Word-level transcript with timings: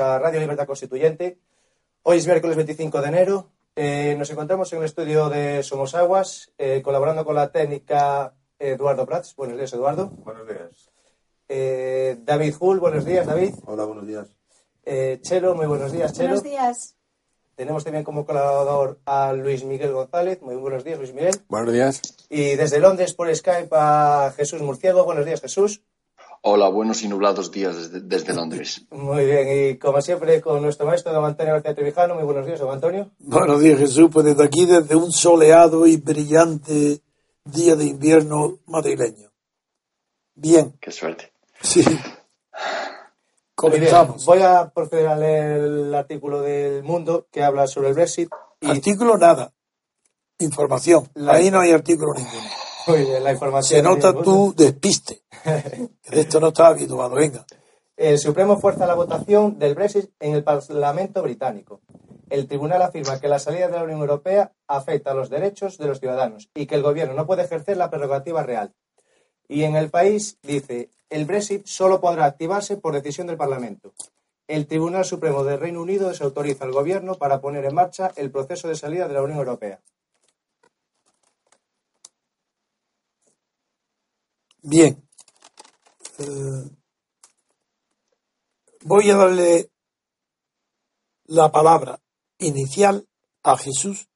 A 0.00 0.18
Radio 0.18 0.40
Libertad 0.40 0.66
Constituyente. 0.66 1.38
Hoy 2.02 2.18
es 2.18 2.26
miércoles 2.26 2.56
25 2.56 3.00
de 3.00 3.08
enero, 3.08 3.50
Eh, 3.76 4.16
nos 4.18 4.28
encontramos 4.30 4.70
en 4.72 4.80
el 4.80 4.84
estudio 4.86 5.28
de 5.28 5.62
Somos 5.62 5.94
Aguas, 5.94 6.50
eh, 6.58 6.82
colaborando 6.82 7.24
con 7.24 7.36
la 7.36 7.52
técnica 7.52 8.34
Eduardo 8.58 9.06
Prats. 9.06 9.36
Buenos 9.36 9.56
días 9.56 9.72
Eduardo. 9.72 10.08
Buenos 10.08 10.46
días. 10.48 10.90
Eh, 11.48 12.18
David 12.24 12.54
Hull, 12.58 12.80
buenos 12.80 13.04
días 13.04 13.26
David. 13.26 13.54
Hola, 13.66 13.84
buenos 13.84 14.06
días. 14.06 14.26
Eh, 14.84 15.20
Chelo, 15.22 15.54
muy 15.54 15.66
buenos 15.66 15.92
días 15.92 16.12
Chelo. 16.12 16.28
Buenos 16.30 16.42
días. 16.42 16.96
Tenemos 17.54 17.84
también 17.84 18.04
como 18.04 18.26
colaborador 18.26 18.98
a 19.04 19.32
Luis 19.34 19.64
Miguel 19.64 19.92
González. 19.92 20.42
Muy 20.42 20.56
buenos 20.56 20.82
días 20.82 20.98
Luis 20.98 21.14
Miguel. 21.14 21.36
Buenos 21.48 21.72
días. 21.72 22.02
Y 22.28 22.56
desde 22.56 22.80
Londres 22.80 23.14
por 23.14 23.34
Skype 23.34 23.68
a 23.72 24.32
Jesús 24.36 24.60
Murciego. 24.62 25.04
Buenos 25.04 25.24
días 25.24 25.40
Jesús. 25.40 25.82
Hola, 26.42 26.68
buenos 26.70 27.02
y 27.02 27.08
nublados 27.08 27.50
días 27.50 27.76
desde, 27.76 28.00
desde 28.00 28.32
Londres. 28.34 28.82
Muy 28.90 29.26
bien, 29.26 29.46
y 29.74 29.78
como 29.78 30.00
siempre 30.00 30.40
con 30.40 30.62
nuestro 30.62 30.86
maestro 30.86 31.12
don 31.12 31.24
Antonio 31.24 31.52
García 31.54 31.74
Trevijano. 31.74 32.14
Muy 32.14 32.24
buenos 32.24 32.46
días 32.46 32.58
don 32.60 32.70
Antonio. 32.70 33.10
Buenos 33.18 33.60
días, 33.60 33.78
Jesús. 33.78 34.08
Pues 34.12 34.24
desde 34.26 34.44
aquí, 34.44 34.64
desde 34.64 34.94
un 34.96 35.12
soleado 35.12 35.86
y 35.86 35.96
brillante 35.98 37.00
día 37.44 37.76
de 37.76 37.84
invierno 37.84 38.58
madrileño. 38.66 39.30
Bien, 40.34 40.74
Qué 40.80 40.90
suerte. 40.90 41.32
sí. 41.60 41.84
Comenzamos. 43.54 44.24
Voy 44.24 44.40
a 44.40 44.70
proceder 44.70 45.06
a 45.08 45.16
leer 45.16 45.60
el 45.60 45.94
artículo 45.94 46.40
del 46.40 46.82
Mundo 46.82 47.26
que 47.30 47.42
habla 47.42 47.66
sobre 47.66 47.88
el 47.88 47.94
Brexit. 47.94 48.30
Y 48.62 48.70
Artículo 48.70 49.18
nada. 49.18 49.52
Información. 50.38 51.10
La- 51.12 51.32
Ahí 51.34 51.50
no 51.50 51.60
hay 51.60 51.72
artículo 51.72 52.14
ninguno. 52.14 52.48
Muy 52.86 53.00
bien, 53.04 53.22
la 53.22 53.32
información. 53.32 53.76
Se 53.78 53.82
nota 53.82 54.14
tu 54.14 54.54
despiste. 54.56 55.24
De 56.10 56.20
esto 56.20 56.40
no 56.40 56.48
estás 56.48 56.68
habituado. 56.68 57.14
Venga. 57.14 57.44
El 57.96 58.18
Supremo 58.18 58.58
fuerza 58.58 58.86
la 58.86 58.94
votación 58.94 59.58
del 59.58 59.74
Brexit 59.74 60.10
en 60.20 60.34
el 60.34 60.42
Parlamento 60.42 61.22
británico. 61.22 61.80
El 62.30 62.46
tribunal 62.46 62.80
afirma 62.82 63.20
que 63.20 63.28
la 63.28 63.38
salida 63.38 63.68
de 63.68 63.76
la 63.76 63.82
Unión 63.82 64.00
Europea 64.00 64.52
afecta 64.66 65.10
a 65.10 65.14
los 65.14 65.28
derechos 65.28 65.76
de 65.78 65.86
los 65.86 66.00
ciudadanos 66.00 66.48
y 66.54 66.66
que 66.66 66.76
el 66.76 66.82
gobierno 66.82 67.14
no 67.14 67.26
puede 67.26 67.42
ejercer 67.42 67.76
la 67.76 67.90
prerrogativa 67.90 68.42
real. 68.42 68.72
Y 69.48 69.64
en 69.64 69.76
el 69.76 69.90
país 69.90 70.38
dice, 70.42 70.90
el 71.10 71.24
Brexit 71.24 71.66
solo 71.66 72.00
podrá 72.00 72.24
activarse 72.24 72.76
por 72.76 72.94
decisión 72.94 73.26
del 73.26 73.36
Parlamento. 73.36 73.92
El 74.46 74.66
Tribunal 74.66 75.04
Supremo 75.04 75.44
del 75.44 75.60
Reino 75.60 75.82
Unido 75.82 76.08
desautoriza 76.08 76.64
al 76.64 76.72
gobierno 76.72 77.16
para 77.16 77.40
poner 77.40 77.64
en 77.64 77.74
marcha 77.74 78.12
el 78.16 78.30
proceso 78.30 78.68
de 78.68 78.76
salida 78.76 79.08
de 79.08 79.14
la 79.14 79.22
Unión 79.22 79.40
Europea. 79.40 79.80
Bien. 84.62 85.02
Eh, 86.20 86.70
voy 88.82 89.10
a 89.10 89.16
darle 89.16 89.70
la 91.24 91.50
palabra 91.50 91.98
inicial 92.36 93.08
a 93.42 93.56
Jesús 93.56 94.06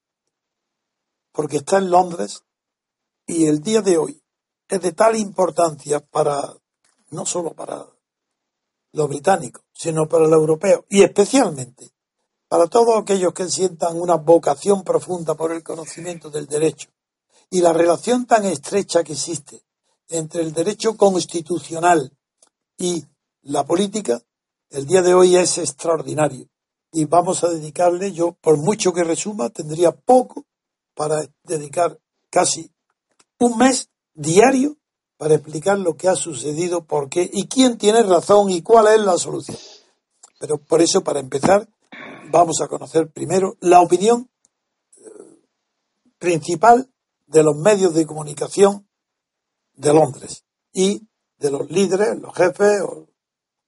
porque 1.32 1.56
está 1.58 1.78
en 1.78 1.90
Londres 1.90 2.44
y 3.26 3.46
el 3.46 3.62
día 3.62 3.80
de 3.80 3.96
hoy 3.96 4.22
es 4.68 4.82
de 4.82 4.92
tal 4.92 5.16
importancia 5.16 6.00
para, 6.00 6.42
no 7.08 7.24
solo 7.24 7.54
para 7.54 7.86
los 8.92 9.08
británicos, 9.08 9.64
sino 9.72 10.06
para 10.06 10.26
los 10.26 10.34
europeos 10.34 10.84
y 10.90 11.04
especialmente 11.04 11.90
para 12.48 12.66
todos 12.66 13.00
aquellos 13.00 13.32
que 13.32 13.48
sientan 13.48 13.98
una 13.98 14.16
vocación 14.16 14.84
profunda 14.84 15.36
por 15.36 15.52
el 15.52 15.62
conocimiento 15.62 16.28
del 16.28 16.48
derecho 16.48 16.90
y 17.48 17.62
la 17.62 17.72
relación 17.72 18.26
tan 18.26 18.44
estrecha 18.44 19.02
que 19.02 19.14
existe 19.14 19.64
entre 20.08 20.42
el 20.42 20.52
derecho 20.52 20.96
constitucional 20.96 22.12
y 22.78 23.04
la 23.42 23.64
política, 23.64 24.20
el 24.70 24.86
día 24.86 25.02
de 25.02 25.14
hoy 25.14 25.36
es 25.36 25.58
extraordinario. 25.58 26.48
Y 26.92 27.04
vamos 27.06 27.44
a 27.44 27.48
dedicarle, 27.48 28.12
yo, 28.12 28.36
por 28.40 28.56
mucho 28.56 28.92
que 28.92 29.04
resuma, 29.04 29.50
tendría 29.50 29.92
poco 29.92 30.44
para 30.94 31.26
dedicar 31.42 31.98
casi 32.30 32.70
un 33.38 33.58
mes 33.58 33.88
diario 34.14 34.76
para 35.16 35.34
explicar 35.34 35.78
lo 35.78 35.96
que 35.96 36.08
ha 36.08 36.16
sucedido, 36.16 36.84
por 36.84 37.08
qué 37.08 37.28
y 37.32 37.46
quién 37.46 37.78
tiene 37.78 38.02
razón 38.02 38.50
y 38.50 38.62
cuál 38.62 38.88
es 38.88 39.00
la 39.00 39.16
solución. 39.16 39.56
Pero 40.38 40.58
por 40.58 40.82
eso, 40.82 41.02
para 41.02 41.20
empezar, 41.20 41.68
vamos 42.30 42.60
a 42.60 42.68
conocer 42.68 43.10
primero 43.10 43.56
la 43.60 43.80
opinión 43.80 44.28
eh, 44.96 45.02
principal 46.18 46.90
de 47.26 47.42
los 47.42 47.56
medios 47.56 47.94
de 47.94 48.06
comunicación 48.06 48.88
de 49.74 49.92
Londres 49.92 50.44
y 50.72 51.06
de 51.38 51.50
los 51.50 51.70
líderes, 51.70 52.18
los 52.20 52.34
jefes, 52.34 52.80
o 52.82 53.08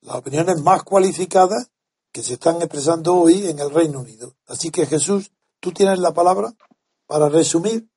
las 0.03 0.17
opiniones 0.17 0.61
más 0.62 0.83
cualificadas 0.83 1.71
que 2.12 2.22
se 2.22 2.34
están 2.34 2.56
expresando 2.56 3.15
hoy 3.15 3.47
en 3.47 3.59
el 3.59 3.71
Reino 3.71 4.00
Unido. 4.00 4.34
Así 4.47 4.71
que 4.71 4.87
Jesús, 4.87 5.33
tú 5.61 5.72
tienes 5.72 5.99
la 5.99 6.15
palabra 6.15 6.53
para 7.06 7.28
resumir 7.28 7.89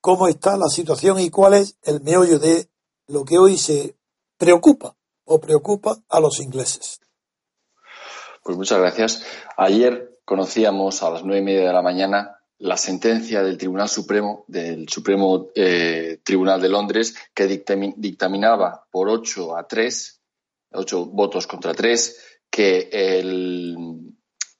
cómo 0.00 0.28
está 0.28 0.56
la 0.56 0.68
situación 0.68 1.18
y 1.20 1.30
cuál 1.30 1.54
es 1.54 1.76
el 1.82 2.00
meollo 2.00 2.38
de 2.38 2.70
lo 3.08 3.24
que 3.24 3.38
hoy 3.38 3.58
se 3.58 3.96
preocupa 4.38 4.96
o 5.24 5.40
preocupa 5.40 5.98
a 6.08 6.20
los 6.20 6.40
ingleses. 6.40 7.00
Pues 8.42 8.56
muchas 8.56 8.78
gracias. 8.78 9.24
Ayer 9.56 10.20
conocíamos 10.24 11.02
a 11.02 11.10
las 11.10 11.24
nueve 11.24 11.40
y 11.40 11.44
media 11.44 11.66
de 11.66 11.72
la 11.72 11.82
mañana 11.82 12.35
la 12.58 12.76
sentencia 12.76 13.42
del 13.42 13.58
Tribunal 13.58 13.88
Supremo, 13.88 14.44
del 14.48 14.88
Supremo 14.88 15.48
eh, 15.54 16.18
Tribunal 16.22 16.60
de 16.60 16.68
Londres, 16.68 17.14
que 17.34 17.46
dictami- 17.46 17.94
dictaminaba 17.96 18.86
por 18.90 19.08
ocho 19.08 19.56
a 19.56 19.66
tres, 19.66 20.22
ocho 20.72 21.04
votos 21.06 21.46
contra 21.46 21.74
tres, 21.74 22.40
que 22.50 22.88
el, 22.92 23.76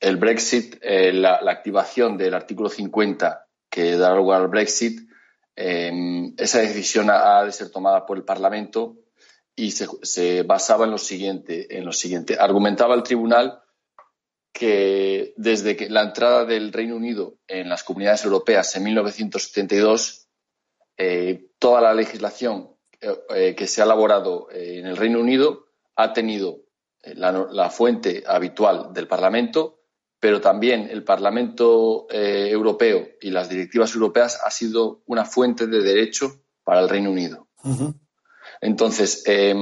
el 0.00 0.16
Brexit, 0.16 0.76
eh, 0.82 1.12
la, 1.12 1.40
la 1.40 1.52
activación 1.52 2.18
del 2.18 2.34
artículo 2.34 2.68
50 2.68 3.46
que 3.70 3.96
da 3.96 4.14
lugar 4.14 4.42
al 4.42 4.48
Brexit, 4.48 5.00
eh, 5.54 6.32
esa 6.36 6.60
decisión 6.60 7.08
ha, 7.10 7.38
ha 7.38 7.44
de 7.44 7.52
ser 7.52 7.70
tomada 7.70 8.04
por 8.04 8.18
el 8.18 8.24
Parlamento 8.24 8.96
y 9.54 9.70
se, 9.70 9.86
se 10.02 10.42
basaba 10.42 10.84
en 10.84 10.90
lo 10.90 10.98
siguiente, 10.98 11.78
en 11.78 11.84
lo 11.86 11.92
siguiente. 11.92 12.36
Argumentaba 12.38 12.94
el 12.94 13.02
tribunal 13.02 13.62
que 14.58 15.34
desde 15.36 15.76
que 15.76 15.90
la 15.90 16.02
entrada 16.02 16.46
del 16.46 16.72
Reino 16.72 16.96
Unido 16.96 17.34
en 17.46 17.68
las 17.68 17.84
comunidades 17.84 18.24
europeas 18.24 18.74
en 18.74 18.84
1972, 18.84 20.28
eh, 20.96 21.50
toda 21.58 21.82
la 21.82 21.92
legislación 21.92 22.70
eh, 23.00 23.18
eh, 23.34 23.54
que 23.54 23.66
se 23.66 23.82
ha 23.82 23.84
elaborado 23.84 24.48
eh, 24.50 24.78
en 24.78 24.86
el 24.86 24.96
Reino 24.96 25.20
Unido 25.20 25.66
ha 25.96 26.14
tenido 26.14 26.62
la, 27.02 27.30
la 27.50 27.68
fuente 27.68 28.24
habitual 28.26 28.94
del 28.94 29.06
Parlamento, 29.06 29.80
pero 30.18 30.40
también 30.40 30.88
el 30.90 31.04
Parlamento 31.04 32.06
Europeo 32.10 33.06
y 33.20 33.30
las 33.30 33.48
directivas 33.48 33.94
europeas 33.94 34.40
ha 34.44 34.50
sido 34.50 35.02
una 35.06 35.24
fuente 35.24 35.68
de 35.68 35.82
derecho 35.82 36.40
para 36.64 36.80
el 36.80 36.88
Reino 36.88 37.10
Unido. 37.10 37.46
Entonces, 38.60 39.22
eh, 39.26 39.54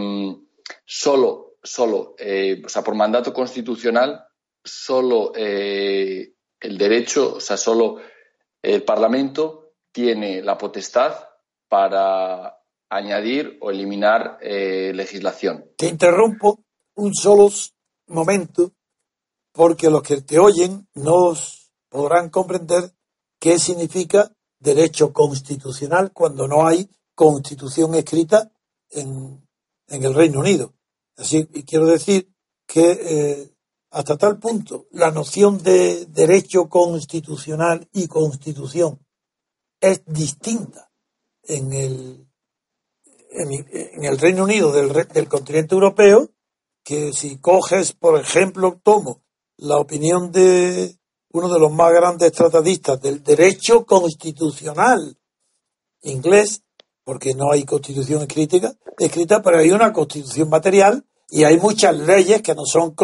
solo, 0.86 1.56
solo, 1.62 2.16
o 2.64 2.68
sea, 2.68 2.82
por 2.82 2.94
mandato 2.94 3.34
constitucional, 3.34 4.24
solo 4.64 5.32
eh, 5.36 6.34
el 6.60 6.78
derecho, 6.78 7.34
o 7.36 7.40
sea, 7.40 7.56
solo 7.56 8.00
el 8.62 8.82
Parlamento 8.82 9.74
tiene 9.92 10.42
la 10.42 10.56
potestad 10.56 11.14
para 11.68 12.58
añadir 12.88 13.58
o 13.60 13.70
eliminar 13.70 14.38
eh, 14.40 14.92
legislación. 14.94 15.66
Te 15.76 15.88
interrumpo 15.88 16.64
un 16.94 17.14
solo 17.14 17.50
momento 18.06 18.72
porque 19.52 19.90
los 19.90 20.02
que 20.02 20.22
te 20.22 20.38
oyen 20.38 20.88
no 20.94 21.34
podrán 21.88 22.30
comprender 22.30 22.90
qué 23.38 23.58
significa 23.58 24.32
derecho 24.58 25.12
constitucional 25.12 26.12
cuando 26.12 26.48
no 26.48 26.66
hay 26.66 26.88
constitución 27.14 27.94
escrita 27.94 28.50
en, 28.90 29.46
en 29.88 30.04
el 30.04 30.14
Reino 30.14 30.40
Unido. 30.40 30.74
Así, 31.16 31.48
y 31.52 31.62
quiero 31.62 31.86
decir 31.86 32.28
que 32.66 32.90
eh, 32.90 33.53
hasta 33.94 34.16
tal 34.16 34.38
punto 34.38 34.86
la 34.90 35.12
noción 35.12 35.62
de 35.62 36.06
derecho 36.06 36.68
constitucional 36.68 37.88
y 37.92 38.08
constitución 38.08 38.98
es 39.80 40.02
distinta 40.04 40.90
en 41.44 41.72
el, 41.72 42.26
en, 43.30 44.04
el 44.04 44.18
Reino 44.18 44.42
Unido 44.42 44.72
del, 44.72 45.06
del 45.08 45.28
continente 45.28 45.74
europeo 45.74 46.30
que 46.82 47.12
si 47.12 47.38
coges, 47.38 47.92
por 47.92 48.20
ejemplo, 48.20 48.80
tomo 48.82 49.22
la 49.58 49.78
opinión 49.78 50.32
de 50.32 50.98
uno 51.32 51.48
de 51.48 51.60
los 51.60 51.72
más 51.72 51.92
grandes 51.92 52.32
tratadistas 52.32 53.00
del 53.00 53.22
derecho 53.22 53.86
constitucional 53.86 55.16
inglés, 56.02 56.62
porque 57.04 57.34
no 57.34 57.52
hay 57.52 57.64
constitución 57.64 58.22
escrita, 58.22 58.74
escrita, 58.98 59.40
pero 59.40 59.58
hay 59.58 59.70
una 59.70 59.92
constitución 59.92 60.48
material 60.48 61.06
y 61.28 61.44
hay 61.44 61.58
muchas 61.58 61.96
leyes 61.96 62.42
que 62.42 62.54
no 62.54 62.64
son, 62.66 62.94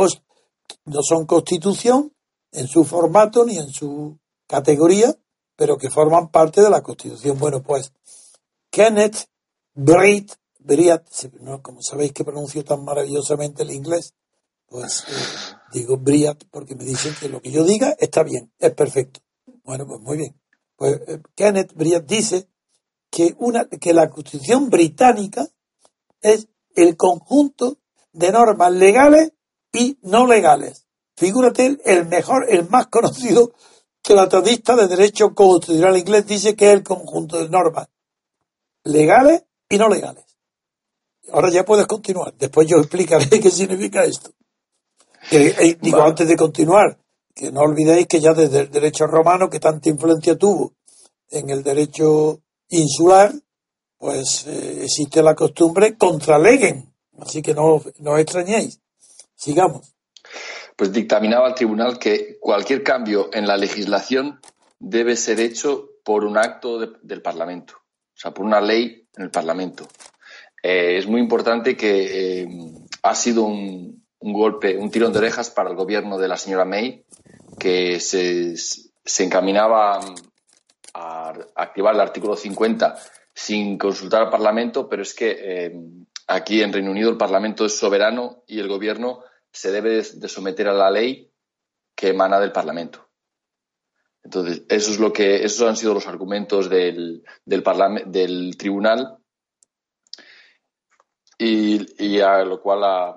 no 0.85 1.03
son 1.03 1.27
constitución 1.27 2.13
en 2.53 2.67
su 2.67 2.85
formato 2.85 3.45
ni 3.45 3.59
en 3.59 3.69
su 3.71 4.19
categoría, 4.47 5.17
pero 5.57 5.79
que 5.79 5.91
forman 5.91 6.31
parte 6.31 6.63
de 6.63 6.71
la 6.71 6.83
constitución. 6.83 7.39
Bueno, 7.39 7.63
pues 7.63 7.93
Kenneth 8.71 9.29
Bright, 9.75 10.33
Briat, 10.59 11.07
como 11.63 11.83
sabéis 11.83 12.13
que 12.13 12.25
pronuncio 12.25 12.65
tan 12.65 12.85
maravillosamente 12.85 13.63
el 13.63 13.71
inglés, 13.71 14.15
pues 14.67 15.05
eh, 15.09 15.57
digo 15.73 15.97
Briat 15.97 16.45
porque 16.51 16.75
me 16.75 16.85
dicen 16.85 17.15
que 17.19 17.29
lo 17.29 17.41
que 17.41 17.51
yo 17.51 17.65
diga 17.65 17.95
está 17.99 18.23
bien, 18.23 18.53
es 18.59 18.73
perfecto. 18.73 19.21
Bueno, 19.65 19.87
pues 19.87 20.01
muy 20.01 20.17
bien. 20.17 20.41
Pues 20.77 21.01
eh, 21.07 21.21
Kenneth 21.35 21.75
Briat 21.75 22.05
dice 22.05 22.49
que, 23.11 23.35
una, 23.39 23.67
que 23.67 23.93
la 23.93 24.09
Constitución 24.11 24.71
británica 24.71 25.49
es 26.21 26.49
el 26.75 26.97
conjunto 26.97 27.79
de 28.13 28.33
normas 28.33 28.73
legales 28.73 29.33
y 29.73 29.99
no 30.03 30.27
legales. 30.27 30.87
Figúrate, 31.17 31.79
el 31.85 32.07
mejor, 32.07 32.47
el 32.49 32.69
más 32.69 32.87
conocido 32.87 33.53
tratadista 34.03 34.75
de 34.77 34.89
derecho 34.89 35.35
constitucional 35.35 35.97
inglés 35.97 36.27
dice 36.27 36.57
que 36.57 36.69
es 36.69 36.73
el 36.73 36.83
conjunto 36.83 37.39
de 37.39 37.49
normas 37.49 37.89
legales 38.85 39.45
y 39.69 39.79
no 39.79 39.89
legales. 39.89 40.25
Ahora 41.33 41.51
ya 41.51 41.65
puedes 41.65 41.87
continuar. 41.87 42.35
Después 42.39 42.67
yo 42.67 42.79
explicaré 42.79 43.29
qué 43.41 43.51
significa 43.51 44.05
esto. 44.05 44.31
Eh, 45.31 45.77
digo, 45.81 46.03
antes 46.03 46.27
de 46.27 46.37
continuar, 46.37 46.99
que 47.35 47.53
no 47.53 47.61
olvidéis 47.61 48.07
que 48.07 48.21
ya 48.21 48.33
desde 48.33 48.61
el 48.61 48.71
derecho 48.71 49.07
romano, 49.07 49.49
que 49.49 49.61
tanta 49.61 49.89
influencia 49.89 50.37
tuvo 50.37 50.73
en 51.31 51.51
el 51.51 51.63
derecho 51.63 52.41
insular, 52.69 53.33
pues 53.99 54.47
eh, 54.47 54.85
existe 54.85 55.23
la 55.23 55.35
costumbre 55.35 55.97
contraleguen. 55.97 56.93
Así 57.19 57.43
que 57.43 57.55
no, 57.55 57.83
no 57.99 58.13
os 58.13 58.21
extrañéis. 58.21 58.81
Sigamos. 59.41 59.95
Pues 60.77 60.93
dictaminaba 60.93 61.49
el 61.49 61.55
tribunal 61.55 61.99
que 61.99 62.37
cualquier 62.39 62.83
cambio 62.83 63.31
en 63.33 63.47
la 63.47 63.57
legislación 63.57 64.39
debe 64.79 65.17
ser 65.17 65.41
hecho 65.41 65.93
por 66.05 66.25
un 66.25 66.37
acto 66.37 66.79
del 66.79 67.23
Parlamento, 67.23 67.75
o 67.75 68.19
sea, 68.19 68.33
por 68.33 68.45
una 68.45 68.61
ley 68.61 69.09
en 69.17 69.25
el 69.25 69.31
Parlamento. 69.31 69.89
Eh, 70.63 70.99
es 70.99 71.07
muy 71.07 71.23
importante 71.23 71.75
que 71.75 72.47
ha 73.03 73.15
sido 73.15 73.45
un, 73.45 74.05
golpe, 74.21 74.77
un 74.77 74.91
tirón 74.91 75.15
de 75.15 75.21
orejas 75.21 75.49
para 75.49 75.71
el 75.71 75.77
gobierno 75.77 76.19
de 76.19 76.29
la 76.29 76.37
señora 76.37 76.67
May, 76.67 77.07
que 77.59 77.99
se, 77.99 78.55
encaminaba 79.25 80.01
a 80.93 81.33
activar 81.57 81.95
el 81.95 82.01
artículo 82.03 82.37
50 82.37 82.95
sin 83.33 83.79
consultar 83.79 84.21
al 84.21 84.31
Parlamento, 84.31 84.87
pero 84.87 85.01
es 85.01 85.15
que 85.15 85.37
eh, 85.39 85.73
aquí 86.27 86.63
en 86.63 86.75
Reino 86.75 86.91
Unido 86.91 87.09
el 87.09 87.17
Parlamento 87.17 87.65
es 87.65 87.79
soberano 87.79 88.43
y 88.47 88.61
el 88.61 88.69
gobierno 88.69 89.25
se 89.53 89.73
debe 89.73 90.03
de 90.03 90.29
someter 90.29 90.69
a 90.69 90.73
la 90.73 90.91
ley 90.91 91.33
que 91.95 92.09
emana 92.09 92.41
del 92.41 92.53
Parlamento. 92.53 93.11
Entonces, 94.23 94.63
eso 94.69 94.91
es 94.91 94.99
lo 94.99 95.13
que, 95.13 95.45
esos 95.45 95.69
han 95.69 95.77
sido 95.77 95.95
los 95.95 96.07
argumentos 96.07 96.69
del, 96.69 97.25
del, 97.45 97.65
del 98.07 98.57
tribunal 98.57 99.19
y, 101.39 102.21
a 102.21 102.45
lo 102.45 102.61
cual 102.61 102.85
ha, 102.85 103.17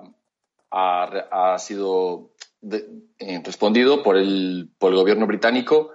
ha, 0.70 1.58
sido 1.58 2.32
eh, 2.62 3.42
respondido 3.44 4.02
por 4.02 4.16
el, 4.16 4.70
por 4.78 4.92
el 4.92 4.98
gobierno 4.98 5.26
británico, 5.26 5.90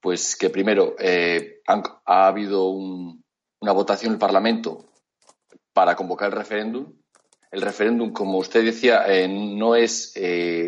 pues 0.00 0.34
que 0.36 0.48
primero 0.48 0.96
eh, 0.98 1.60
ha 1.66 2.26
habido 2.26 2.68
una 2.68 3.72
votación 3.72 4.10
en 4.10 4.14
el 4.14 4.18
Parlamento 4.18 4.86
para 5.74 5.94
convocar 5.94 6.30
el 6.30 6.38
referéndum. 6.38 6.97
El 7.50 7.62
referéndum, 7.62 8.12
como 8.12 8.38
usted 8.38 8.64
decía, 8.64 9.04
eh, 9.06 9.28
no 9.28 9.74
es 9.74 10.12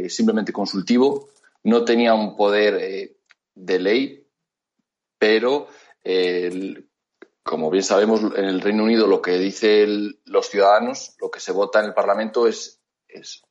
simplemente 0.08 0.52
consultivo, 0.52 1.28
no 1.64 1.84
tenía 1.84 2.14
un 2.14 2.36
poder 2.36 3.14
de 3.54 3.78
ley, 3.78 4.26
pero 5.18 5.68
como 7.42 7.70
bien 7.70 7.84
sabemos, 7.84 8.20
en 8.36 8.44
el 8.44 8.60
Reino 8.60 8.84
Unido 8.84 9.06
lo 9.06 9.20
que 9.20 9.38
dicen 9.38 10.18
los 10.24 10.48
ciudadanos, 10.48 11.16
lo 11.20 11.30
que 11.30 11.40
se 11.40 11.52
vota 11.52 11.80
en 11.80 11.86
el 11.86 11.94
Parlamento 11.94 12.46
es 12.46 12.80
es, 13.12 13.42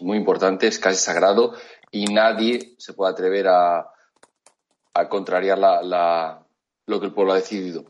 muy 0.00 0.18
importante, 0.18 0.66
es 0.66 0.78
casi 0.78 0.98
sagrado 0.98 1.54
y 1.90 2.06
nadie 2.06 2.74
se 2.78 2.92
puede 2.92 3.12
atrever 3.12 3.48
a, 3.48 3.90
a 4.94 5.08
contrariar 5.08 5.58
la, 5.58 6.46
lo 6.86 7.00
que 7.00 7.06
el 7.06 7.14
pueblo 7.14 7.32
ha 7.32 7.36
decidido. 7.36 7.84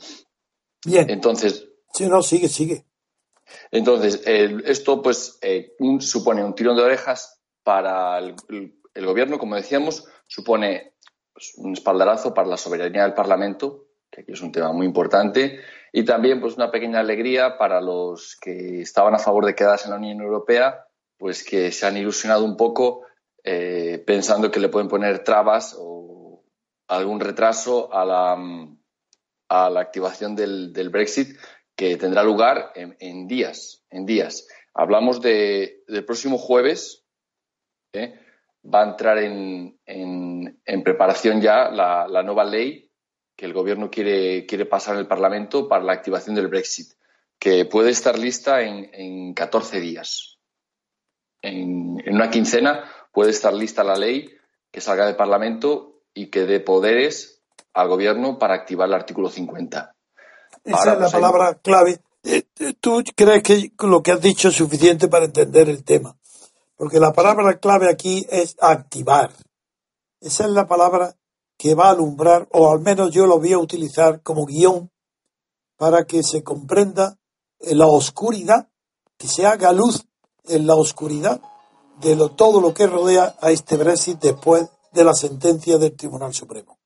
Bien. 0.84 1.08
Entonces. 1.10 1.68
Sí, 1.92 2.08
no, 2.08 2.22
sigue, 2.22 2.48
sigue. 2.48 2.85
Entonces, 3.70 4.22
esto 4.24 5.02
pues 5.02 5.38
eh, 5.42 5.74
supone 6.00 6.44
un 6.44 6.54
tirón 6.54 6.76
de 6.76 6.82
orejas 6.82 7.40
para 7.62 8.18
el, 8.18 8.36
gobierno, 8.94 9.38
como 9.38 9.56
decíamos, 9.56 10.06
supone 10.26 10.94
pues, 11.32 11.54
un 11.56 11.72
espaldarazo 11.72 12.34
para 12.34 12.48
la 12.48 12.56
soberanía 12.56 13.02
del 13.02 13.14
Parlamento, 13.14 13.86
que 14.10 14.22
aquí 14.22 14.32
es 14.32 14.40
un 14.40 14.52
tema 14.52 14.72
muy 14.72 14.86
importante, 14.86 15.60
y 15.92 16.04
también 16.04 16.40
pues 16.40 16.56
una 16.56 16.70
pequeña 16.70 17.00
alegría 17.00 17.58
para 17.58 17.80
los 17.80 18.36
que 18.40 18.82
estaban 18.82 19.14
a 19.14 19.18
favor 19.18 19.46
de 19.46 19.54
quedarse 19.54 19.86
en 19.86 19.90
la 19.92 19.98
Unión 19.98 20.20
Europea 20.20 20.86
pues 21.18 21.44
que 21.44 21.72
se 21.72 21.86
han 21.86 21.96
ilusionado 21.96 22.44
un 22.44 22.56
poco 22.56 23.06
eh, 23.42 24.02
pensando 24.06 24.50
que 24.50 24.60
le 24.60 24.68
pueden 24.68 24.88
poner 24.88 25.24
trabas 25.24 25.76
o 25.78 26.44
algún 26.88 27.20
retraso 27.20 27.92
a 27.92 28.04
la, 28.04 28.36
a 29.48 29.70
la 29.70 29.80
activación 29.80 30.36
del, 30.36 30.90
Brexit 30.90 31.38
que 31.76 31.96
tendrá 31.96 32.22
lugar 32.22 32.72
en, 32.74 33.28
días, 33.28 33.84
en 33.90 34.06
días. 34.06 34.48
Hablamos 34.74 35.20
de, 35.20 35.84
del 35.86 36.04
próximo 36.04 36.38
jueves, 36.38 37.04
¿eh? 37.92 38.18
va 38.64 38.82
a 38.82 38.90
entrar 38.90 39.18
en, 39.18 39.78
en, 39.84 40.82
preparación 40.82 41.40
ya 41.40 41.70
la, 41.70 42.22
nueva 42.22 42.44
ley 42.44 42.90
que 43.36 43.46
el 43.46 43.52
gobierno 43.52 43.90
quiere, 43.90 44.46
quiere 44.46 44.66
pasar 44.66 44.94
en 44.94 45.00
el 45.00 45.06
Parlamento 45.06 45.68
para 45.68 45.84
la 45.84 45.92
activación 45.92 46.34
del 46.34 46.48
Brexit, 46.48 46.92
que 47.38 47.66
puede 47.66 47.90
estar 47.90 48.18
lista 48.18 48.62
en, 48.62 48.88
en 48.92 49.34
14 49.34 49.80
días 49.80 50.36
en, 51.46 52.14
una 52.14 52.30
quincena 52.30 52.84
puede 53.12 53.30
estar 53.30 53.52
lista 53.54 53.84
la 53.84 53.96
ley 53.96 54.30
que 54.70 54.80
salga 54.80 55.06
del 55.06 55.16
Parlamento 55.16 56.02
y 56.14 56.26
que 56.26 56.46
dé 56.46 56.60
poderes 56.60 57.42
al 57.72 57.88
Gobierno 57.88 58.38
para 58.38 58.54
activar 58.54 58.88
el 58.88 58.94
artículo 58.94 59.28
50. 59.28 59.95
Esa 60.66 60.78
es 60.78 60.86
la 60.86 60.98
pues, 60.98 61.12
palabra 61.12 61.54
clave. 61.54 62.00
Eh, 62.24 62.42
eh, 62.58 62.74
¿Tú 62.80 63.02
crees 63.14 63.42
que 63.42 63.72
lo 63.78 64.02
que 64.02 64.10
has 64.10 64.20
dicho 64.20 64.48
es 64.48 64.56
suficiente 64.56 65.06
para 65.06 65.26
entender 65.26 65.68
el 65.68 65.84
tema? 65.84 66.16
Porque 66.76 66.98
la 66.98 67.12
palabra 67.12 67.58
clave 67.58 67.88
aquí 67.88 68.26
es 68.28 68.56
activar. 68.60 69.30
Esa 70.20 70.44
es 70.44 70.50
la 70.50 70.66
palabra 70.66 71.16
que 71.56 71.74
va 71.74 71.86
a 71.86 71.90
alumbrar, 71.92 72.48
o 72.50 72.70
al 72.70 72.80
menos 72.80 73.12
yo 73.12 73.26
lo 73.26 73.38
voy 73.38 73.52
a 73.52 73.58
utilizar 73.58 74.22
como 74.22 74.44
guion 74.44 74.90
para 75.76 76.04
que 76.04 76.22
se 76.22 76.42
comprenda 76.42 77.16
la 77.60 77.86
oscuridad, 77.86 78.68
que 79.16 79.28
se 79.28 79.46
haga 79.46 79.72
luz 79.72 80.04
en 80.44 80.66
la 80.66 80.74
oscuridad 80.74 81.40
de 82.00 82.16
lo, 82.16 82.32
todo 82.32 82.60
lo 82.60 82.74
que 82.74 82.86
rodea 82.86 83.36
a 83.40 83.52
este 83.52 83.76
Brexit 83.76 84.18
después 84.18 84.68
de 84.92 85.04
la 85.04 85.14
sentencia 85.14 85.78
del 85.78 85.96
Tribunal 85.96 86.34
Supremo. 86.34 86.78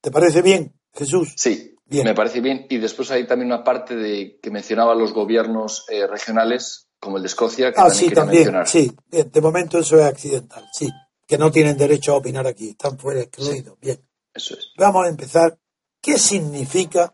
¿Te 0.00 0.10
parece 0.10 0.42
bien, 0.42 0.78
Jesús? 0.92 1.34
Sí, 1.36 1.75
bien. 1.86 2.04
me 2.04 2.14
parece 2.14 2.40
bien. 2.40 2.66
Y 2.68 2.78
después 2.78 3.10
hay 3.10 3.26
también 3.26 3.52
una 3.52 3.64
parte 3.64 3.96
de 3.96 4.38
que 4.40 4.50
mencionaba 4.50 4.94
los 4.94 5.12
gobiernos 5.12 5.86
eh, 5.88 6.06
regionales, 6.06 6.88
como 6.98 7.16
el 7.16 7.22
de 7.22 7.28
Escocia, 7.28 7.72
que 7.72 7.80
ah, 7.80 7.88
también 7.88 8.08
sí, 8.08 8.14
también, 8.14 8.66
Sí, 8.66 8.96
de 9.10 9.40
momento 9.40 9.78
eso 9.78 9.98
es 9.98 10.04
accidental, 10.04 10.64
sí, 10.72 10.88
que 11.26 11.38
no 11.38 11.50
tienen 11.50 11.76
derecho 11.76 12.12
a 12.12 12.16
opinar 12.16 12.46
aquí, 12.46 12.70
están 12.70 12.98
fuera 12.98 13.20
excluidos. 13.20 13.78
Bien. 13.80 14.00
Eso 14.32 14.54
es. 14.54 14.72
Vamos 14.76 15.06
a 15.06 15.08
empezar. 15.08 15.58
¿Qué 16.00 16.18
significa 16.18 17.12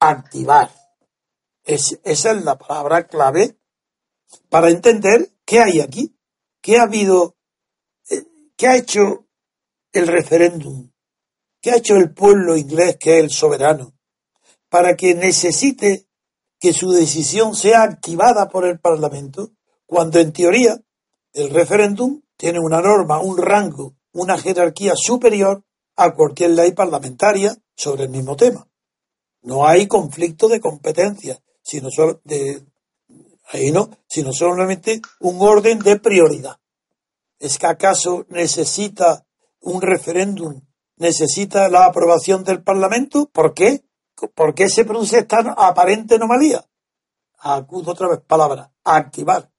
activar? 0.00 0.70
esa 1.64 1.96
es 2.32 2.44
la 2.44 2.58
palabra 2.58 3.06
clave 3.06 3.56
para 4.48 4.70
entender 4.70 5.30
qué 5.44 5.60
hay 5.60 5.80
aquí, 5.80 6.16
qué 6.60 6.78
ha 6.78 6.82
habido, 6.82 7.36
eh, 8.10 8.24
¿qué 8.56 8.68
ha 8.68 8.76
hecho 8.76 9.26
el 9.92 10.06
referéndum? 10.06 10.90
¿Qué 11.60 11.70
ha 11.70 11.76
hecho 11.76 11.96
el 11.96 12.12
pueblo 12.12 12.56
inglés, 12.56 12.96
que 12.98 13.18
es 13.18 13.24
el 13.24 13.30
soberano, 13.30 13.94
para 14.72 14.96
que 14.96 15.14
necesite 15.14 16.06
que 16.58 16.72
su 16.72 16.92
decisión 16.92 17.54
sea 17.54 17.82
activada 17.82 18.48
por 18.48 18.64
el 18.64 18.80
Parlamento, 18.80 19.50
cuando 19.84 20.18
en 20.18 20.32
teoría 20.32 20.80
el 21.34 21.50
referéndum 21.50 22.22
tiene 22.38 22.58
una 22.58 22.80
norma, 22.80 23.20
un 23.20 23.36
rango, 23.36 23.96
una 24.12 24.38
jerarquía 24.38 24.94
superior 24.96 25.62
a 25.94 26.14
cualquier 26.14 26.52
ley 26.52 26.72
parlamentaria 26.72 27.54
sobre 27.76 28.04
el 28.04 28.08
mismo 28.08 28.34
tema. 28.34 28.66
No 29.42 29.66
hay 29.66 29.86
conflicto 29.88 30.48
de 30.48 30.60
competencia, 30.60 31.38
sino 31.60 31.90
solo 31.90 32.22
de, 32.24 32.64
ahí 33.48 33.72
no, 33.72 33.90
sino 34.08 34.32
solamente 34.32 35.02
un 35.20 35.36
orden 35.42 35.80
de 35.80 36.00
prioridad. 36.00 36.56
¿Es 37.38 37.58
que 37.58 37.66
acaso 37.66 38.24
necesita 38.30 39.26
un 39.60 39.82
referéndum, 39.82 40.62
necesita 40.96 41.68
la 41.68 41.84
aprobación 41.84 42.42
del 42.42 42.62
Parlamento? 42.62 43.28
¿Por 43.30 43.52
qué? 43.52 43.84
¿Por 44.28 44.54
qué 44.54 44.68
se 44.68 44.84
produce 44.84 45.18
esta 45.18 45.38
aparente 45.56 46.14
anomalía? 46.14 46.64
Acudo 47.38 47.92
otra 47.92 48.08
vez, 48.08 48.20
palabra, 48.20 48.72
activar. 48.84 49.50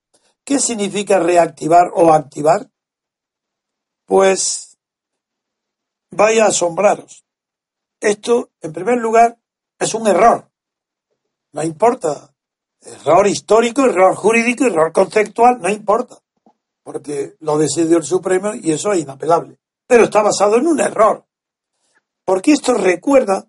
¿Qué 0.43 0.59
significa 0.59 1.19
reactivar 1.19 1.91
o 1.93 2.13
activar? 2.13 2.69
Pues 4.05 4.77
vaya 6.11 6.45
a 6.45 6.47
asombraros. 6.49 7.25
Esto, 7.99 8.51
en 8.61 8.73
primer 8.73 8.97
lugar, 8.97 9.37
es 9.79 9.93
un 9.93 10.07
error. 10.07 10.49
No 11.53 11.63
importa. 11.63 12.33
Error 12.81 13.27
histórico, 13.27 13.85
error 13.85 14.15
jurídico, 14.15 14.65
error 14.65 14.91
conceptual, 14.91 15.61
no 15.61 15.69
importa. 15.69 16.17
Porque 16.83 17.35
lo 17.39 17.57
decidió 17.57 17.97
el 17.97 18.03
Supremo 18.03 18.53
y 18.53 18.73
eso 18.73 18.91
es 18.91 18.99
inapelable. 18.99 19.57
Pero 19.87 20.05
está 20.05 20.21
basado 20.21 20.57
en 20.57 20.67
un 20.67 20.81
error. 20.81 21.25
Porque 22.25 22.51
esto 22.51 22.73
recuerda 22.73 23.47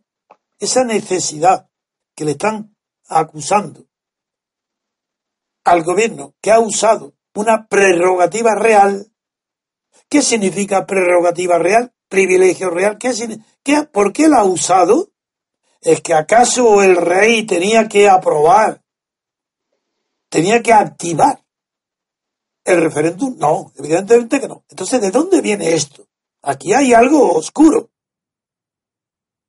esa 0.59 0.85
necesidad 0.85 1.69
que 2.15 2.25
le 2.25 2.33
están 2.33 2.77
acusando 3.09 3.87
al 5.65 5.83
gobierno 5.83 6.35
que 6.41 6.53
ha 6.53 6.61
usado 6.61 7.15
una 7.35 7.67
prerrogativa 7.67 8.55
real. 8.55 9.11
¿Qué 10.09 10.23
significa 10.23 10.87
prerrogativa 10.87 11.59
real? 11.59 11.93
Privilegio 12.09 12.71
real. 12.71 12.99
¿Qué, 12.99 13.13
qué, 13.63 13.83
¿Por 13.85 14.13
qué 14.13 14.29
la 14.29 14.41
ha 14.41 14.45
usado? 14.45 15.11
¿Es 15.81 16.01
que 16.01 16.15
acaso 16.15 16.83
el 16.83 16.97
rey 16.97 17.45
tenía 17.47 17.89
que 17.89 18.09
aprobar, 18.09 18.83
tenía 20.31 20.63
que 20.63 20.73
activar 20.73 21.45
el 22.65 22.81
referéndum? 22.81 23.37
No, 23.39 23.73
evidentemente 23.77 24.41
que 24.41 24.49
no. 24.49 24.65
Entonces, 24.69 25.01
¿de 25.01 25.11
dónde 25.11 25.43
viene 25.43 25.75
esto? 25.75 26.07
Aquí 26.43 26.73
hay 26.73 26.95
algo 26.95 27.33
oscuro. 27.33 27.91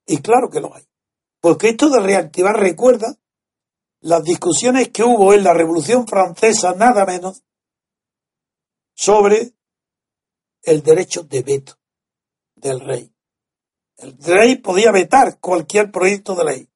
Y 0.05 0.17
claro 0.17 0.50
que 0.50 0.59
lo 0.59 0.75
hay. 0.75 0.83
Porque 1.46 1.70
esto 1.70 1.92
de 1.92 2.00
reactivar 2.00 2.56
recuerda 2.56 3.20
las 4.00 4.24
discusiones 4.24 4.90
que 4.90 5.04
hubo 5.04 5.32
en 5.32 5.44
la 5.44 5.54
Revolución 5.54 6.08
Francesa, 6.08 6.74
nada 6.74 7.06
menos, 7.06 7.44
sobre 8.96 9.54
el 10.64 10.82
derecho 10.82 11.22
de 11.22 11.44
veto 11.44 11.78
del 12.56 12.80
rey. 12.80 13.14
El 13.98 14.18
rey 14.24 14.56
podía 14.56 14.92
vetar 14.92 15.40
cualquier 15.40 15.92
proyecto 15.92 16.34
de 16.34 16.46
ley. 16.46 16.70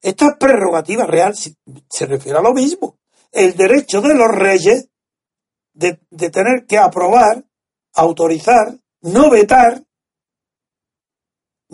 Esta 0.00 0.38
prerrogativa 0.38 1.06
real 1.06 1.34
se 1.34 2.06
refiere 2.06 2.38
a 2.38 2.42
lo 2.42 2.52
mismo. 2.52 3.00
El 3.32 3.56
derecho 3.56 4.00
de 4.00 4.14
los 4.14 4.28
reyes 4.28 4.90
de 5.72 6.30
tener 6.30 6.66
que 6.68 6.78
aprobar, 6.78 7.44
autorizar, 7.94 8.78
no 9.00 9.28
vetar, 9.28 9.82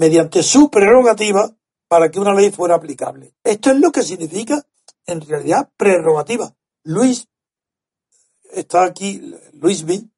mediante 0.00 0.42
su 0.42 0.70
prerrogativa, 0.70 1.50
para 1.86 2.10
que 2.10 2.18
una 2.18 2.32
ley 2.32 2.50
fuera 2.50 2.76
aplicable. 2.76 3.34
Esto 3.44 3.70
es 3.70 3.80
lo 3.80 3.92
que 3.92 4.02
significa, 4.02 4.64
en 5.04 5.20
realidad, 5.20 5.68
prerrogativa. 5.76 6.54
Luis, 6.84 7.28
está 8.50 8.84
aquí, 8.84 9.34
Luis 9.52 9.84
B., 9.84 10.08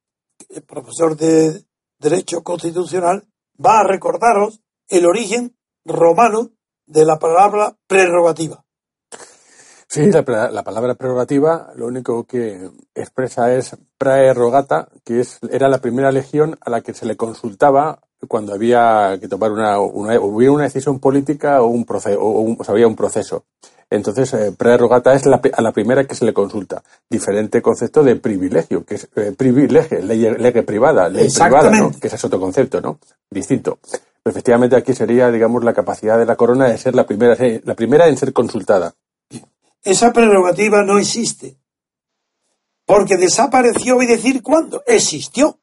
profesor 0.68 1.16
de 1.16 1.64
Derecho 1.98 2.44
Constitucional, 2.44 3.26
va 3.58 3.80
a 3.80 3.84
recordaros 3.88 4.60
el 4.88 5.04
origen 5.04 5.56
romano 5.84 6.52
de 6.86 7.04
la 7.04 7.18
palabra 7.18 7.76
prerrogativa. 7.88 8.64
Sí, 9.88 10.12
la, 10.12 10.24
palabra 10.62 10.94
prerrogativa 10.94 11.72
lo 11.74 11.86
único 11.86 12.24
que 12.24 12.70
expresa 12.94 13.52
es 13.52 13.76
prerrogata, 13.98 14.88
que 15.04 15.20
es, 15.20 15.40
era 15.50 15.68
la 15.68 15.80
primera 15.80 16.12
legión 16.12 16.56
a 16.60 16.70
la 16.70 16.82
que 16.82 16.94
se 16.94 17.04
le 17.04 17.16
consultaba 17.16 18.00
cuando 18.28 18.54
había 18.54 19.18
que 19.20 19.28
tomar 19.28 19.52
una, 19.52 19.80
una 19.80 20.18
hubiera 20.20 20.52
una 20.52 20.64
decisión 20.64 20.98
política 20.98 21.62
o 21.62 21.66
un 21.66 21.84
proceso, 21.84 22.20
o, 22.20 22.56
había 22.68 22.86
un 22.86 22.96
proceso. 22.96 23.44
Entonces, 23.90 24.32
eh, 24.32 24.52
prerrogata 24.56 25.12
es 25.12 25.26
la, 25.26 25.40
a 25.52 25.60
la 25.60 25.72
primera 25.72 26.06
que 26.06 26.14
se 26.14 26.24
le 26.24 26.32
consulta. 26.32 26.82
Diferente 27.10 27.60
concepto 27.60 28.02
de 28.02 28.16
privilegio, 28.16 28.84
que 28.84 28.94
es 28.94 29.08
eh, 29.16 29.32
privilegio, 29.36 30.00
ley, 30.00 30.20
ley 30.38 30.52
privada, 30.62 31.08
ley 31.08 31.28
privada, 31.30 31.70
¿no? 31.70 31.90
que 31.90 32.06
ese 32.06 32.16
es 32.16 32.24
otro 32.24 32.40
concepto, 32.40 32.80
¿no? 32.80 32.98
Distinto. 33.28 33.80
efectivamente 34.24 34.76
aquí 34.76 34.94
sería, 34.94 35.30
digamos, 35.30 35.62
la 35.62 35.74
capacidad 35.74 36.16
de 36.16 36.24
la 36.24 36.36
corona 36.36 36.68
de 36.68 36.78
ser 36.78 36.94
la 36.94 37.06
primera, 37.06 37.36
la 37.64 37.74
primera 37.74 38.08
en 38.08 38.16
ser 38.16 38.32
consultada. 38.32 38.94
Esa 39.82 40.12
prerrogativa 40.12 40.82
no 40.84 40.98
existe. 40.98 41.58
Porque 42.86 43.16
desapareció 43.16 44.00
y 44.00 44.06
decir 44.06 44.42
cuándo. 44.42 44.82
Existió. 44.86 45.58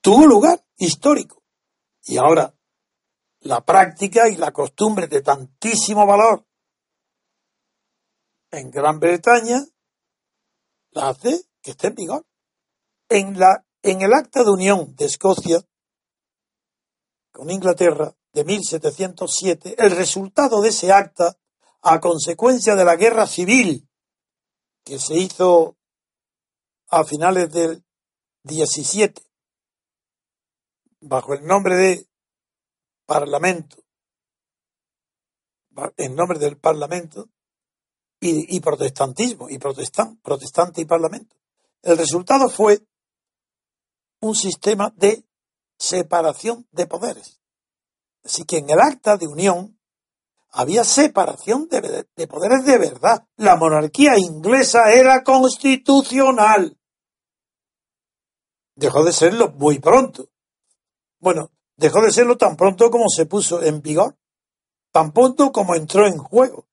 Tuvo 0.00 0.26
lugar 0.26 0.60
histórico. 0.76 1.42
Y 2.04 2.18
ahora, 2.18 2.54
la 3.40 3.64
práctica 3.64 4.28
y 4.28 4.36
la 4.36 4.52
costumbre 4.52 5.06
de 5.06 5.22
tantísimo 5.22 6.06
valor 6.06 6.46
en 8.50 8.70
Gran 8.70 8.98
Bretaña 8.98 9.64
la 10.90 11.10
hace 11.10 11.44
que 11.62 11.72
esté 11.72 11.88
en 11.88 11.94
vigor. 11.94 12.26
En, 13.08 13.38
la, 13.38 13.64
en 13.82 14.02
el 14.02 14.12
acta 14.14 14.42
de 14.42 14.50
unión 14.50 14.94
de 14.96 15.04
Escocia 15.06 15.62
con 17.32 17.50
Inglaterra 17.50 18.16
de 18.32 18.44
1707, 18.44 19.76
el 19.78 19.90
resultado 19.90 20.60
de 20.60 20.70
ese 20.70 20.92
acta, 20.92 21.38
a 21.82 22.00
consecuencia 22.00 22.74
de 22.74 22.84
la 22.84 22.96
guerra 22.96 23.26
civil 23.26 23.88
que 24.84 24.98
se 24.98 25.14
hizo 25.14 25.76
a 26.88 27.04
finales 27.04 27.52
del 27.52 27.84
17 28.42 29.25
bajo 31.08 31.34
el 31.34 31.44
nombre 31.44 31.76
de 31.76 32.08
Parlamento, 33.06 33.76
en 35.96 36.14
nombre 36.14 36.38
del 36.38 36.58
Parlamento 36.58 37.28
y, 38.20 38.60
protestantismo, 38.60 39.48
y 39.48 39.58
protestan, 39.58 40.16
protestante 40.18 40.80
y 40.80 40.84
Parlamento. 40.84 41.36
El 41.82 41.96
resultado 41.98 42.48
fue 42.48 42.80
un 44.20 44.34
sistema 44.34 44.92
de 44.96 45.24
separación 45.78 46.66
de 46.72 46.86
poderes. 46.86 47.40
Así 48.24 48.44
que 48.44 48.58
en 48.58 48.70
el 48.70 48.80
acta 48.80 49.16
de 49.16 49.28
unión 49.28 49.78
había 50.50 50.82
separación 50.82 51.68
de, 51.68 52.06
de, 52.16 52.26
poderes 52.26 52.64
de 52.64 52.78
verdad. 52.78 53.28
La 53.36 53.56
monarquía 53.56 54.18
inglesa 54.18 54.90
era 54.92 55.22
constitucional. 55.22 56.76
Dejó 58.74 59.04
de 59.04 59.12
serlo 59.12 59.52
muy 59.52 59.78
pronto. 59.78 60.30
Bueno, 61.18 61.50
dejó 61.76 62.02
de 62.02 62.12
serlo 62.12 62.36
tan 62.36 62.56
pronto 62.56 62.90
como 62.90 63.08
se 63.08 63.26
puso 63.26 63.62
en 63.62 63.80
vigor, 63.82 64.16
tan 64.92 65.12
pronto 65.12 65.52
como 65.52 65.74
entró 65.74 66.06
en 66.06 66.18
juego. 66.18 66.66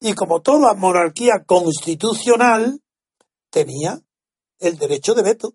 Y 0.00 0.14
como 0.14 0.40
toda 0.40 0.74
monarquía 0.74 1.44
constitucional, 1.46 2.82
tenía 3.50 4.00
el 4.58 4.78
derecho 4.78 5.14
de 5.14 5.22
veto. 5.22 5.54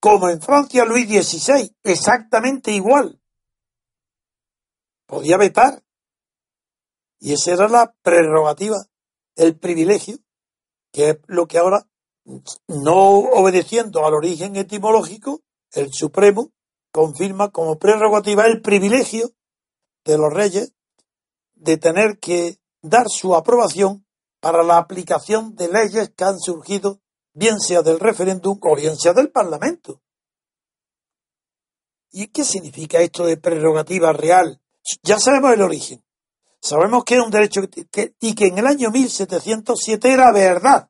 Como 0.00 0.28
en 0.28 0.40
Francia 0.40 0.84
Luis 0.84 1.06
XVI, 1.08 1.74
exactamente 1.82 2.70
igual. 2.70 3.20
Podía 5.06 5.36
vetar. 5.36 5.82
Y 7.18 7.32
esa 7.32 7.54
era 7.54 7.68
la 7.68 7.94
prerrogativa, 8.02 8.76
el 9.36 9.58
privilegio, 9.58 10.18
que 10.92 11.10
es 11.10 11.18
lo 11.26 11.46
que 11.46 11.58
ahora, 11.58 11.88
no 12.68 13.18
obedeciendo 13.18 14.04
al 14.06 14.14
origen 14.14 14.56
etimológico, 14.56 15.42
el 15.72 15.92
Supremo 15.92 16.52
confirma 16.96 17.50
como 17.50 17.78
prerrogativa 17.78 18.46
el 18.46 18.62
privilegio 18.62 19.32
de 20.06 20.16
los 20.16 20.32
reyes 20.32 20.72
de 21.54 21.76
tener 21.76 22.18
que 22.18 22.58
dar 22.80 23.06
su 23.10 23.34
aprobación 23.34 24.06
para 24.40 24.62
la 24.62 24.78
aplicación 24.78 25.54
de 25.56 25.68
leyes 25.68 26.10
que 26.16 26.24
han 26.24 26.40
surgido, 26.40 27.02
bien 27.34 27.60
sea 27.60 27.82
del 27.82 28.00
referéndum 28.00 28.58
o 28.62 28.76
bien 28.76 28.96
sea 28.96 29.12
del 29.12 29.30
Parlamento. 29.30 30.00
¿Y 32.12 32.28
qué 32.28 32.44
significa 32.44 33.00
esto 33.00 33.26
de 33.26 33.36
prerrogativa 33.36 34.14
real? 34.14 34.62
Ya 35.02 35.18
sabemos 35.18 35.52
el 35.52 35.60
origen. 35.60 36.02
Sabemos 36.62 37.04
que 37.04 37.16
es 37.16 37.20
un 37.20 37.30
derecho 37.30 37.60
y 38.20 38.34
que 38.34 38.46
en 38.46 38.56
el 38.56 38.66
año 38.66 38.90
1707 38.90 40.10
era 40.10 40.32
verdad. 40.32 40.88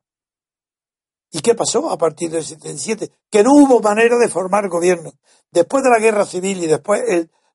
¿Y 1.31 1.41
qué 1.41 1.55
pasó 1.55 1.89
a 1.89 1.97
partir 1.97 2.31
del 2.31 2.43
77? 2.43 3.11
Que 3.29 3.43
no 3.43 3.51
hubo 3.53 3.81
manera 3.81 4.17
de 4.17 4.29
formar 4.29 4.69
gobierno. 4.69 5.11
Después 5.51 5.83
de 5.83 5.89
la 5.89 5.99
guerra 5.99 6.25
civil 6.25 6.63
y 6.63 6.67
después 6.67 7.01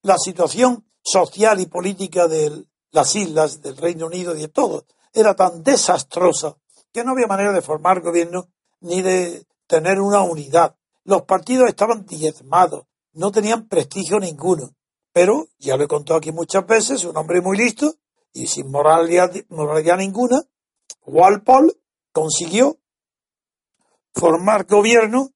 la 0.02 0.19
situación 0.19 0.87
social 1.02 1.61
y 1.61 1.67
política 1.67 2.29
de 2.29 2.64
las 2.91 3.17
islas, 3.17 3.62
del 3.62 3.76
Reino 3.76 4.07
Unido 4.07 4.37
y 4.37 4.43
de 4.43 4.49
todo, 4.49 4.87
era 5.12 5.35
tan 5.35 5.62
desastrosa 5.62 6.57
que 6.93 7.05
no 7.05 7.12
había 7.12 7.26
manera 7.26 7.52
de 7.52 7.62
formar 7.62 8.02
gobierno 8.02 8.49
ni 8.81 9.02
de 9.02 9.47
tener 9.67 10.00
una 10.00 10.23
unidad. 10.23 10.76
Los 11.05 11.23
partidos 11.23 11.69
estaban 11.69 12.05
diezmados, 12.05 12.85
no 13.12 13.33
tenían 13.33 13.69
prestigio 13.69 14.19
ninguno. 14.19 14.75
Pero, 15.12 15.49
ya 15.59 15.76
lo 15.76 15.85
he 15.85 15.88
contado 15.88 16.19
aquí 16.19 16.33
muchas 16.33 16.67
veces, 16.67 17.05
un 17.05 17.17
hombre 17.17 17.41
muy 17.41 17.57
listo 17.57 17.95
y 18.33 18.47
sin 18.47 18.71
moralidad, 18.71 19.33
moralidad 19.49 19.99
ninguna, 19.99 20.43
Walpole 21.05 21.75
consiguió 22.12 22.79
formar 24.14 24.66
gobierno 24.66 25.31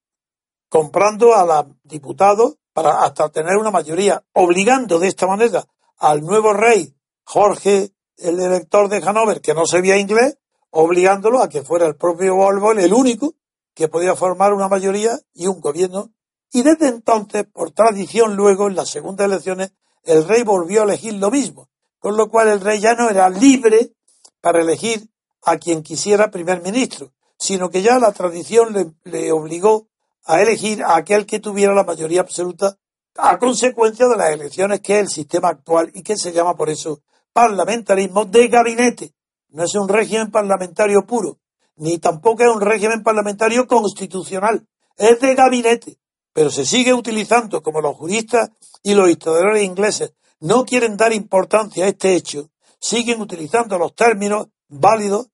comprando 0.69 1.35
a 1.35 1.45
los 1.45 1.75
diputados 1.83 2.55
para 2.73 3.03
hasta 3.03 3.29
tener 3.29 3.57
una 3.57 3.71
mayoría, 3.71 4.23
obligando 4.33 4.99
de 4.99 5.07
esta 5.07 5.25
manera 5.25 5.65
al 5.97 6.21
nuevo 6.21 6.53
rey 6.53 6.93
Jorge, 7.23 7.91
el 8.17 8.39
elector 8.39 8.87
de 8.87 8.97
Hanover, 8.97 9.41
que 9.41 9.53
no 9.53 9.65
sabía 9.65 9.97
inglés, 9.97 10.37
obligándolo 10.69 11.41
a 11.41 11.49
que 11.49 11.61
fuera 11.61 11.85
el 11.85 11.95
propio 11.95 12.35
Walpole 12.35 12.83
el 12.83 12.93
único 12.93 13.35
que 13.73 13.89
podía 13.89 14.15
formar 14.15 14.53
una 14.53 14.67
mayoría 14.67 15.19
y 15.33 15.47
un 15.47 15.59
gobierno. 15.59 16.11
Y 16.51 16.63
desde 16.63 16.87
entonces, 16.87 17.45
por 17.51 17.71
tradición, 17.71 18.35
luego 18.35 18.67
en 18.67 18.75
las 18.75 18.89
segundas 18.89 19.25
elecciones, 19.25 19.73
el 20.03 20.27
rey 20.27 20.43
volvió 20.43 20.81
a 20.81 20.83
elegir 20.85 21.15
lo 21.15 21.29
mismo, 21.29 21.69
con 21.99 22.15
lo 22.15 22.29
cual 22.29 22.47
el 22.47 22.61
rey 22.61 22.79
ya 22.79 22.93
no 22.95 23.09
era 23.09 23.29
libre 23.29 23.91
para 24.39 24.61
elegir 24.61 25.09
a 25.43 25.57
quien 25.57 25.83
quisiera 25.83 26.31
primer 26.31 26.61
ministro, 26.61 27.11
sino 27.37 27.69
que 27.69 27.81
ya 27.81 27.99
la 27.99 28.11
tradición 28.11 28.95
le, 29.03 29.31
obligó 29.31 29.87
a 30.25 30.41
elegir 30.41 30.83
a 30.83 30.97
aquel 30.97 31.25
que 31.25 31.39
tuviera 31.39 31.73
la 31.73 31.83
mayoría 31.83 32.21
absoluta 32.21 32.77
a 33.15 33.37
consecuencia 33.39 34.07
de 34.07 34.17
las 34.17 34.31
elecciones 34.31 34.81
que 34.81 34.95
es 34.95 35.01
el 35.01 35.09
sistema 35.09 35.49
actual 35.49 35.91
y 35.93 36.03
que 36.03 36.17
se 36.17 36.31
llama 36.31 36.55
por 36.55 36.69
eso 36.69 37.01
parlamentarismo 37.33 38.25
de 38.25 38.47
gabinete. 38.47 39.13
No 39.49 39.63
es 39.63 39.75
un 39.75 39.87
régimen 39.87 40.31
parlamentario 40.31 41.05
puro, 41.05 41.39
ni 41.77 41.97
tampoco 41.99 42.43
es 42.43 42.49
un 42.49 42.61
régimen 42.61 43.03
parlamentario 43.03 43.67
constitucional, 43.67 44.67
es 44.97 45.19
de 45.19 45.35
gabinete, 45.35 45.97
pero 46.33 46.49
se 46.51 46.65
sigue 46.65 46.93
utilizando 46.93 47.61
como 47.61 47.81
los 47.81 47.95
juristas 47.95 48.51
y 48.83 48.93
los 48.93 49.09
historiadores 49.09 49.63
ingleses 49.63 50.13
no 50.39 50.65
quieren 50.65 50.97
dar 50.97 51.13
importancia 51.13 51.85
a 51.85 51.87
este 51.87 52.13
hecho, 52.13 52.49
siguen 52.79 53.21
utilizando 53.21 53.77
los 53.77 53.95
términos 53.95 54.47
válidos 54.67 55.27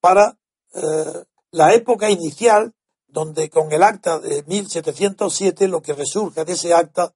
para 0.00 0.38
eh, 0.74 1.24
la 1.50 1.74
época 1.74 2.10
inicial, 2.10 2.74
donde 3.06 3.48
con 3.50 3.72
el 3.72 3.82
acta 3.82 4.18
de 4.18 4.42
1707, 4.46 5.68
lo 5.68 5.80
que 5.80 5.94
resurge 5.94 6.44
de 6.44 6.52
ese 6.52 6.74
acta 6.74 7.14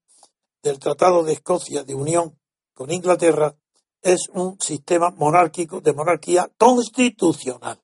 del 0.62 0.78
Tratado 0.78 1.22
de 1.22 1.32
Escocia 1.32 1.84
de 1.84 1.94
unión 1.94 2.38
con 2.74 2.90
Inglaterra, 2.90 3.56
es 4.02 4.28
un 4.32 4.58
sistema 4.60 5.10
monárquico 5.10 5.80
de 5.80 5.92
monarquía 5.92 6.50
constitucional. 6.56 7.80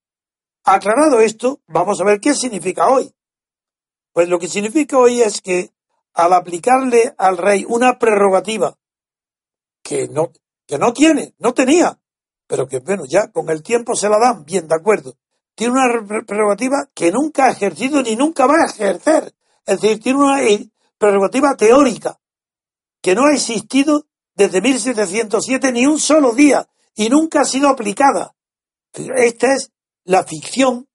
Aclarado 0.64 1.20
esto, 1.20 1.60
vamos 1.66 2.00
a 2.00 2.04
ver 2.04 2.20
qué 2.20 2.34
significa 2.34 2.88
hoy. 2.88 3.14
Pues 4.12 4.28
lo 4.28 4.38
que 4.38 4.48
significa 4.48 4.98
hoy 4.98 5.20
es 5.20 5.42
que 5.42 5.70
al 6.14 6.32
aplicarle 6.32 7.14
al 7.18 7.36
rey 7.36 7.66
una 7.68 7.98
prerrogativa 7.98 8.78
que 9.82 10.08
no, 10.08 10.32
que 10.66 10.78
no 10.78 10.92
tiene, 10.92 11.34
no 11.38 11.52
tenía, 11.52 12.00
pero 12.46 12.66
que 12.66 12.80
bueno, 12.80 13.04
ya 13.06 13.30
con 13.30 13.50
el 13.50 13.62
tiempo 13.62 13.94
se 13.94 14.08
la 14.08 14.18
dan, 14.18 14.44
bien, 14.44 14.66
de 14.66 14.74
acuerdo. 14.74 15.16
Tiene 15.56 15.72
una 15.72 16.24
prerrogativa 16.24 16.88
que 16.94 17.10
nunca 17.10 17.46
ha 17.46 17.50
ejercido 17.50 18.02
ni 18.02 18.14
nunca 18.14 18.46
va 18.46 18.62
a 18.62 18.70
ejercer. 18.70 19.34
Es 19.64 19.80
decir, 19.80 20.00
tiene 20.00 20.18
una 20.20 20.42
eh, 20.44 20.70
prerrogativa 20.98 21.56
teórica 21.56 22.20
que 23.02 23.16
no 23.16 23.24
ha 23.24 23.34
existido 23.34 24.06
desde 24.34 24.60
1707 24.60 25.72
ni 25.72 25.86
un 25.86 25.98
solo 25.98 26.32
día 26.32 26.68
y 26.94 27.08
nunca 27.08 27.40
ha 27.40 27.44
sido 27.44 27.68
aplicada. 27.68 28.36
Esta 28.92 29.54
es 29.54 29.72
la 30.04 30.22
ficción 30.22 30.88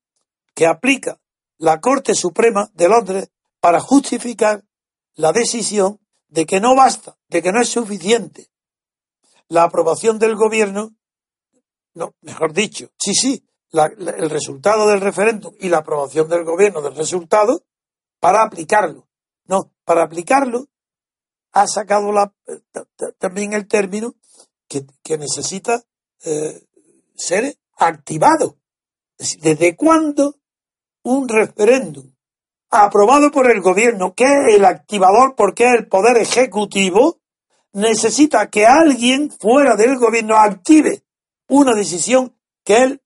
que 0.55 0.67
aplica 0.67 1.19
la 1.57 1.81
Corte 1.81 2.15
Suprema 2.15 2.69
de 2.73 2.87
Londres 2.87 3.31
para 3.59 3.81
justificar 3.81 4.63
la 5.15 5.33
decisión 5.33 5.99
de 6.29 6.45
que 6.45 6.61
no 6.61 6.75
basta, 6.75 7.17
de 7.27 7.41
que 7.41 7.51
no 7.51 7.61
es 7.61 7.67
suficiente 7.67 8.51
la 9.51 9.63
aprobación 9.63 10.17
del 10.17 10.35
gobierno 10.35 10.95
no, 11.93 12.15
mejor 12.21 12.53
dicho, 12.53 12.89
sí, 12.97 13.13
sí, 13.13 13.43
el 13.73 14.29
resultado 14.29 14.87
del 14.87 15.01
referéndum 15.01 15.53
y 15.59 15.69
la 15.69 15.77
aprobación 15.77 16.27
del 16.27 16.43
gobierno 16.43 16.81
del 16.81 16.95
resultado 16.95 17.63
para 18.19 18.43
aplicarlo. 18.43 19.07
No, 19.45 19.71
para 19.85 20.03
aplicarlo 20.03 20.67
ha 21.53 21.67
sacado 21.67 22.11
la, 22.11 22.33
también 23.17 23.53
el 23.53 23.67
término 23.67 24.15
que, 24.67 25.17
necesita 25.17 25.83
eh, 26.23 26.63
ser 27.15 27.57
activado. 27.77 28.57
¿Desde 29.17 29.75
cuándo 29.75 30.35
un 31.03 31.27
referéndum 31.27 32.11
aprobado 32.69 33.31
por 33.31 33.51
el 33.51 33.61
gobierno, 33.61 34.13
que 34.13 34.23
es 34.23 34.55
el 34.55 34.65
activador 34.65 35.35
porque 35.35 35.65
es 35.65 35.79
el 35.79 35.87
poder 35.87 36.17
ejecutivo, 36.17 37.19
necesita 37.73 38.49
que 38.49 38.65
alguien 38.65 39.29
fuera 39.29 39.75
del 39.75 39.97
gobierno 39.97 40.37
active 40.37 41.03
una 41.47 41.75
decisión 41.75 42.33
que 42.63 42.77
él 42.77 43.01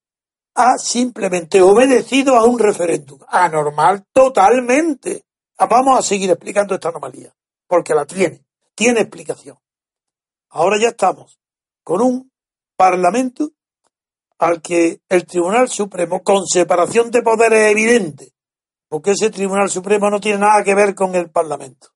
ha 0.55 0.77
simplemente 0.77 1.61
obedecido 1.61 2.35
a 2.35 2.45
un 2.45 2.57
referéndum. 2.57 3.19
Anormal 3.27 4.05
totalmente. 4.11 5.25
Vamos 5.57 5.99
a 5.99 6.01
seguir 6.01 6.29
explicando 6.29 6.75
esta 6.75 6.89
anomalía, 6.89 7.33
porque 7.67 7.93
la 7.93 8.05
tiene, 8.05 8.45
tiene 8.73 9.01
explicación. 9.01 9.57
Ahora 10.49 10.77
ya 10.81 10.89
estamos 10.89 11.39
con 11.83 12.01
un 12.01 12.31
parlamento 12.75 13.51
al 14.39 14.61
que 14.61 15.01
el 15.07 15.25
Tribunal 15.25 15.69
Supremo, 15.69 16.23
con 16.23 16.45
separación 16.45 17.11
de 17.11 17.21
poderes 17.21 17.71
evidente, 17.71 18.33
porque 18.89 19.11
ese 19.11 19.29
Tribunal 19.29 19.69
Supremo 19.69 20.09
no 20.09 20.19
tiene 20.19 20.39
nada 20.39 20.63
que 20.63 20.75
ver 20.75 20.95
con 20.95 21.15
el 21.15 21.29
Parlamento. 21.29 21.89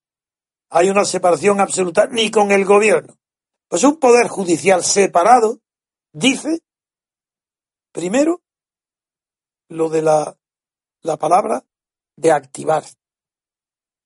Hay 0.70 0.90
una 0.90 1.04
separación 1.04 1.60
absoluta, 1.60 2.08
ni 2.08 2.30
con 2.30 2.52
el 2.52 2.64
gobierno. 2.64 3.16
Pues 3.68 3.84
un 3.84 3.98
poder 3.98 4.28
judicial 4.28 4.84
separado 4.84 5.60
dice, 6.12 6.62
primero, 7.92 8.42
lo 9.70 9.90
de 9.90 10.02
la, 10.02 10.38
la 11.02 11.18
palabra 11.18 11.66
de 12.16 12.32
activar. 12.32 12.84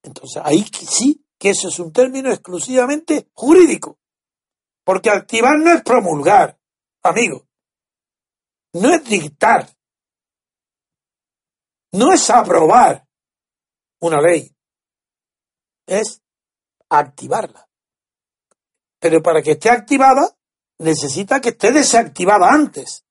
Entonces, 0.04 0.42
ahí 0.46 0.64
sí 0.64 1.26
que 1.40 1.50
eso 1.50 1.70
es 1.70 1.80
un 1.80 1.92
término 1.92 2.32
exclusivamente 2.32 3.30
jurídico. 3.34 4.00
Porque 4.84 5.10
activar 5.10 5.58
no 5.58 5.74
es 5.74 5.82
promulgar, 5.82 6.60
amigo. 7.02 7.48
No 8.74 8.94
es 8.94 9.04
dictar. 9.06 9.70
No 11.94 12.12
es 12.12 12.30
aprobar 12.30 13.08
una 14.00 14.20
ley. 14.22 14.56
Es 15.86 16.22
activarla. 16.90 17.70
Pero 19.00 19.22
para 19.22 19.42
que 19.42 19.52
esté 19.52 19.70
activada, 19.70 20.36
necesita 20.80 21.40
que 21.40 21.50
esté 21.50 21.72
desactivada 21.72 22.50
antes. 22.52 23.06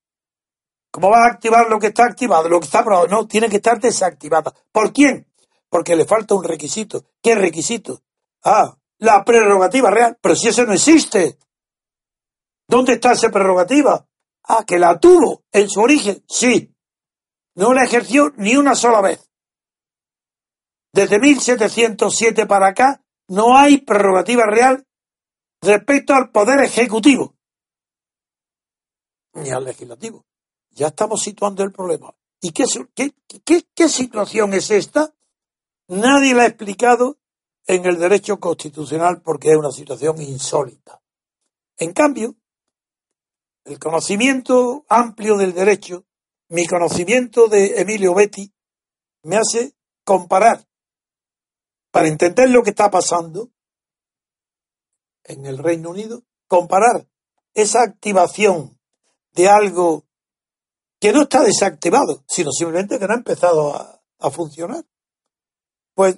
¿Cómo 0.93 1.11
va 1.11 1.25
a 1.25 1.33
activar 1.33 1.69
lo 1.69 1.79
que 1.79 1.89
está 1.89 2.05
activado? 2.05 2.49
Lo 2.49 2.61
que 2.61 2.67
está 2.67 2.81
aprobado. 2.81 3.09
No, 3.09 3.27
tiene 3.27 3.49
que 3.49 3.57
estar 3.57 3.81
desactivada. 3.81 4.55
¿Por 4.71 4.93
quién? 4.93 5.27
Porque 5.69 5.97
le 5.97 6.05
falta 6.05 6.35
un 6.35 6.45
requisito. 6.45 7.07
¿Qué 7.23 7.35
requisito? 7.35 8.03
Ah, 8.45 8.77
la 8.99 9.25
prerrogativa 9.25 9.91
real. 9.91 10.19
Pero 10.21 10.37
si 10.37 10.49
eso 10.49 10.65
no 10.65 10.75
existe. 10.75 11.39
¿Dónde 12.69 12.95
está 12.95 13.13
esa 13.13 13.31
prerrogativa? 13.31 14.07
Ah, 14.45 14.65
que 14.67 14.79
la 14.79 15.01
tuvo 15.01 15.45
en 15.51 15.69
su 15.69 15.81
origen. 15.81 16.23
Sí. 16.29 16.75
No 17.55 17.73
la 17.73 17.85
ejerció 17.85 18.31
ni 18.37 18.55
una 18.57 18.75
sola 18.75 19.01
vez. 19.01 19.29
Desde 20.93 21.19
1707 21.19 22.47
para 22.47 22.69
acá 22.69 23.03
no 23.29 23.57
hay 23.57 23.79
prerrogativa 23.79 24.45
real 24.47 24.87
respecto 25.63 26.13
al 26.13 26.31
poder 26.31 26.61
ejecutivo 26.61 27.35
ni 29.35 29.51
al 29.51 29.65
legislativo. 29.65 30.25
Ya 30.73 30.89
estamos 30.89 31.23
situando 31.23 31.63
el 31.63 31.73
problema. 31.73 32.15
¿Y 32.41 32.51
qué, 32.51 33.89
situación 33.89 34.53
es 34.55 34.71
esta? 34.71 35.15
Nadie 35.89 36.35
la 36.35 36.43
ha 36.43 36.47
explicado 36.47 37.19
en 37.67 37.87
el 37.87 37.99
derecho 37.99 38.41
constitucional 38.41 39.23
porque 39.23 39.51
es 39.51 39.57
una 39.57 39.71
situación 39.71 40.21
insólita. 40.21 41.01
En 41.77 41.93
cambio, 41.93 42.35
el 43.65 43.79
conocimiento 43.79 44.85
amplio 44.89 45.37
del 45.37 45.53
derecho, 45.53 46.05
mi 46.49 46.67
conocimiento 46.67 47.47
de 47.47 47.81
Emilio 47.81 48.15
Betti, 48.15 48.53
me 49.23 49.37
hace 49.37 49.75
comparar, 50.05 50.67
para 51.93 52.09
entender 52.09 52.51
lo 52.51 52.63
que 52.63 52.71
está 52.71 52.91
pasando 52.91 53.51
en 55.23 55.47
el 55.47 55.59
Reino 55.59 55.91
Unido, 55.91 56.25
comparar 56.49 57.07
esa 57.55 57.83
activación 57.83 58.79
de 59.33 59.49
algo 59.49 60.05
que 61.03 61.13
no 61.13 61.23
está 61.23 61.43
desactivado, 61.43 62.23
sino 62.29 62.53
simplemente 62.53 62.97
que 62.97 63.09
no 63.09 63.15
ha 63.15 63.17
empezado 63.17 63.75
a, 63.75 64.31
funcionar. 64.31 64.85
Pues 65.97 66.17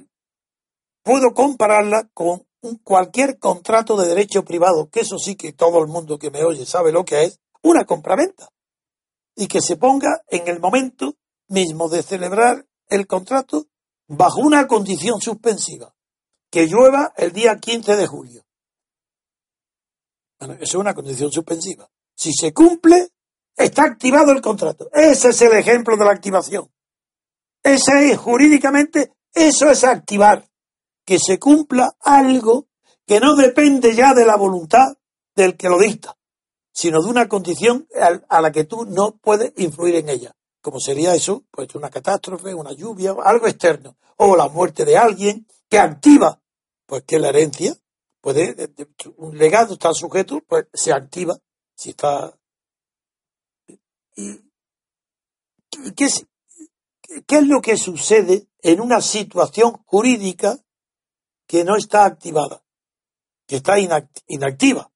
puedo 1.03 1.33
compararla 1.33 2.11
con 2.13 2.47
un, 2.61 2.77
cualquier 2.85 3.39
contrato 3.39 3.97
de 3.97 4.09
derecho 4.09 4.45
privado, 4.45 4.91
que 4.91 5.01
eso 5.01 5.17
sí 5.17 5.37
que 5.37 5.55
todo 5.55 5.79
el 5.79 5.87
mundo 5.87 6.19
que 6.19 6.31
me 6.31 6.45
oye 6.45 6.67
sabe 6.67 6.93
lo 6.93 7.03
que 7.03 7.25
es, 7.25 7.41
una 7.63 7.87
compraventa. 7.87 8.51
Y 9.35 9.47
que 9.47 9.63
se 9.63 9.77
ponga 9.77 10.21
en 10.29 10.49
el 10.49 10.61
momento 10.61 11.15
mismo 11.49 11.89
de 11.89 12.03
celebrar 12.03 12.67
el 12.89 13.07
contrato 13.07 13.65
bajo 14.07 14.43
una 14.43 14.67
condición 14.67 15.19
suspensiva, 15.23 15.95
que 16.51 16.67
llueva 16.67 17.15
el 17.17 17.33
día 17.33 17.57
15 17.57 17.97
de 17.97 18.07
julio. 18.07 18.45
Bueno, 20.39 20.55
eso 20.57 20.63
es 20.63 20.75
una 20.75 20.93
condición 20.93 21.33
suspensiva. 21.33 21.91
Si 22.15 22.35
se 22.35 22.53
cumple, 22.53 23.14
está 23.57 23.85
activado 23.85 24.33
el 24.33 24.41
contrato. 24.41 24.89
Ese 24.93 25.31
es 25.31 25.43
el 25.43 25.53
ejemplo 25.53 25.97
de 25.97 26.05
la 26.05 26.13
activación. 26.13 26.71
Ese 27.63 28.11
es, 28.11 28.19
jurídicamente, 28.19 29.13
eso 29.33 29.71
es 29.71 29.85
activar. 29.85 30.45
Que 31.05 31.19
se 31.19 31.39
cumpla 31.39 31.97
algo 32.01 32.67
que 33.07 33.21
no 33.21 33.37
depende 33.37 33.95
ya 33.95 34.15
de 34.15 34.25
la 34.25 34.37
voluntad 34.37 34.97
del 35.35 35.57
que 35.57 35.69
lo 35.69 35.79
dicta, 35.79 36.17
sino 36.73 37.03
de 37.03 37.11
una 37.11 37.29
condición 37.29 37.87
a 38.29 38.41
la 38.41 38.53
que 38.53 38.65
tú 38.65 38.87
no 38.87 39.17
puedes 39.17 39.53
influir 39.57 39.97
en 39.97 40.09
ella. 40.09 40.35
Como 40.63 40.81
sería 40.81 41.15
eso, 41.15 41.45
pues 41.51 41.75
una 41.75 41.91
catástrofe, 41.91 42.55
una 42.55 42.73
lluvia, 42.73 43.15
algo 43.23 43.47
externo, 43.47 43.97
o 44.17 44.35
la 44.35 44.49
muerte 44.49 44.87
de 44.87 44.97
alguien 44.97 45.47
que 45.69 45.79
activa, 45.79 46.41
pues 46.87 47.03
que 47.05 47.19
la 47.19 47.29
herencia 47.29 47.77
puede, 48.21 48.73
un 49.19 49.37
legado 49.37 49.75
está 49.75 49.93
sujeto, 49.93 50.41
pues 50.47 50.67
se 50.73 50.93
activa, 50.93 51.37
si 51.77 51.91
está. 51.91 52.35
¿Y 54.17 54.41
qué, 55.97 56.05
es, 56.05 56.27
lo 57.47 57.61
que 57.61 57.77
sucede 57.77 58.49
en 58.63 58.81
una 58.81 59.01
situación 59.01 59.73
jurídica 59.87 60.59
que 61.47 61.65
no 61.65 61.77
está 61.77 62.05
activada, 62.05 62.65
que 63.47 63.57
está 63.57 63.75
inactiva? 63.79 64.91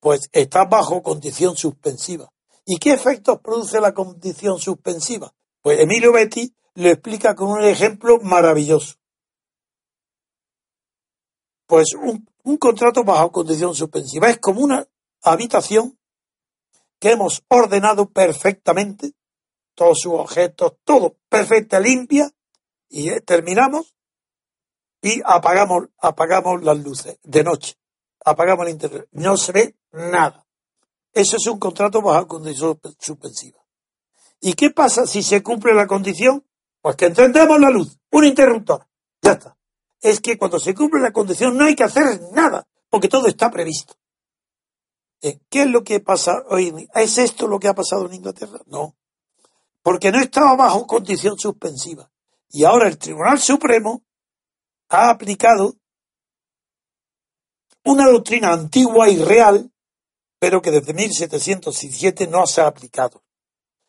Pues 0.00 0.28
está 0.32 0.64
bajo 0.64 1.02
condición 1.02 1.56
suspensiva. 1.56 2.30
¿Y 2.66 2.78
qué 2.78 2.92
efectos 2.92 3.40
produce 3.40 3.80
la 3.80 3.92
condición 3.92 4.58
suspensiva? 4.58 5.34
Pues 5.62 5.80
Emilio 5.80 6.12
Betti 6.12 6.54
lo 6.74 6.88
explica 6.88 7.34
con 7.34 7.50
un 7.50 7.64
ejemplo 7.64 8.18
maravilloso. 8.20 8.94
Pues 11.66 11.94
un 11.94 12.56
contrato 12.58 13.04
bajo 13.04 13.32
condición 13.32 13.74
suspensiva 13.74 14.28
es 14.28 14.38
como 14.38 14.60
una 14.60 14.86
habitación 15.22 15.98
que 16.98 17.12
hemos 17.12 17.44
ordenado 17.48 18.10
perfectamente, 18.10 19.12
todos 19.74 20.00
sus 20.00 20.14
objetos, 20.14 20.74
todo 20.84 21.16
perfecta, 21.28 21.80
limpia, 21.80 22.30
y 22.88 23.10
terminamos 23.20 23.94
y 25.02 25.20
apagamos, 25.24 25.88
apagamos 25.98 26.62
las 26.62 26.78
luces 26.78 27.18
de 27.22 27.44
noche, 27.44 27.74
apagamos 28.24 28.66
el 28.66 28.72
internet, 28.72 29.08
no 29.12 29.36
se 29.36 29.52
ve 29.52 29.76
nada. 29.92 30.46
Eso 31.12 31.36
es 31.36 31.46
un 31.46 31.58
contrato 31.58 32.00
bajo 32.02 32.26
condición 32.26 32.80
suspensiva. 32.98 33.60
¿Y 34.40 34.54
qué 34.54 34.70
pasa 34.70 35.06
si 35.06 35.22
se 35.22 35.42
cumple 35.42 35.74
la 35.74 35.86
condición? 35.86 36.44
Pues 36.80 36.96
que 36.96 37.06
encendemos 37.06 37.60
la 37.60 37.70
luz, 37.70 37.98
un 38.10 38.24
interruptor, 38.24 38.86
ya 39.22 39.32
está 39.32 39.56
es 40.04 40.20
que 40.20 40.36
cuando 40.36 40.58
se 40.58 40.74
cumple 40.74 41.00
la 41.00 41.12
condición 41.12 41.56
no 41.56 41.64
hay 41.64 41.74
que 41.74 41.82
hacer 41.82 42.20
nada, 42.32 42.68
porque 42.90 43.08
todo 43.08 43.26
está 43.26 43.50
previsto. 43.50 43.94
Eh, 45.24 45.40
¿Qué 45.48 45.62
es 45.62 45.68
lo 45.68 45.82
que 45.82 46.00
pasa 46.00 46.44
hoy? 46.50 46.88
¿Es 46.94 47.18
esto 47.18 47.48
lo 47.48 47.58
que 47.58 47.68
ha 47.68 47.74
pasado 47.74 48.06
en 48.06 48.14
Inglaterra? 48.14 48.60
No. 48.66 48.96
Porque 49.82 50.12
no 50.12 50.20
estaba 50.20 50.54
bajo 50.56 50.86
condición 50.86 51.38
suspensiva. 51.38 52.10
Y 52.50 52.64
ahora 52.64 52.88
el 52.88 52.98
Tribunal 52.98 53.38
Supremo 53.38 54.02
ha 54.88 55.10
aplicado 55.10 55.76
una 57.84 58.08
doctrina 58.08 58.52
antigua 58.52 59.08
y 59.08 59.16
real, 59.16 59.72
pero 60.38 60.62
que 60.62 60.70
desde 60.70 60.92
1717 60.92 62.26
no 62.26 62.46
se 62.46 62.60
ha 62.60 62.66
aplicado, 62.66 63.22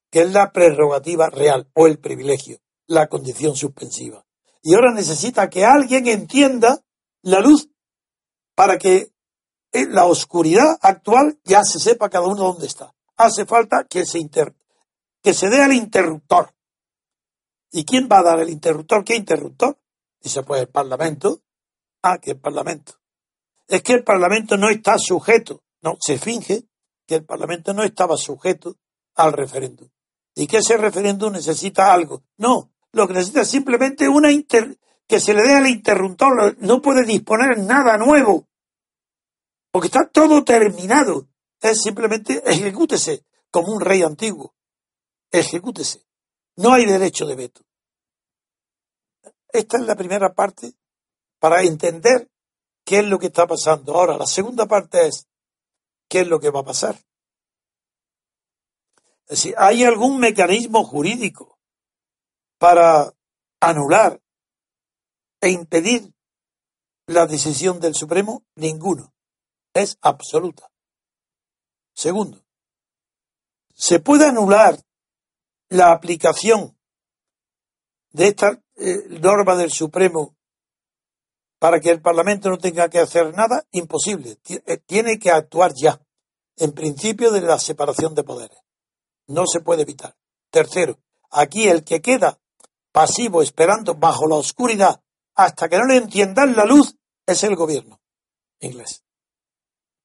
que 0.09 0.21
es 0.21 0.31
la 0.31 0.51
prerrogativa 0.51 1.29
real 1.29 1.69
o 1.73 1.87
el 1.87 1.99
privilegio, 1.99 2.59
la 2.87 3.07
condición 3.07 3.55
suspensiva 3.55 4.25
y 4.65 4.73
ahora 4.73 4.91
necesita 4.91 5.47
que 5.47 5.63
alguien 5.63 6.07
entienda 6.07 6.83
la 7.21 7.39
luz 7.39 7.69
para 8.55 8.79
que 8.79 9.11
en 9.75 9.93
la 9.93 10.05
oscuridad 10.05 10.77
actual 10.81 11.37
ya 11.43 11.63
se 11.63 11.79
sepa 11.79 12.09
cada 12.09 12.27
uno 12.27 12.43
dónde 12.43 12.67
está. 12.67 12.93
Hace 13.17 13.45
falta 13.45 13.85
que 13.85 14.05
se, 14.05 14.19
inter 14.19 14.53
que 15.21 15.33
se 15.33 15.49
dé 15.49 15.61
al 15.61 15.73
interruptor. 15.73 16.53
¿Y 17.71 17.83
quién 17.83 18.07
va 18.11 18.19
a 18.19 18.23
dar 18.23 18.39
el 18.39 18.49
interruptor? 18.49 19.03
¿Qué 19.03 19.15
interruptor? 19.15 19.77
Dice, 20.21 20.43
pues 20.43 20.61
el 20.61 20.69
Parlamento. 20.69 21.41
Ah, 22.01 22.19
que 22.19 22.31
el 22.31 22.39
Parlamento. 22.39 22.93
Es 23.67 23.81
que 23.81 23.93
el 23.93 24.03
Parlamento 24.03 24.57
no 24.57 24.69
está 24.69 24.97
sujeto, 24.97 25.63
no, 25.81 25.97
se 25.99 26.19
finge 26.19 26.65
que 27.07 27.15
el 27.15 27.25
Parlamento 27.25 27.73
no 27.73 27.83
estaba 27.83 28.15
sujeto 28.15 28.77
al 29.15 29.33
referéndum. 29.33 29.89
Y 30.35 30.47
que 30.47 30.57
ese 30.57 30.77
referéndum 30.77 31.33
necesita 31.33 31.91
algo. 31.91 32.23
No, 32.37 32.71
lo 32.91 33.07
que 33.07 33.13
necesita 33.13 33.41
es 33.41 33.49
simplemente 33.49 34.07
una 34.07 34.29
que 35.07 35.19
se 35.19 35.33
le 35.33 35.43
dé 35.43 35.55
al 35.55 35.67
interruptor, 35.67 36.57
no 36.59 36.81
puede 36.81 37.03
disponer 37.03 37.57
nada 37.57 37.97
nuevo, 37.97 38.47
porque 39.75 39.87
está 39.87 40.07
todo 40.07 40.41
terminado. 40.45 41.27
Es 41.59 41.81
simplemente 41.81 42.41
ejecútese 42.49 43.25
como 43.51 43.73
un 43.73 43.81
rey 43.81 44.03
antiguo. 44.03 44.55
Ejecútese. 45.29 46.05
No 46.55 46.71
hay 46.71 46.85
derecho 46.85 47.25
de 47.25 47.35
veto. 47.35 47.61
Esta 49.49 49.77
es 49.77 49.85
la 49.85 49.97
primera 49.97 50.33
parte 50.33 50.75
para 51.39 51.61
entender 51.63 52.31
qué 52.85 52.99
es 52.99 53.05
lo 53.05 53.19
que 53.19 53.25
está 53.25 53.47
pasando. 53.47 53.95
Ahora, 53.95 54.17
la 54.17 54.27
segunda 54.27 54.65
parte 54.65 55.07
es 55.07 55.27
qué 56.07 56.21
es 56.21 56.27
lo 56.29 56.39
que 56.39 56.51
va 56.51 56.61
a 56.61 56.65
pasar. 56.71 56.95
Es 59.23 59.39
decir, 59.39 59.55
¿hay 59.57 59.83
algún 59.83 60.21
mecanismo 60.21 60.85
jurídico 60.85 61.59
para 62.59 63.13
anular 63.59 64.21
e 65.41 65.49
impedir 65.49 66.13
la 67.07 67.27
decisión 67.27 67.81
del 67.81 67.93
Supremo? 67.93 68.45
Ninguno. 68.55 69.14
Es 69.75 69.97
absoluta. 70.01 70.71
Segundo, 71.93 72.41
¿se 73.73 73.99
puede 73.99 74.25
anular 74.25 74.79
la 75.67 75.91
aplicación 75.91 76.77
de 78.11 78.27
esta 78.29 78.63
eh, 78.77 79.19
norma 79.19 79.57
del 79.57 79.71
Supremo 79.71 80.37
para 81.59 81.81
que 81.81 81.89
el 81.89 82.01
Parlamento 82.01 82.49
no 82.49 82.57
tenga 82.57 82.89
que 82.89 82.99
hacer 82.99 83.33
nada? 83.33 83.65
Imposible. 83.71 84.39
Eh, 84.47 84.77
tiene 84.77 85.19
que 85.19 85.29
actuar 85.29 85.73
ya, 85.75 86.01
en 86.55 86.71
principio 86.71 87.31
de 87.31 87.41
la 87.41 87.59
separación 87.59 88.15
de 88.15 88.23
poderes. 88.23 88.59
No 89.27 89.45
se 89.45 89.59
puede 89.59 89.81
evitar. 89.81 90.15
Tercero, 90.51 90.99
aquí 91.31 91.67
el 91.67 91.83
que 91.83 92.01
queda 92.01 92.39
pasivo 92.93 93.41
esperando 93.41 93.95
bajo 93.95 94.25
la 94.25 94.35
oscuridad 94.35 95.01
hasta 95.33 95.67
que 95.67 95.77
no 95.77 95.85
le 95.85 95.97
entiendan 95.97 96.55
la 96.55 96.63
luz 96.63 96.95
es 97.25 97.43
el 97.43 97.57
gobierno 97.57 97.99
inglés. 98.61 99.04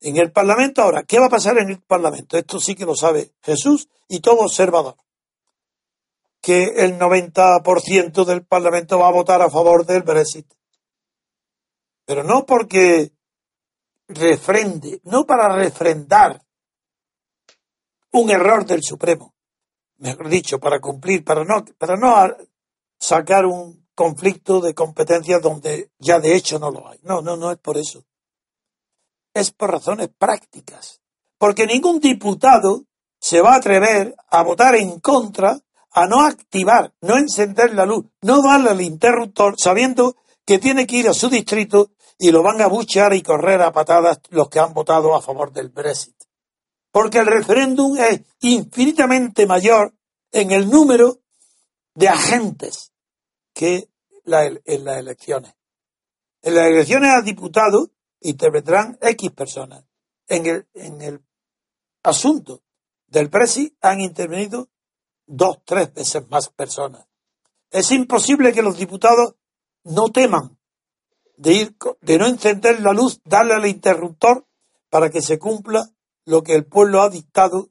En 0.00 0.16
el 0.16 0.32
Parlamento 0.32 0.82
ahora, 0.82 1.02
¿qué 1.02 1.18
va 1.18 1.26
a 1.26 1.30
pasar 1.30 1.58
en 1.58 1.70
el 1.70 1.80
Parlamento? 1.82 2.38
Esto 2.38 2.58
sí 2.58 2.74
que 2.74 2.86
lo 2.86 2.94
sabe 2.94 3.32
Jesús 3.42 3.88
y 4.08 4.20
todo 4.20 4.40
observador. 4.40 4.96
Que 6.40 6.64
el 6.76 6.98
90% 6.98 8.24
del 8.24 8.46
Parlamento 8.46 8.98
va 8.98 9.08
a 9.08 9.12
votar 9.12 9.42
a 9.42 9.50
favor 9.50 9.84
del 9.84 10.02
Brexit. 10.02 10.46
Pero 12.06 12.24
no 12.24 12.46
porque 12.46 13.12
refrende, 14.08 15.00
no 15.04 15.26
para 15.26 15.54
refrendar 15.54 16.42
un 18.12 18.30
error 18.30 18.64
del 18.64 18.82
Supremo, 18.82 19.34
mejor 19.98 20.28
dicho, 20.28 20.58
para 20.58 20.80
cumplir, 20.80 21.22
para 21.22 21.44
no, 21.44 21.64
para 21.78 21.96
no 21.96 22.36
sacar 22.98 23.44
un 23.44 23.86
conflicto 23.94 24.60
de 24.60 24.74
competencias 24.74 25.42
donde 25.42 25.90
ya 25.98 26.18
de 26.20 26.34
hecho 26.34 26.58
no 26.58 26.70
lo 26.70 26.88
hay. 26.88 26.98
No, 27.02 27.20
no, 27.20 27.36
no 27.36 27.52
es 27.52 27.58
por 27.58 27.76
eso. 27.76 28.04
Es 29.34 29.50
por 29.52 29.70
razones 29.70 30.10
prácticas. 30.16 31.00
Porque 31.38 31.66
ningún 31.66 32.00
diputado 32.00 32.84
se 33.18 33.40
va 33.40 33.54
a 33.54 33.56
atrever 33.56 34.14
a 34.28 34.42
votar 34.42 34.74
en 34.74 35.00
contra, 35.00 35.58
a 35.92 36.06
no 36.06 36.24
activar, 36.24 36.92
no 37.00 37.16
encender 37.16 37.74
la 37.74 37.86
luz, 37.86 38.06
no 38.22 38.42
darle 38.42 38.70
al 38.70 38.80
interruptor, 38.80 39.54
sabiendo 39.58 40.16
que 40.44 40.58
tiene 40.58 40.86
que 40.86 40.96
ir 40.96 41.08
a 41.08 41.14
su 41.14 41.28
distrito 41.28 41.90
y 42.18 42.30
lo 42.30 42.42
van 42.42 42.60
a 42.60 42.66
buchear 42.66 43.14
y 43.14 43.22
correr 43.22 43.62
a 43.62 43.72
patadas 43.72 44.20
los 44.30 44.48
que 44.48 44.58
han 44.58 44.74
votado 44.74 45.14
a 45.14 45.22
favor 45.22 45.52
del 45.52 45.68
Brexit. 45.68 46.16
Porque 46.92 47.18
el 47.18 47.26
referéndum 47.26 47.96
es 47.96 48.22
infinitamente 48.40 49.46
mayor 49.46 49.94
en 50.32 50.50
el 50.50 50.68
número 50.68 51.20
de 51.94 52.08
agentes 52.08 52.92
que 53.54 53.88
en 54.24 54.84
las 54.84 54.98
elecciones. 54.98 55.54
En 56.42 56.54
las 56.54 56.66
elecciones 56.66 57.10
a 57.10 57.22
diputados 57.22 57.90
intervendrán 58.20 58.98
X 59.00 59.30
personas. 59.33 59.85
En 60.28 60.46
el, 60.46 60.68
en 60.74 61.02
el 61.02 61.24
asunto 62.02 62.62
del 63.06 63.28
Brexit 63.28 63.74
han 63.80 64.00
intervenido 64.00 64.68
dos, 65.26 65.59
tres 65.64 65.92
veces 65.92 66.28
más 66.28 66.48
personas. 66.48 67.06
Es 67.70 67.90
imposible 67.92 68.52
que 68.52 68.62
los 68.62 68.76
diputados 68.76 69.35
no 69.85 70.11
teman 70.11 70.59
de 71.37 71.52
ir, 71.54 71.76
de 72.02 72.18
no 72.18 72.26
encender 72.26 72.80
la 72.80 72.92
luz, 72.92 73.20
darle 73.24 73.54
al 73.54 73.66
interruptor 73.66 74.46
para 74.90 75.09
que 75.11 75.22
se 75.22 75.38
cumpla 75.38 75.90
lo 76.26 76.42
que 76.42 76.54
el 76.54 76.66
pueblo 76.66 77.00
ha 77.00 77.09
dictado. 77.09 77.70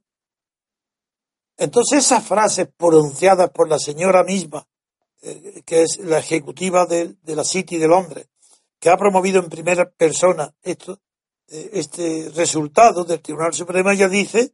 Entonces 1.57 2.05
esas 2.05 2.25
frases 2.25 2.67
pronunciadas 2.75 3.51
por 3.51 3.69
la 3.69 3.77
señora 3.77 4.23
misma, 4.23 4.67
eh, 5.21 5.61
que 5.65 5.83
es 5.83 5.99
la 5.99 6.19
ejecutiva 6.19 6.85
de, 6.85 7.15
la 7.23 7.43
City 7.43 7.77
de 7.77 7.87
Londres, 7.87 8.27
que 8.79 8.89
ha 8.89 8.97
promovido 8.97 9.39
en 9.39 9.49
primera 9.49 9.89
persona 9.89 10.53
esto, 10.61 10.99
eh, 11.47 11.69
este 11.73 12.31
resultado 12.35 13.03
del 13.03 13.21
Tribunal 13.21 13.53
Supremo, 13.53 13.91
ella 13.91 14.07
dice, 14.07 14.53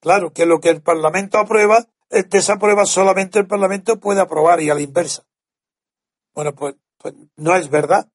claro, 0.00 0.32
que 0.32 0.46
lo 0.46 0.60
que 0.60 0.70
el 0.70 0.82
Parlamento 0.82 1.38
aprueba, 1.38 1.86
eh, 2.10 2.24
desaprueba 2.24 2.86
solamente 2.86 3.38
el 3.38 3.46
Parlamento 3.46 3.98
puede 3.98 4.20
aprobar 4.20 4.60
y 4.60 4.70
a 4.70 4.74
la 4.74 4.80
inversa. 4.80 5.24
Bueno, 6.34 6.54
pues, 6.54 6.76
pues 6.98 7.14
no 7.36 7.56
es 7.56 7.68
verdad. 7.68 8.08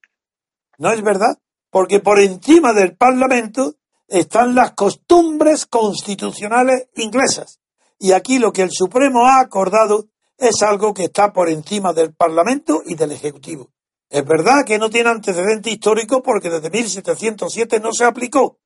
No 0.78 0.92
es 0.92 1.02
verdad, 1.02 1.40
porque 1.70 2.00
por 2.00 2.20
encima 2.20 2.74
del 2.74 2.96
Parlamento 2.96 3.76
están 4.08 4.56
las 4.56 4.72
costumbres 4.72 5.66
constitucionales 5.66 6.90
inglesas. 6.96 7.60
Y 7.98 8.12
aquí 8.12 8.40
lo 8.40 8.52
que 8.52 8.62
el 8.62 8.72
Supremo 8.72 9.26
ha 9.26 9.40
acordado 9.40 10.10
es 10.38 10.62
algo 10.64 10.94
que 10.94 11.06
está 11.06 11.32
por 11.32 11.50
encima 11.50 11.94
del 11.94 12.14
Parlamento 12.14 12.82
y 12.86 12.96
del 12.96 13.14
Ejecutivo. 13.14 13.72
Es 14.10 14.26
verdad 14.26 14.66
que 14.66 14.78
no 14.78 14.90
tiene 14.90 15.10
antecedente 15.10 15.70
histórico 15.70 16.22
porque 16.22 16.50
desde 16.50 16.70
1707 16.70 17.80
no 17.80 17.92
se 17.92 18.06
aplicó, 18.06 18.60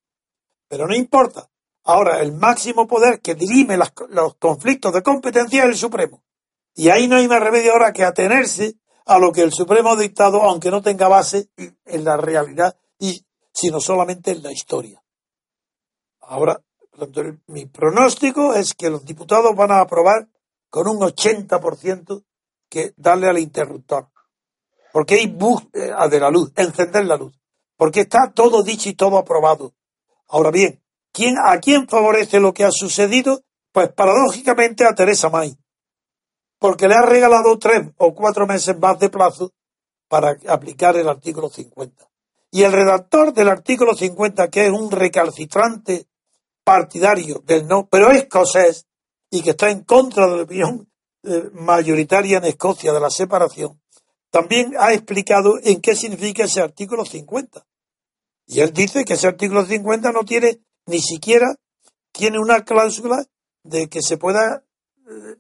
pero 0.68 0.88
no 0.88 0.96
importa. 0.96 1.50
Ahora, 1.84 2.20
el 2.20 2.34
máximo 2.34 2.88
poder 2.88 3.22
que 3.22 3.36
dirime 3.36 3.78
los 3.78 4.36
conflictos 4.36 4.94
de 4.94 5.02
competencia 5.02 5.64
es 5.64 5.70
el 5.70 5.76
Supremo. 5.76 6.24
Y 6.76 6.90
ahí 6.90 7.08
no 7.08 7.16
hay 7.16 7.28
más 7.28 7.42
remedio 7.42 7.72
ahora 7.72 7.94
que 7.94 8.04
atenerse 8.04 8.76
a 9.06 9.18
lo 9.18 9.32
que 9.32 9.42
el 9.42 9.52
Supremo 9.52 9.92
ha 9.92 9.96
dictado, 9.96 10.44
aunque 10.44 10.70
no 10.70 10.82
tenga 10.82 11.08
base 11.08 11.50
en 11.86 12.04
la 12.04 12.16
realidad, 12.18 12.78
y, 13.00 13.26
sino 13.52 13.80
solamente 13.80 14.32
en 14.32 14.44
la 14.44 14.52
historia. 14.52 15.02
Ahora, 16.22 16.62
mi 17.48 17.66
pronóstico 17.66 18.54
es 18.54 18.74
que 18.74 18.90
los 18.90 19.04
diputados 19.04 19.56
van 19.56 19.72
a 19.72 19.80
aprobar 19.80 20.28
con 20.70 20.88
un 20.88 21.00
80% 21.00 22.24
que 22.70 22.94
darle 22.98 23.28
al 23.28 23.40
interruptor. 23.40 24.10
Porque 24.92 25.16
hay 25.16 25.28
bus 25.28 25.64
de 25.72 26.20
la 26.20 26.30
luz, 26.30 26.52
encender 26.56 27.06
la 27.06 27.18
luz. 27.18 27.34
Porque 27.78 28.02
está 28.02 28.32
todo 28.34 28.64
dicho 28.64 28.90
y 28.90 28.94
todo 28.94 29.18
aprobado. 29.18 29.74
Ahora 30.28 30.52
bien, 30.52 30.82
¿quién, 31.12 31.36
¿a 31.44 31.58
quién 31.60 31.88
favorece 31.88 32.40
lo 32.40 32.54
que 32.54 32.64
ha 32.64 32.72
sucedido? 32.72 33.42
Pues 33.72 33.90
paradójicamente 33.94 34.86
a 34.86 34.94
Teresa 34.94 35.30
May. 35.30 35.56
Porque 36.58 36.88
le 36.88 36.96
ha 36.96 37.02
regalado 37.04 37.58
tres 37.58 37.90
o 37.98 38.14
cuatro 38.14 38.46
meses 38.46 38.78
más 38.78 39.00
de 39.00 39.10
plazo 39.10 39.54
para 40.10 40.38
aplicar 40.48 40.98
el 40.98 41.08
artículo 41.08 41.50
50. 41.50 42.10
Y 42.52 42.64
el 42.64 42.72
redactor 42.72 43.34
del 43.34 43.48
artículo 43.48 43.96
50, 43.96 44.50
que 44.50 44.66
es 44.66 44.72
un 44.72 44.92
recalcitrante 44.92 46.08
partidario 46.64 47.42
del 47.46 47.68
no, 47.68 47.88
pero 47.90 48.12
escocés, 48.12 48.88
y 49.30 49.42
que 49.42 49.52
está 49.52 49.70
en 49.70 49.84
contra 49.84 50.28
de 50.28 50.38
la 50.38 50.44
opinión 50.44 50.92
eh, 51.24 51.50
mayoritaria 51.54 52.40
en 52.40 52.46
Escocia 52.46 52.92
de 52.92 53.00
la 53.00 53.10
separación, 53.10 53.79
también 54.32 54.74
ha 54.80 54.94
explicado 54.94 55.60
en 55.64 55.82
qué 55.82 55.96
significa 55.96 56.44
ese 56.44 56.62
artículo 56.62 57.06
50. 57.06 57.66
Y 58.48 58.62
él 58.62 58.74
dice 58.74 59.06
que 59.06 59.14
ese 59.14 59.28
artículo 59.28 59.66
50 59.66 60.12
no 60.12 60.24
tiene 60.24 60.62
ni 60.86 61.02
siquiera 61.02 61.56
tiene 62.12 62.40
una 62.40 62.64
cláusula 62.64 63.26
de 63.64 63.88
que 63.88 64.02
se 64.02 64.18
pueda 64.18 64.64
eh, 65.08 65.36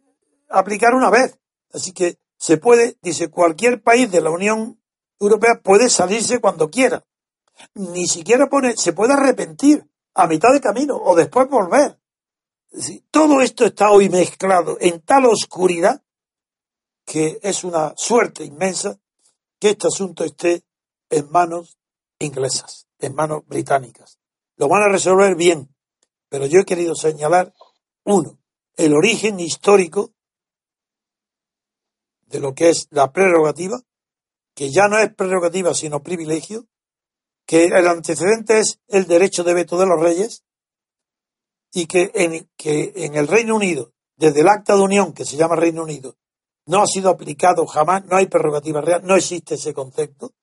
aplicar 0.49 0.93
una 0.93 1.09
vez. 1.09 1.37
Así 1.73 1.91
que 1.91 2.17
se 2.37 2.57
puede, 2.57 2.97
dice, 3.01 3.29
cualquier 3.29 3.81
país 3.81 4.11
de 4.11 4.21
la 4.21 4.29
Unión 4.29 4.79
Europea 5.19 5.59
puede 5.61 5.89
salirse 5.89 6.39
cuando 6.39 6.69
quiera. 6.69 7.03
Ni 7.73 8.07
siquiera 8.07 8.47
pone, 8.47 8.77
se 8.77 8.93
puede 8.93 9.13
arrepentir 9.13 9.85
a 10.13 10.27
mitad 10.27 10.53
de 10.53 10.61
camino 10.61 10.95
o 10.95 11.15
después 11.15 11.49
volver. 11.49 11.99
Todo 13.11 13.41
esto 13.41 13.65
está 13.65 13.91
hoy 13.91 14.09
mezclado 14.09 14.77
en 14.79 15.01
tal 15.01 15.25
oscuridad 15.25 16.01
que 17.09 17.39
es 17.41 17.63
una 17.63 17.95
suerte 17.97 18.45
inmensa 18.45 18.99
que 19.59 19.71
este 19.71 19.87
asunto 19.87 20.23
esté 20.23 20.61
en 21.09 21.27
manos 21.31 21.79
inglesas, 22.19 22.87
en 22.99 23.15
manos 23.15 23.47
británicas. 23.47 24.19
Lo 24.57 24.67
van 24.67 24.83
a 24.83 24.91
resolver 24.91 25.35
bien, 25.35 25.73
pero 26.29 26.45
yo 26.45 26.59
he 26.59 26.65
querido 26.65 26.93
señalar, 26.93 27.51
uno, 28.03 28.37
el 28.77 28.93
origen 28.93 29.39
histórico 29.39 30.13
de 32.27 32.39
lo 32.39 32.53
que 32.53 32.69
es 32.69 32.87
la 32.91 33.11
prerrogativa, 33.11 33.81
que 34.53 34.69
ya 34.69 34.87
no 34.87 34.99
es 34.99 35.11
prerrogativa 35.11 35.73
sino 35.73 36.03
privilegio, 36.03 36.67
que 37.47 37.65
el 37.65 37.87
antecedente 37.87 38.59
es 38.59 38.81
el 38.87 39.07
derecho 39.07 39.43
de 39.43 39.55
veto 39.55 39.79
de 39.79 39.87
los 39.87 39.99
reyes, 39.99 40.43
y 41.73 41.87
que 41.87 42.11
en, 42.13 42.47
que 42.55 42.93
en 42.97 43.15
el 43.15 43.27
Reino 43.27 43.55
Unido, 43.55 43.93
desde 44.15 44.41
el 44.41 44.47
acta 44.47 44.75
de 44.75 44.81
unión 44.81 45.13
que 45.13 45.25
se 45.25 45.37
llama 45.37 45.55
Reino 45.55 45.81
Unido, 45.81 46.15
no 46.69 46.83
ha 46.83 46.85
sido 46.85 47.09
aplicado 47.09 47.65
jamás, 47.65 48.05
no 48.05 48.15
hay 48.15 48.27
prerrogativa 48.27 48.79
real, 48.79 49.01
no 49.03 49.15
existe 49.15 49.55
ese 49.55 49.73
concepto, 49.73 50.33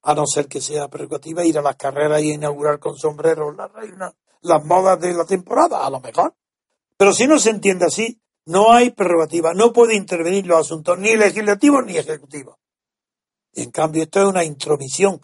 a 0.00 0.14
no 0.14 0.26
ser 0.26 0.48
que 0.48 0.62
sea 0.62 0.88
prerrogativa 0.88 1.44
ir 1.44 1.58
a 1.58 1.62
las 1.62 1.76
carreras 1.76 2.22
y 2.22 2.32
inaugurar 2.32 2.78
con 2.78 2.96
sombreros 2.96 3.54
la 3.54 3.68
reina, 3.68 4.14
las 4.40 4.64
modas 4.64 4.98
de 5.00 5.12
la 5.12 5.26
temporada, 5.26 5.86
a 5.86 5.90
lo 5.90 6.00
mejor. 6.00 6.34
Pero 6.96 7.12
si 7.12 7.26
no 7.26 7.38
se 7.38 7.50
entiende 7.50 7.84
así, 7.84 8.22
no 8.46 8.72
hay 8.72 8.90
prerrogativa, 8.90 9.52
no 9.52 9.70
puede 9.70 9.96
intervenir 9.96 10.46
los 10.46 10.60
asuntos 10.60 10.98
ni 10.98 11.14
legislativos 11.14 11.84
ni 11.84 11.98
ejecutivos. 11.98 12.56
En 13.52 13.70
cambio, 13.70 14.04
esto 14.04 14.22
es 14.22 14.26
una 14.26 14.44
intromisión 14.44 15.20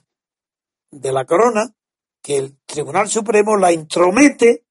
de 0.90 1.12
la 1.12 1.24
corona 1.24 1.74
que 2.20 2.36
el 2.36 2.58
Tribunal 2.66 3.08
Supremo 3.08 3.56
la 3.56 3.72
intromete 3.72 4.66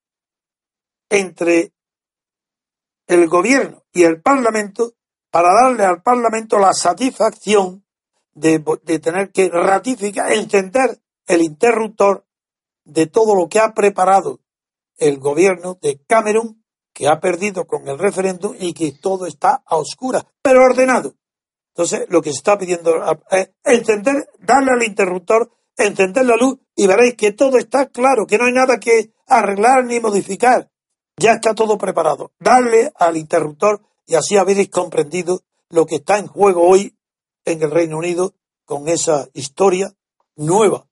entre 1.10 1.74
el 3.08 3.28
gobierno 3.28 3.84
y 3.92 4.04
el 4.04 4.22
Parlamento 4.22 4.97
para 5.32 5.54
darle 5.54 5.86
al 5.86 6.02
Parlamento 6.02 6.58
la 6.58 6.74
satisfacción 6.74 7.86
de, 8.34 8.60
tener 9.00 9.32
que 9.32 9.50
ratificar, 9.50 10.32
encender 10.32 11.00
el 11.26 11.42
interruptor 11.42 12.26
de 12.86 13.08
todo 13.08 13.36
lo 13.36 13.50
que 13.50 13.60
ha 13.60 13.74
preparado 13.74 14.40
el 14.98 15.20
gobierno 15.20 15.78
de 15.82 16.00
Camerún, 16.08 16.64
que 16.94 17.08
ha 17.08 17.20
perdido 17.20 17.66
con 17.68 17.88
el 17.88 18.00
referéndum 18.00 18.56
y 18.60 18.74
que 18.74 18.94
todo 18.94 19.26
está 19.28 19.62
a 19.66 19.76
oscuras, 19.76 20.26
pero 20.42 20.64
ordenado. 20.64 21.14
Entonces, 21.70 22.08
lo 22.10 22.22
que 22.22 22.32
se 22.32 22.38
está 22.38 22.58
pidiendo 22.58 22.96
es 23.30 23.52
encender, 23.64 24.28
darle 24.40 24.72
al 24.72 24.84
interruptor, 24.84 25.52
encender 25.76 26.26
la 26.26 26.36
luz 26.36 26.58
y 26.76 26.88
veréis 26.88 27.16
que 27.16 27.34
todo 27.34 27.58
está 27.58 27.90
claro, 27.90 28.26
que 28.26 28.38
no 28.40 28.46
hay 28.46 28.54
nada 28.54 28.80
que 28.80 29.12
arreglar 29.28 29.86
ni 29.86 30.00
modificar. 30.00 30.72
Ya 31.18 31.34
está 31.34 31.54
todo 31.54 31.78
preparado. 31.78 32.32
Darle 32.40 32.92
al 32.96 33.18
interruptor 33.18 33.82
y 34.08 34.16
así 34.16 34.38
habéis 34.38 34.70
comprendido 34.70 35.44
lo 35.70 35.86
que 35.86 35.96
está 35.98 36.18
en 36.18 36.28
juego 36.28 36.68
hoy 36.68 36.98
en 37.46 37.62
el 37.62 37.70
Reino 37.70 37.98
Unido 37.98 38.34
con 38.66 38.88
esa 38.88 39.28
historia 39.34 39.94
nueva 40.36 40.88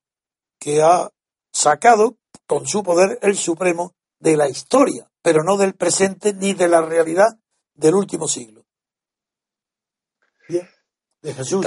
que 0.60 0.82
ha 0.82 1.10
sacado 1.52 2.18
con 2.46 2.68
su 2.68 2.84
poder 2.84 3.18
el 3.22 3.38
Supremo 3.38 3.94
de 4.20 4.38
la 4.38 4.50
historia, 4.50 5.10
pero 5.22 5.44
no 5.44 5.58
del 5.58 5.76
presente 5.76 6.34
ni 6.34 6.54
de 6.54 6.68
la 6.68 6.82
realidad 6.82 7.40
del 7.74 7.96
último 7.96 8.28
siglo. 8.28 8.66
Bien, 10.48 10.70
de 11.22 11.34
Jesús. 11.34 11.66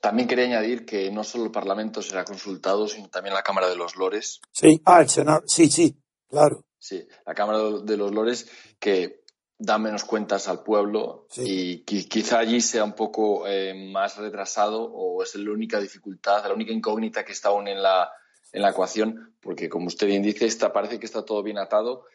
También 0.00 0.26
quería 0.26 0.46
añadir 0.46 0.84
que 0.84 1.10
no 1.12 1.22
solo 1.22 1.44
el 1.44 1.52
Parlamento 1.52 2.02
será 2.02 2.24
consultado, 2.24 2.88
sino 2.88 3.08
también 3.08 3.34
la 3.34 3.42
Cámara 3.44 3.68
de 3.68 3.76
los 3.76 3.94
Lores. 3.94 4.40
Sí, 4.50 4.82
ah, 4.84 5.00
el 5.00 5.08
Senado, 5.08 5.44
sí, 5.46 5.70
sí, 5.70 5.96
claro. 6.28 6.64
Sí, 6.76 7.06
la 7.24 7.34
Cámara 7.34 7.60
de 7.84 7.96
los 7.96 8.10
Lores 8.10 8.48
que 8.80 9.21
da 9.62 9.78
menos 9.78 10.04
cuentas 10.04 10.48
al 10.48 10.64
pueblo 10.64 11.28
y 11.36 11.84
quizá 11.84 12.40
allí 12.40 12.60
sea 12.60 12.82
un 12.82 12.94
poco 12.94 13.46
eh, 13.46 13.72
más 13.92 14.16
retrasado 14.16 14.82
o 14.82 15.22
es 15.22 15.36
la 15.36 15.52
única 15.52 15.80
dificultad, 15.80 16.44
la 16.48 16.54
única 16.54 16.72
incógnita 16.72 17.24
que 17.24 17.30
está 17.30 17.50
aún 17.50 17.68
en 17.68 17.80
la, 17.80 18.10
en 18.52 18.60
la 18.60 18.70
ecuación, 18.70 19.36
porque 19.40 19.68
como 19.68 19.86
usted 19.86 20.08
bien 20.08 20.22
dice, 20.22 20.46
está, 20.46 20.72
parece 20.72 20.98
que 20.98 21.06
está 21.06 21.24
todo 21.24 21.44
bien 21.44 21.58
atado. 21.58 22.06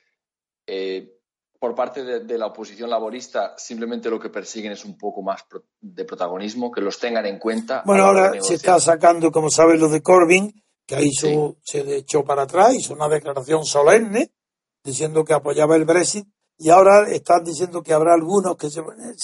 Eh, 0.66 1.14
por 1.58 1.74
parte 1.74 2.04
de, 2.04 2.38
la 2.38 2.48
oposición 2.48 2.90
laborista, 2.90 3.56
simplemente 3.58 4.10
lo 4.10 4.20
que 4.20 4.30
persiguen 4.30 4.74
es 4.74 4.84
un 4.84 4.98
poco 4.98 5.22
más 5.24 5.46
de 5.80 6.04
protagonismo, 6.04 6.70
que 6.70 6.82
los 6.82 7.00
tengan 7.00 7.26
en 7.26 7.40
cuenta. 7.40 7.82
Bueno, 7.86 8.04
ahora 8.04 8.34
se 8.42 8.56
está 8.56 8.80
sacando, 8.80 9.32
como 9.32 9.50
sabes, 9.50 9.80
lo 9.80 9.88
de 9.88 10.04
Corbyn, 10.04 10.54
que 10.86 10.96
ahí 10.96 11.12
se 11.12 11.96
echó 11.96 12.24
para 12.26 12.44
atrás, 12.44 12.76
hizo 12.76 12.94
una 12.94 13.08
declaración 13.08 13.66
solemne 13.66 14.34
diciendo 14.84 15.26
que 15.26 15.34
apoyaba 15.34 15.76
el 15.76 15.86
Brexit 15.86 16.28
y 16.58 16.70
ahora 16.70 17.10
están 17.10 17.44
diciendo 17.44 17.84
que 17.84 17.94
habrá 17.94 18.14
algunos 18.14 18.58
que 18.58 18.70
se, 18.70 18.82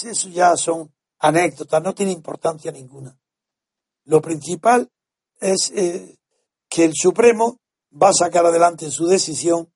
eso 0.08 0.28
ya 0.28 0.56
son 0.56 0.92
anécdotas, 1.18 1.82
no 1.82 1.94
tiene 1.94 2.12
importancia 2.12 2.70
ninguna. 2.70 3.18
Lo 4.04 4.20
principal 4.20 4.90
es 5.40 5.72
eh, 5.74 6.18
que 6.68 6.84
el 6.84 6.92
Supremo 6.94 7.60
va 7.90 8.10
a 8.10 8.14
sacar 8.14 8.46
adelante 8.46 8.90
su 8.90 9.06
decisión 9.06 9.72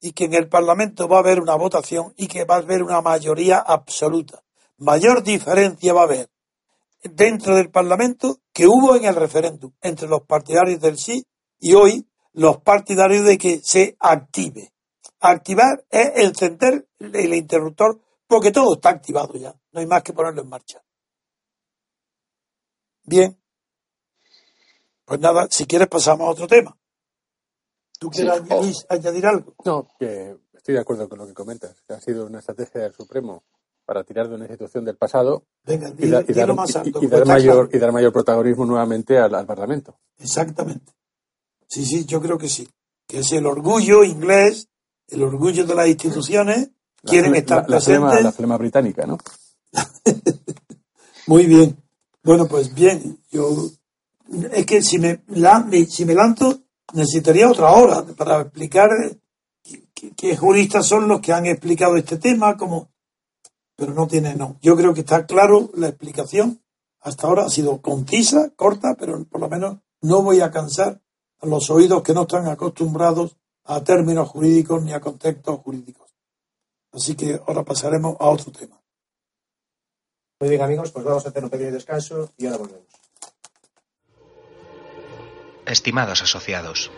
y 0.00 0.12
que 0.12 0.24
en 0.24 0.34
el 0.34 0.48
Parlamento 0.48 1.08
va 1.08 1.16
a 1.16 1.20
haber 1.20 1.40
una 1.40 1.54
votación 1.54 2.12
y 2.16 2.26
que 2.26 2.44
va 2.44 2.56
a 2.56 2.58
haber 2.58 2.82
una 2.82 3.00
mayoría 3.00 3.58
absoluta. 3.58 4.42
mayor 4.78 5.22
diferencia 5.22 5.92
va 5.92 6.00
a 6.00 6.04
haber 6.04 6.28
dentro 7.04 7.54
del 7.54 7.70
Parlamento 7.70 8.40
que 8.52 8.66
hubo 8.66 8.96
en 8.96 9.04
el 9.04 9.14
referéndum 9.14 9.72
entre 9.80 10.08
los 10.08 10.22
partidarios 10.22 10.80
del 10.80 10.98
sí 10.98 11.24
y 11.60 11.74
hoy 11.74 12.06
los 12.32 12.58
partidarios 12.58 13.24
de 13.24 13.38
que 13.38 13.60
se 13.62 13.96
active. 14.00 14.71
Activar 15.24 15.84
es 15.88 16.10
encender 16.16 16.88
el 16.98 17.34
interruptor 17.34 18.00
porque 18.26 18.50
todo 18.50 18.74
está 18.74 18.88
activado 18.90 19.34
ya. 19.34 19.54
No 19.72 19.80
hay 19.80 19.86
más 19.86 20.02
que 20.02 20.12
ponerlo 20.12 20.42
en 20.42 20.48
marcha. 20.48 20.82
Bien. 23.04 23.38
Pues 25.04 25.20
nada, 25.20 25.46
si 25.50 25.66
quieres 25.66 25.88
pasamos 25.88 26.26
a 26.26 26.30
otro 26.30 26.46
tema. 26.46 26.76
¿Tú 27.98 28.10
quieres 28.10 28.34
Sí. 28.34 28.40
añadir, 28.52 28.74
añadir 28.88 29.26
algo? 29.26 29.54
No, 29.64 29.88
que 29.98 30.36
estoy 30.54 30.74
de 30.74 30.80
acuerdo 30.80 31.08
con 31.08 31.18
lo 31.18 31.26
que 31.26 31.34
comentas, 31.34 31.80
que 31.86 31.94
ha 31.94 32.00
sido 32.00 32.26
una 32.26 32.38
estrategia 32.40 32.80
del 32.82 32.92
Supremo 32.92 33.44
para 33.84 34.04
tirar 34.04 34.28
de 34.28 34.34
una 34.36 34.44
institución 34.44 34.84
del 34.84 34.96
pasado 34.96 35.46
Venga, 35.64 35.92
y, 35.98 36.08
dar, 36.08 36.54
más 36.54 36.74
alto. 36.76 37.00
y 37.02 37.06
mayor, 37.08 37.68
y 37.72 37.78
dar 37.78 37.92
mayor 37.92 38.12
protagonismo 38.12 38.64
nuevamente 38.64 39.18
al, 39.18 39.34
al 39.34 39.46
Parlamento. 39.46 39.98
Exactamente. 40.18 40.92
Sí, 41.68 41.84
sí, 41.84 42.04
yo 42.06 42.20
creo 42.20 42.38
que 42.38 42.48
sí. 42.48 42.68
Que 43.06 43.18
es 43.18 43.32
el 43.32 43.46
orgullo 43.46 44.04
inglés, 44.04 44.68
el 45.12 45.22
orgullo 45.22 45.64
de 45.66 45.74
las 45.74 45.88
instituciones, 45.88 46.70
La 47.02 47.10
quieren 47.10 47.34
estar 47.34 47.64
la, 47.68 47.76
la 47.76 47.80
flema, 47.80 48.06
presentes. 48.08 48.24
la 48.24 48.32
flema 48.32 48.56
británica, 48.58 49.06
¿no? 49.06 49.18
Muy 51.26 51.46
bien. 51.46 51.76
Bueno, 52.22 52.46
pues 52.46 52.72
bien, 52.74 53.18
yo 53.30 53.48
es 54.52 54.66
que 54.66 54.82
si 54.82 54.98
me, 54.98 55.22
si 55.88 56.04
me 56.04 56.14
lanzo 56.14 56.60
necesitaría 56.94 57.50
otra 57.50 57.70
hora 57.72 58.02
para 58.16 58.42
explicar 58.42 58.88
qué, 59.62 59.84
qué- 59.94 60.12
qué 60.16 60.36
juristas 60.36 60.86
son 60.86 61.08
los 61.08 61.20
que 61.20 61.32
han 61.32 61.46
explicado 61.46 61.96
este 61.96 62.16
tema, 62.18 62.56
como 62.56 62.90
pero 63.76 63.94
no 63.94 64.06
tiene 64.06 64.34
no. 64.34 64.58
Yo 64.62 64.76
creo 64.76 64.94
que 64.94 65.00
está 65.00 65.26
claro 65.26 65.70
la 65.74 65.88
explicación. 65.88 66.60
Hasta 67.00 67.26
ahora 67.26 67.46
ha 67.46 67.50
sido 67.50 67.80
concisa, 67.82 68.50
corta, 68.54 68.94
pero 68.98 69.24
por 69.24 69.40
lo 69.40 69.48
menos 69.48 69.78
no 70.02 70.22
voy 70.22 70.40
a 70.40 70.50
cansar 70.52 71.00
a 71.40 71.46
los 71.46 71.68
oídos 71.70 72.02
que 72.02 72.14
no 72.14 72.22
están 72.22 72.46
acostumbrados 72.46 73.36
a 73.64 73.82
términos 73.82 74.28
jurídicos 74.28 74.82
ni 74.82 74.92
a 74.92 75.00
contextos 75.00 75.60
jurídicos. 75.60 76.10
Así 76.92 77.14
que 77.14 77.40
ahora 77.46 77.62
pasaremos 77.62 78.16
a 78.20 78.28
otro 78.28 78.52
tema. 78.52 78.80
Muy 80.40 80.50
bien, 80.50 80.62
amigos, 80.62 80.90
pues 80.90 81.04
vamos 81.04 81.24
a 81.24 81.28
hacer 81.28 81.44
un 81.44 81.50
pequeño 81.50 81.72
descanso 81.72 82.32
y 82.36 82.46
ahora 82.46 82.58
volvemos. 82.58 82.88
Estimados 85.66 86.22
asociados, 86.22 86.90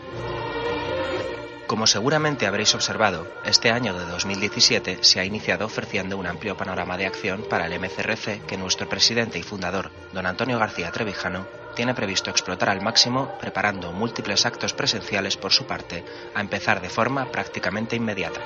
como 1.75 1.87
seguramente 1.87 2.47
habréis 2.47 2.73
observado, 2.73 3.27
este 3.43 3.69
año 3.69 3.93
de 3.93 4.05
2017 4.05 4.99
se 5.01 5.19
ha 5.19 5.25
iniciado 5.25 5.65
ofreciendo 5.65 6.17
un 6.17 6.25
amplio 6.25 6.55
panorama 6.55 6.95
de 6.95 7.05
acción 7.05 7.43
para 7.49 7.65
el 7.65 7.77
MCRC 7.77 8.45
que 8.45 8.55
nuestro 8.55 8.87
presidente 8.87 9.39
y 9.39 9.43
fundador, 9.43 9.91
don 10.13 10.25
Antonio 10.25 10.57
García 10.57 10.89
Trevijano, 10.93 11.45
tiene 11.75 11.93
previsto 11.93 12.29
explotar 12.29 12.69
al 12.69 12.81
máximo 12.81 13.37
preparando 13.41 13.91
múltiples 13.91 14.45
actos 14.45 14.71
presenciales 14.71 15.35
por 15.35 15.51
su 15.51 15.67
parte, 15.67 16.05
a 16.33 16.39
empezar 16.39 16.79
de 16.79 16.87
forma 16.87 17.29
prácticamente 17.29 17.97
inmediata. 17.97 18.39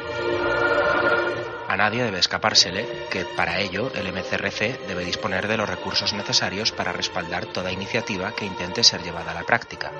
A 1.68 1.78
nadie 1.78 2.02
debe 2.02 2.18
escapársele 2.18 3.06
que, 3.12 3.26
para 3.26 3.60
ello, 3.60 3.92
el 3.94 4.12
MCRC 4.12 4.88
debe 4.88 5.06
disponer 5.06 5.48
de 5.48 5.58
los 5.58 5.70
recursos 5.70 6.14
necesarios 6.14 6.72
para 6.72 6.94
respaldar 6.94 7.46
toda 7.46 7.72
iniciativa 7.72 8.32
que 8.32 8.46
intente 8.46 8.84
ser 8.84 9.04
llevada 9.04 9.30
a 9.30 9.36
la 9.36 9.44
práctica. 9.44 9.92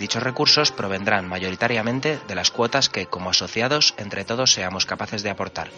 Dichos 0.00 0.22
recursos 0.22 0.72
provendrán 0.72 1.28
mayoritariamente 1.28 2.18
de 2.26 2.34
las 2.34 2.50
cuotas 2.50 2.88
que, 2.88 3.04
como 3.04 3.28
asociados, 3.28 3.92
entre 3.98 4.24
todos 4.24 4.50
seamos 4.50 4.86
capaces 4.86 5.22
de 5.22 5.28
aportar. 5.28 5.70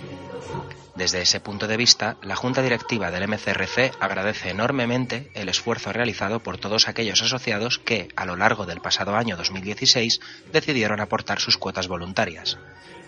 Desde 0.94 1.22
ese 1.22 1.40
punto 1.40 1.66
de 1.66 1.76
vista, 1.76 2.16
la 2.22 2.36
Junta 2.36 2.62
Directiva 2.62 3.10
del 3.10 3.26
MCRC 3.26 3.96
agradece 3.98 4.50
enormemente 4.50 5.32
el 5.34 5.48
esfuerzo 5.48 5.92
realizado 5.92 6.38
por 6.38 6.56
todos 6.56 6.86
aquellos 6.86 7.20
asociados 7.20 7.80
que, 7.80 8.10
a 8.14 8.24
lo 8.24 8.36
largo 8.36 8.64
del 8.64 8.80
pasado 8.80 9.16
año 9.16 9.36
2016, 9.36 10.20
decidieron 10.52 11.00
aportar 11.00 11.40
sus 11.40 11.58
cuotas 11.58 11.88
voluntarias, 11.88 12.58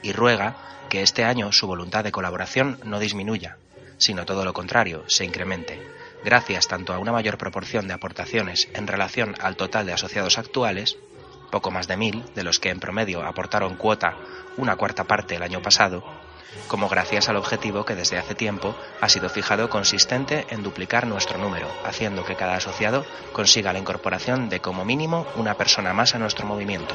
y 0.02 0.12
ruega 0.12 0.56
que 0.90 1.02
este 1.02 1.22
año 1.22 1.52
su 1.52 1.68
voluntad 1.68 2.02
de 2.02 2.10
colaboración 2.10 2.80
no 2.82 2.98
disminuya, 2.98 3.58
sino 3.98 4.26
todo 4.26 4.44
lo 4.44 4.52
contrario, 4.52 5.04
se 5.06 5.24
incremente, 5.24 5.80
gracias 6.24 6.66
tanto 6.66 6.92
a 6.92 6.98
una 6.98 7.12
mayor 7.12 7.38
proporción 7.38 7.86
de 7.86 7.94
aportaciones 7.94 8.68
en 8.74 8.86
relación 8.86 9.34
al 9.40 9.56
total 9.56 9.86
de 9.86 9.92
asociados 9.92 10.38
actuales, 10.38 10.96
poco 11.50 11.70
más 11.70 11.86
de 11.86 11.96
mil, 11.96 12.24
de 12.34 12.42
los 12.42 12.58
que 12.58 12.70
en 12.70 12.80
promedio 12.80 13.22
aportaron 13.22 13.76
cuota 13.76 14.16
una 14.56 14.76
cuarta 14.76 15.04
parte 15.04 15.36
el 15.36 15.42
año 15.42 15.62
pasado, 15.62 16.02
como 16.68 16.88
gracias 16.88 17.28
al 17.28 17.36
objetivo 17.36 17.84
que 17.84 17.94
desde 17.94 18.18
hace 18.18 18.34
tiempo 18.34 18.74
ha 19.00 19.08
sido 19.08 19.28
fijado 19.28 19.68
consistente 19.68 20.46
en 20.50 20.62
duplicar 20.62 21.06
nuestro 21.06 21.38
número, 21.38 21.68
haciendo 21.84 22.24
que 22.24 22.36
cada 22.36 22.56
asociado 22.56 23.04
consiga 23.32 23.72
la 23.72 23.78
incorporación 23.78 24.48
de 24.48 24.60
como 24.60 24.84
mínimo 24.84 25.26
una 25.36 25.54
persona 25.54 25.92
más 25.92 26.14
a 26.14 26.18
nuestro 26.18 26.46
movimiento. 26.46 26.94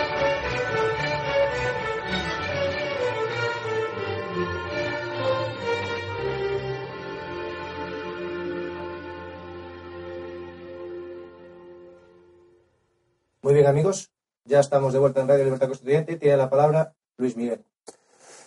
Muy 13.43 13.53
bien, 13.55 13.65
amigos, 13.65 14.11
ya 14.45 14.59
estamos 14.59 14.93
de 14.93 14.99
vuelta 14.99 15.21
en 15.21 15.27
Radio 15.27 15.43
Libertad 15.45 15.67
Constituyente. 15.67 16.17
Tiene 16.17 16.37
la 16.37 16.49
palabra 16.49 16.93
Luis 17.17 17.35
Miguel. 17.35 17.63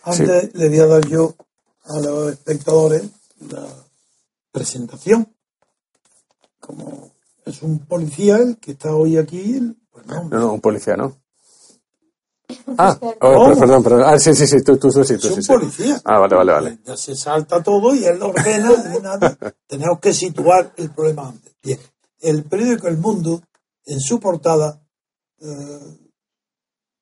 Antes 0.04 0.54
le 0.54 0.68
voy 0.68 0.78
a 0.80 0.86
dar 0.86 1.06
yo 1.08 1.34
a 1.84 1.98
los 2.00 2.32
espectadores 2.32 3.02
la 3.50 3.66
presentación. 4.52 5.34
Como 6.60 7.10
es 7.44 7.62
un 7.62 7.80
policía 7.86 8.36
el 8.36 8.58
que 8.58 8.72
está 8.72 8.94
hoy 8.94 9.16
aquí, 9.18 9.60
pues 9.90 10.06
no, 10.06 10.24
No, 10.24 10.38
no, 10.38 10.52
un 10.54 10.60
policía, 10.60 10.96
¿no. 10.96 11.16
Ah, 12.78 12.96
oh, 13.00 13.46
per- 13.48 13.58
perdón, 13.58 13.82
perdón. 13.82 14.02
Ah, 14.04 14.18
sí, 14.18 14.34
sí, 14.34 14.46
sí, 14.46 14.62
tú, 14.62 14.76
tú, 14.76 14.90
tú, 14.90 15.02
sí, 15.04 15.14
es 15.14 15.20
tú, 15.20 15.28
sí, 15.28 15.34
un 15.34 15.42
sí. 15.42 15.52
policía. 15.52 16.00
Ah, 16.04 16.18
vale, 16.18 16.36
vale, 16.36 16.52
vale. 16.52 16.78
Ya 16.84 16.96
se 16.96 17.16
salta 17.16 17.62
todo 17.62 17.94
y 17.94 18.04
él 18.04 18.22
ordena 18.22 18.70
y 18.98 19.02
nada. 19.02 19.36
Tenemos 19.66 19.98
que 19.98 20.12
situar 20.14 20.72
el 20.76 20.90
problema 20.90 21.28
antes. 21.28 21.52
Bien, 21.62 21.78
el 22.20 22.44
periódico 22.44 22.86
El 22.88 22.98
Mundo, 22.98 23.42
en 23.86 23.98
su 24.00 24.20
portada, 24.20 24.80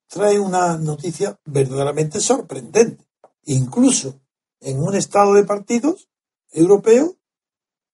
trae 0.08 0.38
una 0.38 0.76
noticia 0.76 1.38
verdaderamente 1.44 2.20
sorprendente. 2.20 3.04
Incluso 3.44 4.20
en 4.60 4.78
un 4.80 4.94
estado 4.94 5.34
de 5.34 5.44
partidos 5.44 6.08
europeo 6.50 7.16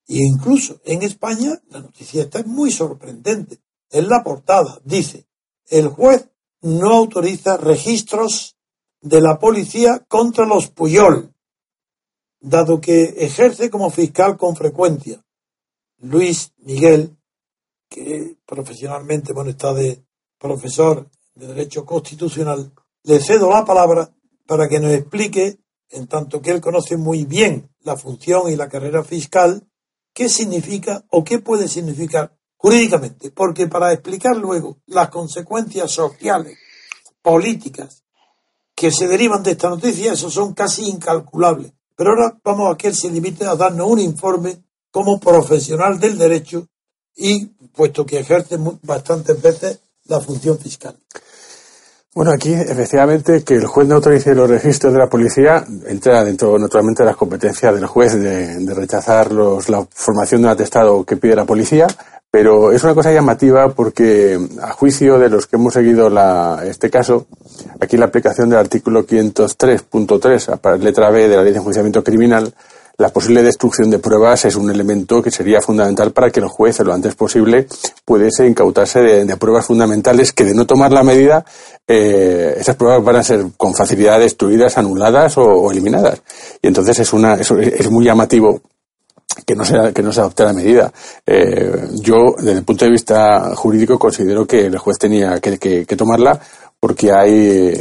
e 0.07 0.17
incluso 0.17 0.81
en 0.85 1.03
España, 1.03 1.61
la 1.69 1.81
noticia 1.81 2.23
está 2.23 2.43
muy 2.45 2.71
sorprendente. 2.71 3.61
En 3.91 4.09
la 4.09 4.23
portada 4.23 4.81
dice, 4.85 5.27
el 5.67 5.89
juez 5.89 6.29
no 6.63 6.93
autoriza 6.93 7.57
registros 7.57 8.57
de 9.01 9.21
la 9.21 9.39
policía 9.39 10.05
contra 10.09 10.45
los 10.45 10.69
Puyol, 10.71 11.35
dado 12.41 12.81
que 12.81 13.05
ejerce 13.19 13.71
como 13.71 13.91
fiscal 13.91 14.37
con 14.37 14.57
frecuencia. 14.57 15.25
Luis 15.99 16.53
Miguel, 16.59 17.17
que 17.89 18.37
profesionalmente 18.47 19.33
bueno, 19.33 19.51
está 19.51 19.73
de 19.75 20.05
profesor 20.39 21.09
de 21.35 21.47
Derecho 21.49 21.85
Constitucional, 21.85 22.73
le 23.05 23.21
cedo 23.21 23.51
la 23.51 23.65
palabra 23.65 24.11
para 24.47 24.69
que 24.69 24.81
nos 24.81 24.93
explique, 24.93 25.59
en 25.91 26.07
tanto 26.07 26.41
que 26.41 26.51
él 26.51 26.61
conoce 26.61 26.97
muy 26.97 27.25
bien 27.25 27.71
la 27.81 27.97
función 27.97 28.51
y 28.51 28.57
la 28.57 28.69
carrera 28.69 29.05
fiscal, 29.05 29.67
qué 30.13 30.29
significa 30.29 31.05
o 31.11 31.23
qué 31.23 31.39
puede 31.39 31.69
significar 31.69 32.37
jurídicamente, 32.57 33.31
porque 33.31 33.67
para 33.69 33.93
explicar 33.93 34.37
luego 34.37 34.79
las 34.87 35.11
consecuencias 35.11 35.91
sociales, 35.91 36.59
políticas, 37.23 38.05
que 38.75 38.91
se 38.91 39.09
derivan 39.09 39.43
de 39.43 39.53
esta 39.53 39.69
noticia, 39.69 40.13
esos 40.13 40.33
son 40.33 40.55
casi 40.55 40.89
incalculables. 40.89 41.73
Pero 41.97 42.11
ahora 42.11 42.39
vamos 42.45 42.73
a 42.73 42.77
que 42.77 42.89
él 42.89 42.95
se 42.95 43.11
limite 43.11 43.45
a 43.45 43.57
darnos 43.57 43.89
un 43.89 43.99
informe 43.99 44.63
como 44.91 45.19
profesional 45.19 45.99
del 45.99 46.17
derecho 46.17 46.69
y 47.17 47.47
puesto 47.47 48.07
que 48.07 48.21
ejerce 48.21 48.57
bastantes 48.83 49.41
veces 49.43 49.81
la 50.09 50.21
función 50.21 50.59
fiscal. 50.59 50.97
Bueno, 52.15 52.33
aquí 52.33 52.53
efectivamente 52.53 53.45
que 53.45 53.55
el 53.55 53.67
juez 53.67 53.87
no 53.87 53.97
autorice 53.97 54.35
los 54.35 54.51
registros 54.51 54.93
de 54.93 54.99
la 54.99 55.09
policía 55.09 55.65
entra 55.87 56.25
dentro 56.25 56.59
naturalmente 56.59 57.03
de 57.03 57.11
las 57.11 57.17
competencias 57.17 57.75
del 57.75 57.87
juez 57.87 58.15
de, 58.15 58.59
de 58.59 58.75
rechazar 58.75 59.31
los, 59.31 59.69
la 59.69 59.87
formación 59.89 60.41
de 60.41 60.49
un 60.49 60.53
atestado 60.53 61.05
que 61.05 61.17
pide 61.17 61.37
la 61.37 61.45
policía, 61.45 61.87
Pero 62.31 62.73
es 62.73 62.85
una 62.85 62.95
cosa 62.95 63.11
llamativa 63.11 63.71
porque, 63.71 64.39
a 64.61 64.73
juicio 64.73 65.19
de 65.19 65.31
los 65.31 65.47
que 65.47 65.57
hemos 65.57 65.73
seguido 65.73 66.11
la, 66.11 66.63
este 66.65 66.91
caso, 66.91 67.27
aquí 67.81 67.97
la 67.97 68.05
aplicación 68.05 68.51
del 68.51 68.59
artículo 68.59 69.07
503.3, 69.07 70.79
letra 70.79 71.11
B 71.11 71.27
de 71.27 71.37
la 71.37 71.43
Ley 71.43 71.53
de 71.53 71.59
Enjuiciamiento 71.59 72.05
Criminal, 72.05 72.53
la 72.99 73.11
posible 73.11 73.43
destrucción 73.43 73.91
de 73.91 74.01
pruebas 74.01 74.45
es 74.45 74.57
un 74.57 74.71
elemento 74.71 75.23
que 75.23 75.31
sería 75.31 75.61
fundamental 75.61 76.11
para 76.11 76.31
que 76.31 76.41
el 76.41 76.49
juez, 76.49 76.81
lo 76.81 76.93
antes 76.93 77.15
posible, 77.15 77.67
pudiese 78.05 78.47
incautarse 78.47 79.01
de, 79.01 79.37
pruebas 79.37 79.67
fundamentales 79.67 80.33
que, 80.33 80.45
de 80.45 80.55
no 80.55 80.67
tomar 80.67 80.91
la 80.91 81.05
medida, 81.05 81.45
eh, 81.87 82.57
esas 82.59 82.75
pruebas 82.75 83.05
van 83.05 83.17
a 83.17 83.23
ser 83.23 83.47
con 83.57 83.73
facilidad 83.73 84.19
destruidas, 84.19 84.79
anuladas 84.79 85.39
o, 85.39 85.71
eliminadas. 85.71 86.21
Y 86.61 86.67
entonces 86.67 86.99
es, 86.99 87.13
una, 87.13 87.35
es 87.35 87.91
muy 87.91 88.05
llamativo 88.05 88.61
que 89.47 89.55
no 89.55 89.65
se, 89.65 89.93
que 89.93 90.03
no 90.03 90.13
se 90.13 90.21
adopte 90.21 90.45
la 90.45 90.53
medida. 90.53 90.93
Eh, 91.27 91.89
yo, 92.03 92.35
desde 92.37 92.59
el 92.59 92.65
punto 92.65 92.85
de 92.85 92.91
vista 92.91 93.55
jurídico, 93.55 93.99
considero 93.99 94.47
que 94.47 94.67
el 94.67 94.79
juez 94.79 94.99
tenía 94.99 95.41
que, 95.41 95.59
que, 95.59 95.97
tomarla 95.97 96.41
porque 96.81 97.13
hay, 97.13 97.75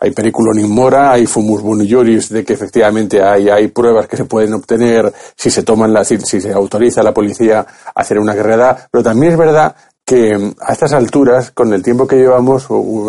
hay 0.00 0.10
periculum 0.10 0.58
in 0.58 0.70
mora, 0.70 1.12
hay 1.12 1.26
fumus 1.26 1.62
boni 1.62 1.86
de 1.86 2.44
que 2.44 2.52
efectivamente 2.52 3.22
hay, 3.22 3.48
hay 3.48 3.68
pruebas 3.68 4.08
que 4.08 4.16
se 4.16 4.24
pueden 4.24 4.54
obtener 4.54 5.12
si 5.36 5.50
se 5.50 5.62
toman 5.62 5.92
la, 5.92 6.04
si, 6.04 6.18
se 6.18 6.52
autoriza 6.52 7.02
la 7.02 7.14
policía 7.14 7.60
a 7.60 8.00
hacer 8.00 8.18
una 8.18 8.34
guerrera, 8.34 8.88
pero 8.90 9.04
también 9.04 9.32
es 9.32 9.38
verdad 9.38 9.74
que 10.04 10.52
a 10.60 10.72
estas 10.72 10.92
alturas, 10.92 11.52
con 11.52 11.72
el 11.72 11.82
tiempo 11.82 12.06
que 12.06 12.16
llevamos, 12.16 12.66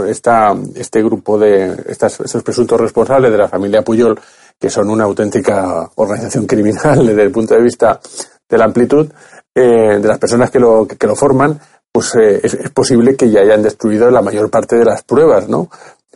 esta, 0.08 0.56
este 0.76 1.02
grupo 1.02 1.40
de 1.40 1.76
estas, 1.88 2.20
estos 2.20 2.44
presuntos 2.44 2.80
responsables 2.80 3.32
de 3.32 3.38
la 3.38 3.48
familia 3.48 3.82
Puyol 3.82 4.20
que 4.62 4.70
son 4.70 4.92
una 4.92 5.06
auténtica 5.06 5.90
organización 5.96 6.46
criminal 6.46 7.06
desde 7.08 7.24
el 7.24 7.32
punto 7.32 7.56
de 7.56 7.64
vista 7.64 8.00
de 8.48 8.58
la 8.58 8.66
amplitud 8.66 9.10
eh, 9.56 10.00
de 10.00 10.08
las 10.08 10.20
personas 10.20 10.52
que 10.52 10.60
lo, 10.60 10.88
que, 10.88 11.08
lo 11.08 11.16
forman, 11.16 11.60
pues 11.92 12.16
eh, 12.16 12.40
es, 12.44 12.70
posible 12.72 13.16
que 13.16 13.30
ya 13.30 13.42
hayan 13.42 13.62
destruido 13.62 14.10
la 14.10 14.22
mayor 14.22 14.50
parte 14.50 14.78
de 14.78 14.86
las 14.86 15.04
pruebas, 15.04 15.50
¿no? 15.50 15.70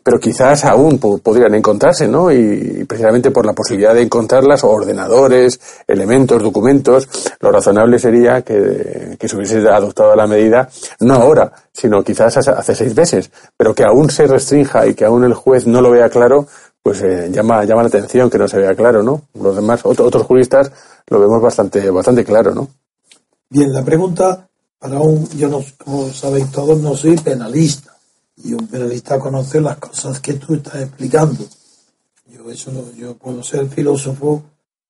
Pero 0.03 0.19
quizás 0.19 0.65
aún 0.65 0.99
podrían 0.99 1.55
encontrarse, 1.55 2.07
¿no? 2.07 2.31
Y, 2.31 2.85
precisamente 2.87 3.31
por 3.31 3.45
la 3.45 3.53
posibilidad 3.53 3.95
de 3.95 4.03
encontrarlas, 4.03 4.63
ordenadores, 4.63 5.59
elementos, 5.87 6.43
documentos, 6.43 7.09
lo 7.39 7.51
razonable 7.51 7.97
sería 7.97 8.43
que, 8.43 9.17
que 9.19 9.27
se 9.27 9.35
hubiese 9.35 9.67
adoptado 9.67 10.15
la 10.15 10.27
medida, 10.27 10.69
no 10.99 11.15
ahora, 11.15 11.51
sino 11.73 12.03
quizás 12.03 12.37
hace 12.37 12.75
seis 12.75 12.95
meses, 12.95 13.31
pero 13.57 13.73
que 13.73 13.83
aún 13.83 14.11
se 14.11 14.27
restrinja 14.27 14.85
y 14.85 14.93
que 14.93 15.05
aún 15.05 15.23
el 15.23 15.33
juez 15.33 15.65
no 15.65 15.81
lo 15.81 15.89
vea 15.89 16.07
claro, 16.09 16.47
pues 16.83 17.01
eh, 17.01 17.29
llama, 17.31 17.65
llama 17.65 17.81
la 17.81 17.87
atención 17.87 18.29
que 18.29 18.37
no 18.37 18.47
se 18.47 18.59
vea 18.59 18.75
claro, 18.75 19.01
¿no? 19.01 19.23
Los 19.33 19.55
demás, 19.55 19.81
otros 19.83 20.21
juristas 20.21 20.71
lo 21.07 21.19
vemos 21.19 21.41
bastante, 21.41 21.89
bastante 21.89 22.23
claro, 22.23 22.53
¿no? 22.53 22.67
Bien, 23.49 23.73
la 23.73 23.83
pregunta 23.83 24.47
para 24.79 24.99
un, 24.99 25.27
yo 25.29 25.49
no, 25.49 25.63
como 25.77 26.11
sabéis 26.11 26.51
todos, 26.51 26.79
no 26.79 26.95
soy 26.95 27.17
penalista 27.17 27.95
y 28.37 28.53
un 28.53 28.67
penalista 28.67 29.19
conoce 29.19 29.61
las 29.61 29.77
cosas 29.77 30.19
que 30.19 30.33
tú 30.33 30.55
estás 30.55 30.81
explicando. 30.81 31.45
Yo 32.27 32.49
eso 32.51 32.93
yo 32.93 33.15
puedo 33.17 33.43
ser 33.43 33.67
filósofo 33.69 34.43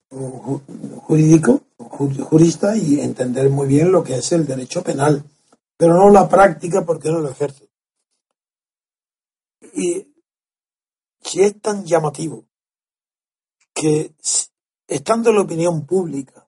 jurídico, 0.09 1.61
jurista 1.77 2.75
y 2.75 2.99
entender 2.99 3.49
muy 3.49 3.67
bien 3.67 3.91
lo 3.91 4.03
que 4.03 4.15
es 4.15 4.31
el 4.31 4.45
derecho 4.45 4.83
penal, 4.83 5.23
pero 5.77 5.93
no 5.93 6.09
la 6.09 6.27
práctica 6.27 6.85
porque 6.85 7.09
no 7.09 7.19
lo 7.19 7.29
ejerzo. 7.29 7.65
Y 9.73 10.07
si 11.21 11.41
es 11.41 11.59
tan 11.59 11.83
llamativo 11.85 12.45
que 13.73 14.13
estando 14.87 15.29
en 15.29 15.35
la 15.35 15.41
opinión 15.41 15.85
pública, 15.85 16.44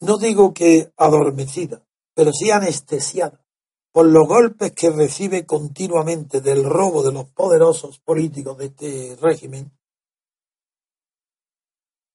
no 0.00 0.18
digo 0.18 0.52
que 0.52 0.92
adormecida, 0.96 1.82
pero 2.14 2.32
sí 2.32 2.50
anestesiada 2.50 3.44
por 3.92 4.06
los 4.06 4.28
golpes 4.28 4.72
que 4.72 4.90
recibe 4.90 5.44
continuamente 5.44 6.40
del 6.40 6.64
robo 6.64 7.02
de 7.02 7.12
los 7.12 7.30
poderosos 7.30 7.98
políticos 7.98 8.56
de 8.58 8.66
este 8.66 9.16
régimen, 9.20 9.72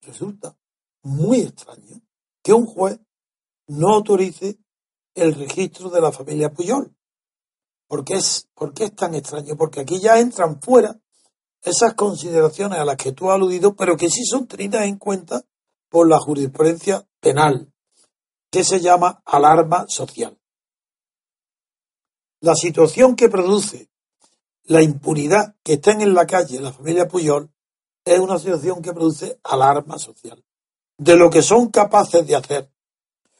resulta 0.02 0.56
muy 1.02 1.42
extraño 1.42 2.02
que 2.42 2.54
un 2.54 2.66
juez 2.66 3.00
no 3.68 3.96
autorice 3.96 4.58
el 5.16 5.36
registro 5.36 5.90
de 5.90 6.02
la 6.02 6.12
familia 6.12 6.54
Puyol. 6.54 6.96
¿Por 7.88 8.04
qué, 8.04 8.16
es, 8.16 8.48
¿Por 8.54 8.74
qué 8.74 8.86
es 8.86 8.96
tan 8.96 9.14
extraño? 9.16 9.56
Porque 9.58 9.82
aquí 9.82 10.00
ya 10.00 10.20
entran 10.20 10.62
fuera 10.62 11.00
esas 11.62 11.96
consideraciones 11.96 12.80
a 12.80 12.86
las 12.86 12.98
que 12.98 13.12
tú 13.12 13.30
has 13.30 13.36
aludido, 13.36 13.76
pero 13.76 13.98
que 13.98 14.10
sí 14.10 14.26
son 14.26 14.48
tenidas 14.48 14.84
en 14.84 14.98
cuenta 14.98 15.44
por 15.90 16.08
la 16.08 16.20
jurisprudencia 16.20 17.08
penal, 17.20 17.73
que 18.54 18.64
se 18.64 18.80
llama 18.80 19.24
alarma 19.26 19.88
social. 19.88 20.40
La 22.40 22.54
situación 22.54 23.16
que 23.16 23.28
produce 23.28 23.90
la 24.66 24.84
impunidad 24.84 25.56
que 25.64 25.74
estén 25.74 26.02
en 26.02 26.14
la 26.14 26.28
calle 26.28 26.62
la 26.62 26.72
familia 26.72 27.08
Puyol 27.08 27.52
es 28.06 28.20
una 28.20 28.38
situación 28.38 28.84
que 28.84 28.94
produce 28.94 29.40
alarma 29.44 29.98
social. 29.98 30.46
De 31.00 31.16
lo 31.16 31.32
que 31.32 31.42
son 31.42 31.72
capaces 31.72 32.28
de 32.28 32.36
hacer. 32.36 32.72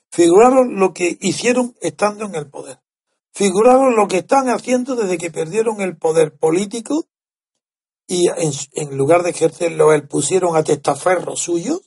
Figuraron 0.10 0.80
lo 0.80 0.96
que 0.96 1.16
hicieron 1.22 1.76
estando 1.80 2.26
en 2.26 2.34
el 2.34 2.50
poder. 2.50 2.82
Figuraron 3.34 3.96
lo 3.96 4.08
que 4.08 4.18
están 4.18 4.50
haciendo 4.50 4.96
desde 4.96 5.20
que 5.20 5.30
perdieron 5.30 5.80
el 5.82 5.96
poder 5.96 6.36
político 6.36 7.06
y 8.08 8.30
en, 8.30 8.98
lugar 8.98 9.22
de 9.22 9.30
ejercerlo 9.30 9.94
él 9.94 10.08
pusieron 10.08 10.56
a 10.56 10.64
testaferros 10.64 11.40
suyos, 11.40 11.82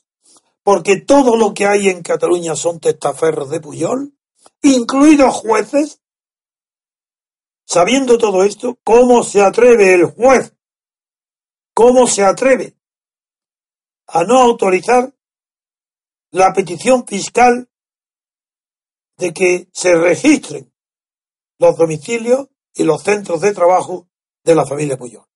porque 0.67 0.99
todo 0.99 1.37
lo 1.37 1.53
que 1.53 1.65
hay 1.65 1.87
en 1.87 2.03
Cataluña 2.03 2.53
son 2.53 2.81
testaferros 2.81 3.49
de 3.49 3.61
Puyol, 3.61 4.13
incluidos 4.61 5.33
jueces. 5.35 6.01
Sabiendo 7.65 8.17
todo 8.17 8.43
esto, 8.43 8.77
¿cómo 8.83 9.23
se 9.23 9.41
atreve 9.41 9.93
el 9.93 10.03
juez? 10.07 10.53
¿Cómo 11.73 12.05
se 12.05 12.25
atreve 12.25 12.75
a 14.07 14.25
no 14.25 14.39
autorizar 14.39 15.15
la 16.31 16.51
petición 16.51 17.07
fiscal 17.07 17.69
de 19.15 19.33
que 19.33 19.69
se 19.71 19.95
registren 19.95 20.73
los 21.59 21.77
domicilios 21.77 22.49
y 22.73 22.83
los 22.83 23.03
centros 23.03 23.39
de 23.39 23.53
trabajo 23.53 24.09
de 24.43 24.53
la 24.53 24.65
familia 24.65 24.97
Puyol. 24.97 25.29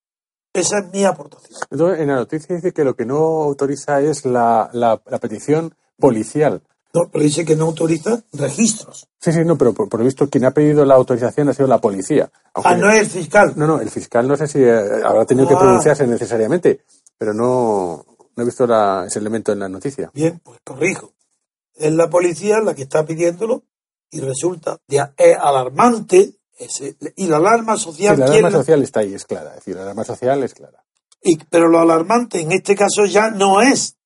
Esa 0.52 0.80
es 0.80 0.92
mi 0.92 1.04
aportación. 1.04 1.58
Entonces, 1.70 2.00
en 2.00 2.08
la 2.08 2.16
noticia 2.16 2.54
dice 2.54 2.72
que 2.72 2.84
lo 2.84 2.94
que 2.94 3.06
no 3.06 3.16
autoriza 3.42 4.00
es 4.00 4.26
la, 4.26 4.68
la, 4.72 4.98
petición 5.18 5.74
policial. 5.98 6.62
No, 6.92 7.08
pero 7.10 7.24
dice 7.24 7.44
que 7.44 7.56
no 7.56 7.66
autoriza 7.66 8.22
registros. 8.34 9.08
Sí, 9.18 9.32
sí, 9.32 9.44
no, 9.46 9.56
pero 9.56 9.72
por, 9.72 9.98
lo 9.98 10.04
visto 10.04 10.28
quien 10.28 10.44
ha 10.44 10.50
pedido 10.50 10.84
la 10.84 10.94
autorización 10.94 11.48
ha 11.48 11.54
sido 11.54 11.68
la 11.68 11.78
policía. 11.78 12.30
ah, 12.54 12.76
no 12.76 12.90
es 12.90 13.00
el 13.00 13.06
fiscal. 13.06 13.54
No, 13.56 13.66
no, 13.66 13.80
el 13.80 13.88
fiscal 13.88 14.28
no 14.28 14.36
sé 14.36 14.46
si 14.46 14.62
eh, 14.62 15.00
habrá 15.02 15.24
tenido 15.24 15.48
que 15.48 15.54
ah. 15.54 15.58
pronunciarse 15.58 16.06
necesariamente, 16.06 16.84
pero 17.16 17.32
no, 17.32 18.04
no 18.36 18.42
he 18.42 18.44
visto 18.44 18.64
ese 19.06 19.18
elemento 19.18 19.52
en 19.52 19.60
la 19.60 19.70
noticia. 19.70 20.10
Bien, 20.12 20.38
pues 20.44 20.60
corrijo. 20.62 21.14
Es 21.74 21.92
la 21.92 22.10
policía 22.10 22.60
la 22.60 22.74
que 22.74 22.82
está 22.82 23.06
pidiéndolo 23.06 23.64
y 24.10 24.20
resulta 24.20 24.78
es 24.86 25.36
alarmante 25.40 26.34
ese, 26.64 26.96
y 27.16 27.26
la 27.26 27.36
alarma 27.36 27.76
social. 27.76 28.18
la 28.18 28.26
alarma 28.26 28.50
social 28.50 28.82
está 28.82 29.00
ahí, 29.00 29.14
es 29.14 29.24
clara. 29.24 29.50
Es 29.50 29.56
decir, 29.56 29.76
la 29.76 29.82
alarma 29.82 30.04
social 30.04 30.42
es 30.42 30.54
clara. 30.54 30.84
Y, 31.22 31.36
pero 31.44 31.68
lo 31.68 31.78
alarmante 31.78 32.40
en 32.40 32.52
este 32.52 32.74
caso 32.74 33.04
ya 33.04 33.30
no 33.30 33.60
es 33.60 33.96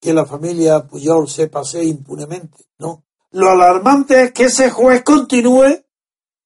que 0.00 0.12
la 0.12 0.26
familia 0.26 0.86
Puyol 0.86 1.28
se 1.28 1.48
pase 1.48 1.84
impunemente, 1.84 2.64
no. 2.78 3.04
Lo 3.30 3.50
alarmante 3.50 4.22
es 4.22 4.32
que 4.32 4.44
ese 4.44 4.70
juez 4.70 5.02
continúe 5.02 5.84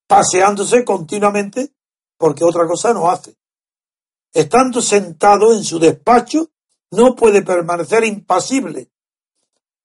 paseándose 0.06 0.84
continuamente 0.84 1.72
porque 2.16 2.44
otra 2.44 2.66
cosa 2.66 2.94
no 2.94 3.10
hace. 3.10 3.36
Estando 4.32 4.80
sentado 4.80 5.52
en 5.54 5.64
su 5.64 5.78
despacho, 5.78 6.50
no 6.90 7.14
puede 7.14 7.42
permanecer 7.42 8.04
impasible 8.04 8.90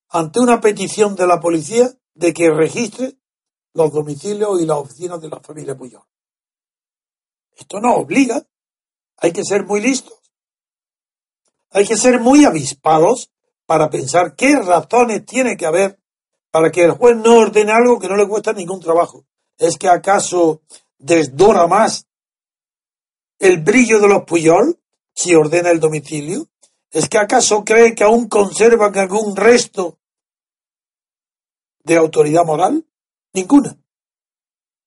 ante 0.09 0.39
una 0.39 0.61
petición 0.61 1.15
de 1.15 1.27
la 1.27 1.39
policía 1.39 1.91
de 2.13 2.33
que 2.33 2.51
registre 2.51 3.17
los 3.73 3.91
domicilios 3.91 4.61
y 4.61 4.65
las 4.65 4.77
oficinas 4.77 5.21
de 5.21 5.29
la 5.29 5.39
familia 5.39 5.75
Puyol. 5.75 6.03
Esto 7.55 7.79
no 7.79 7.95
obliga. 7.95 8.41
Hay 9.17 9.31
que 9.31 9.43
ser 9.43 9.65
muy 9.65 9.81
listos. 9.81 10.19
Hay 11.71 11.85
que 11.85 11.97
ser 11.97 12.19
muy 12.19 12.45
avispados 12.45 13.31
para 13.65 13.89
pensar 13.89 14.35
qué 14.35 14.55
razones 14.57 15.25
tiene 15.25 15.57
que 15.57 15.65
haber 15.65 15.99
para 16.51 16.71
que 16.71 16.83
el 16.83 16.91
juez 16.91 17.17
no 17.17 17.37
ordene 17.37 17.71
algo 17.71 17.99
que 17.99 18.07
no 18.07 18.15
le 18.15 18.27
cuesta 18.27 18.53
ningún 18.53 18.79
trabajo. 18.79 19.25
¿Es 19.57 19.77
que 19.77 19.87
acaso 19.87 20.61
desdora 20.99 21.65
más 21.65 22.05
el 23.39 23.61
brillo 23.61 23.99
de 23.99 24.07
los 24.07 24.23
Puyol 24.25 24.79
si 25.15 25.33
ordena 25.33 25.71
el 25.71 25.79
domicilio? 25.79 26.47
¿Es 26.91 27.09
que 27.09 27.17
acaso 27.17 27.65
cree 27.65 27.95
que 27.95 28.03
aún 28.03 28.29
conservan 28.29 28.95
algún 28.95 29.35
resto 29.35 29.97
de 31.83 31.97
autoridad 31.97 32.45
moral? 32.45 32.85
Ninguna. 33.33 33.77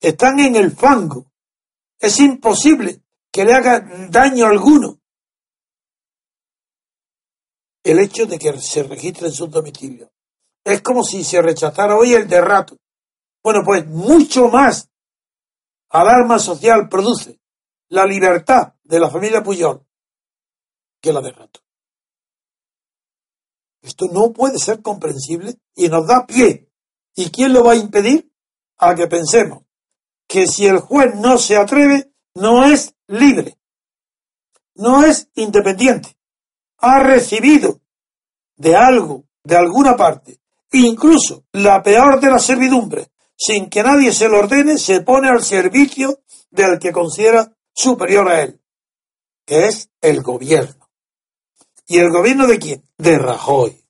Están 0.01 0.39
en 0.41 0.57
el 0.57 0.71
fango. 0.71 1.33
Es 1.99 2.21
imposible 2.21 3.03
que 3.33 3.45
le 3.45 3.55
haga 3.55 3.81
daño 4.11 4.47
alguno 4.47 5.01
el 7.87 8.01
hecho 8.01 8.27
de 8.27 8.39
que 8.39 8.59
se 8.59 8.83
registre 8.83 9.29
en 9.29 9.33
su 9.33 9.47
domicilio. 9.47 10.11
es 10.65 10.83
como 10.83 11.05
si 11.05 11.23
se 11.23 11.41
rechazara 11.41 11.97
hoy 11.97 12.15
el 12.15 12.27
de 12.27 12.41
rato. 12.41 12.77
Bueno, 13.43 13.61
pues 13.65 13.87
mucho 13.87 14.49
más 14.49 14.91
alarma 15.91 16.41
social 16.41 16.89
produce 16.89 17.39
la 17.89 18.05
libertad 18.05 18.75
de 18.83 18.99
la 18.99 19.09
familia 19.09 19.43
Puyol 19.43 19.87
que 21.01 21.13
la 21.13 21.21
de 21.21 21.31
rato. 21.31 21.61
Esto 23.83 24.07
no 24.13 24.33
puede 24.33 24.59
ser 24.59 24.83
comprensible 24.83 25.55
y 25.77 25.89
nos 25.89 26.09
da 26.09 26.27
pie. 26.27 26.69
¿Y 27.15 27.31
quién 27.31 27.53
lo 27.53 27.63
va 27.63 27.73
a 27.73 27.77
impedir? 27.77 28.33
A 28.79 28.95
que 28.95 29.07
pensemos 29.07 29.63
que 30.27 30.47
si 30.47 30.67
el 30.67 30.79
juez 30.79 31.15
no 31.15 31.39
se 31.39 31.57
atreve, 31.57 32.13
no 32.35 32.65
es 32.65 32.95
libre, 33.07 33.57
no 34.75 35.05
es 35.05 35.29
independiente. 35.35 36.17
Ha 36.79 37.01
recibido 37.01 37.81
de 38.57 38.77
algo, 38.77 39.25
de 39.45 39.57
alguna 39.57 39.97
parte, 39.97 40.41
incluso 40.73 41.45
la 41.53 41.83
peor 41.83 42.21
de 42.21 42.31
las 42.31 42.45
servidumbres, 42.45 43.09
sin 43.37 43.69
que 43.69 43.83
nadie 43.83 44.13
se 44.13 44.29
lo 44.29 44.39
ordene, 44.39 44.79
se 44.79 45.01
pone 45.01 45.29
al 45.29 45.43
servicio 45.43 46.21
del 46.51 46.79
que 46.79 46.93
considera 46.93 47.53
superior 47.73 48.29
a 48.29 48.43
él, 48.43 48.61
que 49.45 49.67
es 49.67 49.91
el 50.01 50.23
gobierno. 50.23 50.89
¿Y 51.87 51.99
el 51.99 52.11
gobierno 52.11 52.47
de 52.47 52.59
quién? 52.59 52.83
De 52.99 53.19
Rajoy. 53.19 53.81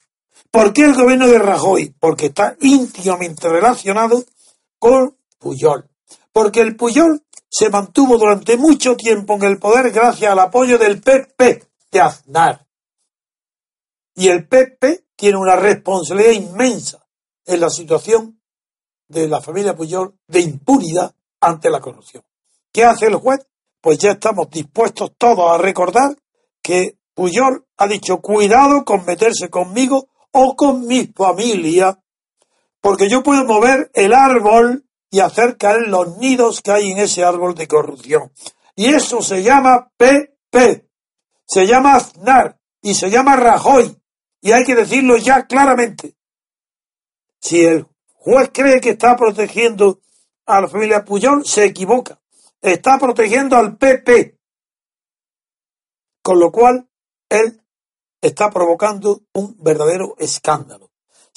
¿Por 0.51 0.73
qué 0.73 0.83
el 0.83 0.95
gobierno 0.95 1.29
de 1.29 1.39
Rajoy? 1.39 1.95
Porque 1.99 2.27
está 2.27 2.57
íntimamente 2.61 3.49
relacionado 3.49 4.25
con 4.79 5.17
Puyol. 5.39 5.89
Porque 6.33 6.61
el 6.61 6.77
Puyol 6.77 7.23
se 7.49 7.71
mantuvo 7.71 8.19
durante 8.19 8.57
mucho 8.57 8.97
tiempo 8.97 9.35
en 9.35 9.45
el 9.45 9.59
poder 9.59 9.91
gracias 9.91 10.31
al 10.31 10.39
apoyo 10.39 10.79
del 10.79 11.01
PP 11.01 11.65
de 11.91 12.01
Aznar. 12.01 12.67
Y 14.15 14.29
el 14.29 14.47
PP 14.47 15.07
tiene 15.17 15.39
una 15.39 15.57
responsabilidad 15.57 16.33
inmensa 16.33 17.07
en 17.45 17.61
la 17.61 17.71
situación 17.71 18.41
de 19.09 19.29
la 19.29 19.41
familia 19.41 19.77
Puyol 19.77 20.15
de 20.27 20.41
impunidad 20.41 21.15
ante 21.41 21.71
la 21.71 21.81
corrupción. 21.81 22.25
¿Qué 22.73 22.85
hace 22.85 23.07
el 23.07 23.17
juez? 23.17 23.47
Pues 23.81 23.99
ya 23.99 24.13
estamos 24.13 24.51
dispuestos 24.51 25.13
todos 25.17 25.51
a 25.51 25.59
recordar 25.59 26.17
que 26.61 26.99
Puyol 27.15 27.67
ha 27.79 27.87
dicho 27.87 28.19
cuidado 28.19 28.85
con 28.85 29.07
meterse 29.07 29.49
conmigo 29.49 30.09
o 30.33 30.55
con 30.57 30.87
mi 30.87 31.07
familia, 31.07 31.99
porque 32.87 33.09
yo 33.09 33.25
puedo 33.25 33.45
mover 33.45 33.91
el 33.95 34.15
árbol 34.15 34.87
y 35.11 35.19
hacer 35.19 35.57
caer 35.57 35.89
los 35.89 36.19
nidos 36.19 36.63
que 36.63 36.71
hay 36.71 36.93
en 36.93 36.99
ese 36.99 37.25
árbol 37.25 37.57
de 37.57 37.67
corrupción. 37.67 38.31
Y 38.77 38.95
eso 38.95 39.23
se 39.23 39.43
llama 39.43 39.91
PP, 39.97 40.89
se 41.45 41.67
llama 41.67 41.97
Aznar 41.97 42.61
y 42.81 42.95
se 42.95 43.11
llama 43.11 43.35
Rajoy. 43.35 44.01
Y 44.41 44.53
hay 44.53 44.63
que 44.63 44.77
decirlo 44.77 45.17
ya 45.17 45.49
claramente. 45.49 46.15
Si 47.41 47.65
el 47.65 47.89
juez 48.15 48.51
cree 48.53 48.81
que 48.81 48.91
está 48.91 49.17
protegiendo 49.17 50.01
a 50.47 50.61
la 50.61 50.69
familia 50.69 51.05
Puyol, 51.05 51.45
se 51.45 51.65
equivoca. 51.65 52.21
Está 52.63 53.01
protegiendo 53.01 53.57
al 53.57 53.77
PP. 53.79 54.39
Con 56.23 56.39
lo 56.39 56.53
cual, 56.53 56.89
él 57.31 57.61
está 58.21 58.49
provocando 58.49 59.23
un 59.33 59.57
verdadero 59.59 60.15
escándalo. 60.19 60.86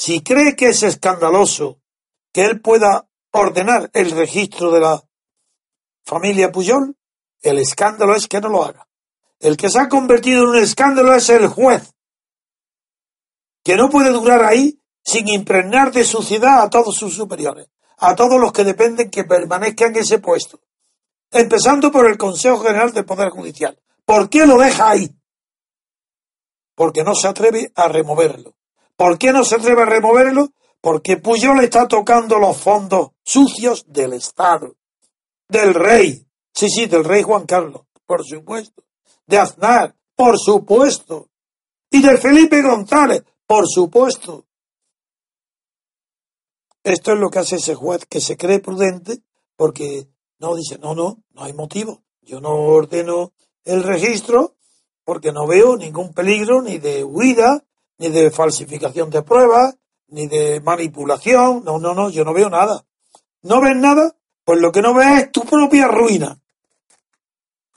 Si 0.01 0.23
cree 0.23 0.55
que 0.55 0.67
es 0.69 0.81
escandaloso 0.83 1.81
que 2.31 2.45
él 2.45 2.61
pueda 2.61 3.09
ordenar 3.33 3.89
el 3.93 4.11
registro 4.11 4.71
de 4.71 4.79
la 4.79 5.03
familia 6.05 6.53
Puyol, 6.53 6.95
el 7.41 7.57
escándalo 7.57 8.15
es 8.15 8.29
que 8.29 8.39
no 8.39 8.47
lo 8.47 8.63
haga. 8.63 8.87
El 9.39 9.57
que 9.57 9.69
se 9.69 9.77
ha 9.77 9.89
convertido 9.89 10.43
en 10.43 10.49
un 10.51 10.55
escándalo 10.55 11.13
es 11.13 11.27
el 11.29 11.47
juez, 11.47 11.93
que 13.61 13.75
no 13.75 13.89
puede 13.89 14.11
durar 14.11 14.45
ahí 14.45 14.79
sin 15.03 15.27
impregnar 15.27 15.91
de 15.91 16.05
suciedad 16.05 16.61
a 16.61 16.69
todos 16.69 16.95
sus 16.95 17.13
superiores, 17.13 17.67
a 17.97 18.15
todos 18.15 18.39
los 18.39 18.53
que 18.53 18.63
dependen 18.63 19.09
que 19.09 19.25
permanezcan 19.25 19.93
en 19.93 20.03
ese 20.03 20.19
puesto, 20.19 20.61
empezando 21.29 21.91
por 21.91 22.09
el 22.09 22.17
Consejo 22.17 22.59
General 22.59 22.93
del 22.93 23.03
Poder 23.03 23.31
Judicial. 23.31 23.77
¿Por 24.05 24.29
qué 24.29 24.45
lo 24.45 24.57
deja 24.59 24.91
ahí? 24.91 25.13
Porque 26.73 27.03
no 27.03 27.15
se 27.15 27.27
atreve 27.27 27.73
a 27.75 27.89
removerlo. 27.89 28.55
¿Por 28.99 29.17
qué 29.17 29.31
no 29.31 29.45
se 29.45 29.55
atreve 29.55 29.83
a 29.83 29.85
removerlo? 29.85 30.51
porque 30.81 31.17
Puyol 31.17 31.63
está 31.63 31.87
tocando 31.87 32.39
los 32.39 32.57
fondos 32.57 33.11
sucios 33.23 33.85
del 33.87 34.13
Estado, 34.13 34.75
del 35.47 35.73
rey, 35.73 36.25
sí, 36.53 36.69
sí, 36.69 36.85
del 36.85 37.03
rey 37.03 37.23
Juan 37.23 37.45
Carlos, 37.45 37.83
por 38.05 38.25
supuesto, 38.25 38.83
de 39.27 39.37
Aznar, 39.37 39.95
por 40.15 40.39
supuesto, 40.39 41.29
y 41.89 42.01
de 42.01 42.17
Felipe 42.17 42.61
González, 42.61 43.23
por 43.45 43.67
supuesto. 43.67 44.45
Esto 46.83 47.13
es 47.13 47.19
lo 47.19 47.29
que 47.29 47.39
hace 47.39 47.57
ese 47.57 47.75
juez 47.75 48.05
que 48.05 48.21
se 48.21 48.37
cree 48.37 48.59
prudente 48.59 49.21
porque 49.55 50.07
no 50.39 50.55
dice, 50.55 50.77
no, 50.77 50.95
no, 50.95 51.23
no 51.31 51.43
hay 51.43 51.53
motivo. 51.53 52.03
Yo 52.21 52.39
no 52.39 52.51
ordeno 52.51 53.33
el 53.65 53.83
registro 53.83 54.55
porque 55.03 55.33
no 55.33 55.45
veo 55.45 55.75
ningún 55.75 56.13
peligro 56.13 56.61
ni 56.61 56.77
de 56.77 57.03
huida, 57.03 57.65
ni 57.99 58.09
de 58.09 58.31
falsificación 58.31 59.09
de 59.09 59.21
pruebas, 59.21 59.75
ni 60.07 60.27
de 60.27 60.59
manipulación. 60.61 61.63
No, 61.63 61.79
no, 61.79 61.93
no, 61.93 62.09
yo 62.09 62.25
no 62.25 62.33
veo 62.33 62.49
nada. 62.49 62.83
¿No 63.43 63.61
ves 63.61 63.75
nada? 63.75 64.15
Pues 64.43 64.59
lo 64.59 64.71
que 64.71 64.81
no 64.81 64.93
ves 64.93 65.23
es 65.23 65.31
tu 65.31 65.41
propia 65.41 65.87
ruina. 65.87 66.39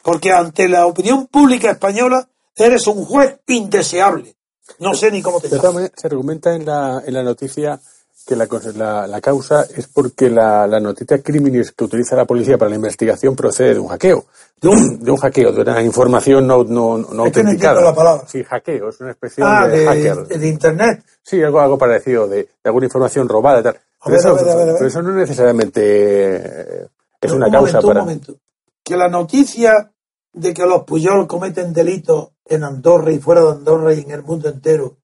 Porque 0.02 0.32
ante 0.32 0.68
la 0.68 0.86
opinión 0.86 1.26
pública 1.26 1.70
española 1.70 2.28
eres 2.56 2.86
un 2.86 3.04
juez 3.04 3.38
indeseable. 3.46 4.36
No 4.78 4.94
sé 4.94 5.10
ni 5.10 5.22
cómo 5.22 5.40
te 5.40 5.48
llamas. 5.48 5.92
Se 5.96 6.06
argumenta 6.06 6.54
en 6.54 6.64
la, 6.64 7.02
en 7.04 7.14
la 7.14 7.22
noticia 7.22 7.80
que 8.24 8.36
la, 8.36 8.46
la, 8.74 9.06
la, 9.06 9.20
causa 9.20 9.66
es 9.76 9.86
porque 9.88 10.30
la, 10.30 10.66
la, 10.66 10.80
noticia 10.80 11.22
crímenes 11.22 11.72
que 11.72 11.84
utiliza 11.84 12.16
la 12.16 12.24
policía 12.24 12.58
para 12.58 12.70
la 12.70 12.76
investigación 12.76 13.34
procede 13.34 13.74
de 13.74 13.80
un 13.80 13.88
hackeo. 13.88 14.24
De 14.60 14.68
un, 14.68 15.02
de 15.02 15.10
un 15.10 15.16
hackeo, 15.16 15.52
de 15.52 15.60
una 15.62 15.82
información 15.82 16.46
no, 16.46 16.62
no, 16.62 16.98
no 16.98 17.26
es 17.26 17.36
autenticada. 17.36 17.74
Que 17.74 17.80
no 17.80 17.90
la 17.90 17.94
palabra. 17.94 18.24
Sí, 18.28 18.44
hackeo, 18.44 18.88
es 18.88 19.00
una 19.00 19.10
especie 19.10 19.42
ah, 19.44 19.66
de, 19.66 19.78
de, 19.78 19.86
hacker. 19.86 20.26
De 20.38 20.48
Internet. 20.48 21.04
Sí, 21.22 21.42
algo, 21.42 21.60
algo 21.60 21.78
parecido, 21.78 22.28
de, 22.28 22.36
de 22.36 22.48
alguna 22.64 22.86
información 22.86 23.28
robada 23.28 23.60
y 23.60 23.62
tal. 23.62 23.78
Pero, 24.04 24.10
ver, 24.10 24.20
eso, 24.20 24.34
ver, 24.34 24.44
ver, 24.44 24.74
pero 24.74 24.86
eso 24.86 25.02
no 25.02 25.12
necesariamente 25.12 26.36
eh, 26.36 26.88
es 27.20 27.32
una 27.32 27.46
un 27.46 27.52
causa 27.52 27.80
momento, 27.80 27.88
para. 27.88 28.00
Un 28.00 28.06
momento. 28.06 28.36
Que 28.84 28.96
la 28.96 29.08
noticia 29.08 29.92
de 30.32 30.54
que 30.54 30.66
los 30.66 30.84
Puyol 30.84 31.26
cometen 31.26 31.72
delitos 31.72 32.30
en 32.44 32.64
Andorra 32.64 33.12
y 33.12 33.18
fuera 33.18 33.42
de 33.42 33.50
Andorra 33.50 33.94
y 33.94 34.00
en 34.00 34.10
el 34.10 34.22
mundo 34.22 34.48
entero, 34.48 34.96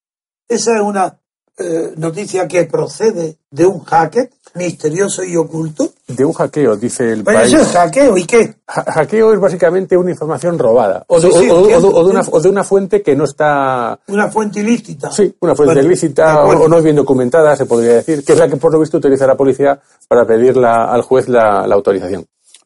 esa 0.48 0.76
es 0.76 0.80
una 0.80 1.18
eh, 1.58 1.92
noticia 1.96 2.46
que 2.46 2.64
procede 2.64 3.36
de 3.50 3.66
un 3.66 3.80
hacker 3.84 4.30
misterioso 4.54 5.22
y 5.24 5.36
oculto. 5.36 5.92
De 6.06 6.24
un 6.24 6.32
hackeo, 6.32 6.76
dice 6.76 7.12
el 7.12 7.24
Pero 7.24 7.38
país. 7.38 7.52
eso 7.52 7.62
es 7.62 7.68
hackeo, 7.68 8.16
¿y 8.16 8.24
qué? 8.24 8.54
Ha- 8.66 8.92
hackeo 8.92 9.32
es 9.34 9.40
básicamente 9.40 9.96
una 9.96 10.10
información 10.10 10.58
robada. 10.58 11.04
O 11.08 11.20
de, 11.20 11.30
Sí, 11.30 11.38
sí, 11.40 11.50
o- 11.50 11.54
o- 11.56 11.60
entiendo, 11.62 11.88
o 11.88 12.04
de 12.04 12.10
una, 12.10 12.22
o 12.30 12.40
de 12.40 12.48
una 12.48 12.64
fuente 12.64 13.02
que 13.02 13.14
no 13.16 13.24
está. 13.24 13.98
Una 14.08 14.30
fuente 14.30 14.60
ilícita. 14.60 15.10
Sí, 15.10 15.34
una 15.40 15.54
fuente 15.54 15.74
Bueno, 15.74 15.88
ilícita 15.88 16.44
o, 16.44 16.68
no 16.68 16.78
es 16.78 16.84
bien 16.84 16.96
documentada, 16.96 17.54
se 17.56 17.66
podría 17.66 17.94
decir, 17.94 18.24
que 18.24 18.32
es 18.32 18.38
la 18.38 18.48
que 18.48 18.56
por 18.56 18.72
lo 18.72 18.80
visto 18.80 18.96
utiliza 18.98 19.26
la 19.26 19.36
policía 19.36 19.80
para 20.08 20.26
pedir 20.26 20.56
la- 20.56 20.84
al 20.92 21.02
juez 21.02 21.28
la, 21.28 21.66
la 21.66 21.74
autorización. 21.74 22.24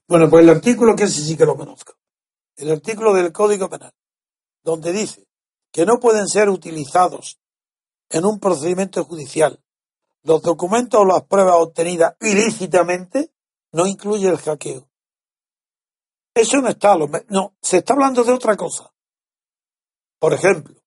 Bueno, 0.09 0.29
pues 0.31 0.43
el 0.45 0.51
artículo 0.51 0.95
que 0.95 1.05
ese 1.05 1.21
sí 1.23 1.37
que 1.37 1.47
lo 1.47 1.57
conozco. 1.57 1.95
El 2.57 2.71
artículo 2.71 3.13
del 3.15 3.33
Código 3.33 3.69
Penal, 3.69 3.93
donde 4.63 4.93
dice 4.93 5.25
que 5.73 5.85
no 5.87 5.99
pueden 5.99 6.29
ser 6.29 6.49
utilizados 6.51 7.39
en 8.13 8.25
un 8.25 8.39
procedimiento 8.39 9.05
judicial 9.05 9.63
los 10.23 10.43
documentos 10.43 11.01
o 11.01 11.05
las 11.05 11.25
pruebas 11.25 11.57
obtenidas 11.57 12.17
ilícitamente, 12.21 13.33
no 13.73 13.87
incluye 13.87 14.29
el 14.29 14.39
hackeo. 14.39 14.89
Eso 16.35 16.61
no 16.61 16.69
está, 16.69 16.97
no, 17.29 17.55
se 17.61 17.79
está 17.79 17.93
hablando 17.93 18.25
de 18.25 18.33
otra 18.33 18.57
cosa. 18.57 18.93
Por 20.19 20.33
ejemplo, 20.33 20.81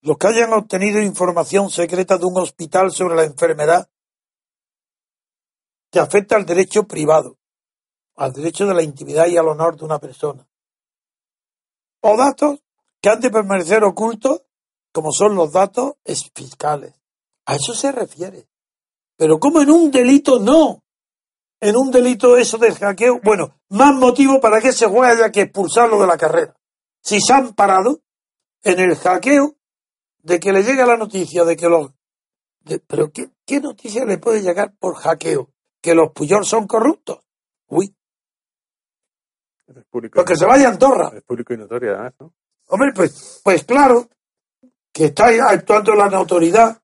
los 0.00 0.16
que 0.16 0.26
hayan 0.26 0.52
obtenido 0.52 1.00
información 1.00 1.70
secreta 1.70 2.18
de 2.18 2.24
un 2.24 2.38
hospital 2.38 2.90
sobre 2.90 3.14
la 3.14 3.24
enfermedad 3.24 3.88
que 5.90 6.00
afecta 6.00 6.36
al 6.36 6.46
derecho 6.46 6.84
privado, 6.84 7.38
al 8.16 8.32
derecho 8.32 8.66
de 8.66 8.74
la 8.74 8.82
intimidad 8.82 9.26
y 9.26 9.36
al 9.36 9.48
honor 9.48 9.76
de 9.76 9.84
una 9.84 9.98
persona. 9.98 10.48
O 12.00 12.16
datos 12.16 12.60
que 13.00 13.10
han 13.10 13.20
de 13.20 13.30
permanecer 13.30 13.84
ocultos, 13.84 14.42
como 14.92 15.10
son 15.12 15.34
los 15.34 15.52
datos 15.52 15.94
es- 16.04 16.30
fiscales. 16.34 16.94
A 17.46 17.56
eso 17.56 17.74
se 17.74 17.90
refiere. 17.92 18.46
Pero 19.16 19.38
como 19.38 19.60
en 19.60 19.70
un 19.70 19.90
delito 19.90 20.38
no. 20.38 20.82
En 21.60 21.76
un 21.76 21.90
delito 21.90 22.36
eso 22.36 22.58
del 22.58 22.74
hackeo, 22.74 23.20
bueno, 23.22 23.60
más 23.68 23.94
motivo 23.94 24.40
para 24.40 24.60
que 24.60 24.68
ese 24.68 24.86
juez 24.86 25.12
haya 25.12 25.30
que 25.30 25.42
expulsarlo 25.42 26.00
de 26.00 26.06
la 26.08 26.16
carrera. 26.18 26.56
Si 27.00 27.20
se 27.20 27.32
han 27.32 27.54
parado 27.54 28.00
en 28.64 28.80
el 28.80 28.96
hackeo 28.96 29.54
de 30.18 30.40
que 30.40 30.52
le 30.52 30.62
llega 30.64 30.86
la 30.86 30.96
noticia 30.96 31.44
de 31.44 31.56
que 31.56 31.68
los... 31.68 31.92
de- 32.60 32.80
pero 32.80 33.12
¿qué, 33.12 33.30
¿qué 33.46 33.60
noticia 33.60 34.04
le 34.04 34.18
puede 34.18 34.42
llegar 34.42 34.74
por 34.78 34.96
hackeo? 34.96 35.50
Que 35.80 35.94
los 35.94 36.10
Puyol 36.12 36.44
son 36.44 36.66
corruptos. 36.66 37.18
Uy, 37.68 37.94
Es 39.68 39.84
público, 39.86 40.14
pues 40.16 40.26
que 40.26 40.36
se 40.36 40.46
vaya 40.46 40.68
a 40.68 40.72
Andorra. 40.72 41.10
es 41.14 41.22
público 41.22 41.54
y 41.54 41.58
notorio, 41.58 41.92
además, 41.92 42.14
¿no? 42.20 42.34
Hombre, 42.68 42.92
pues, 42.94 43.40
pues 43.44 43.64
claro, 43.64 44.08
que 44.92 45.06
está 45.06 45.28
actuando 45.48 45.94
la 45.94 46.04
autoridad 46.06 46.80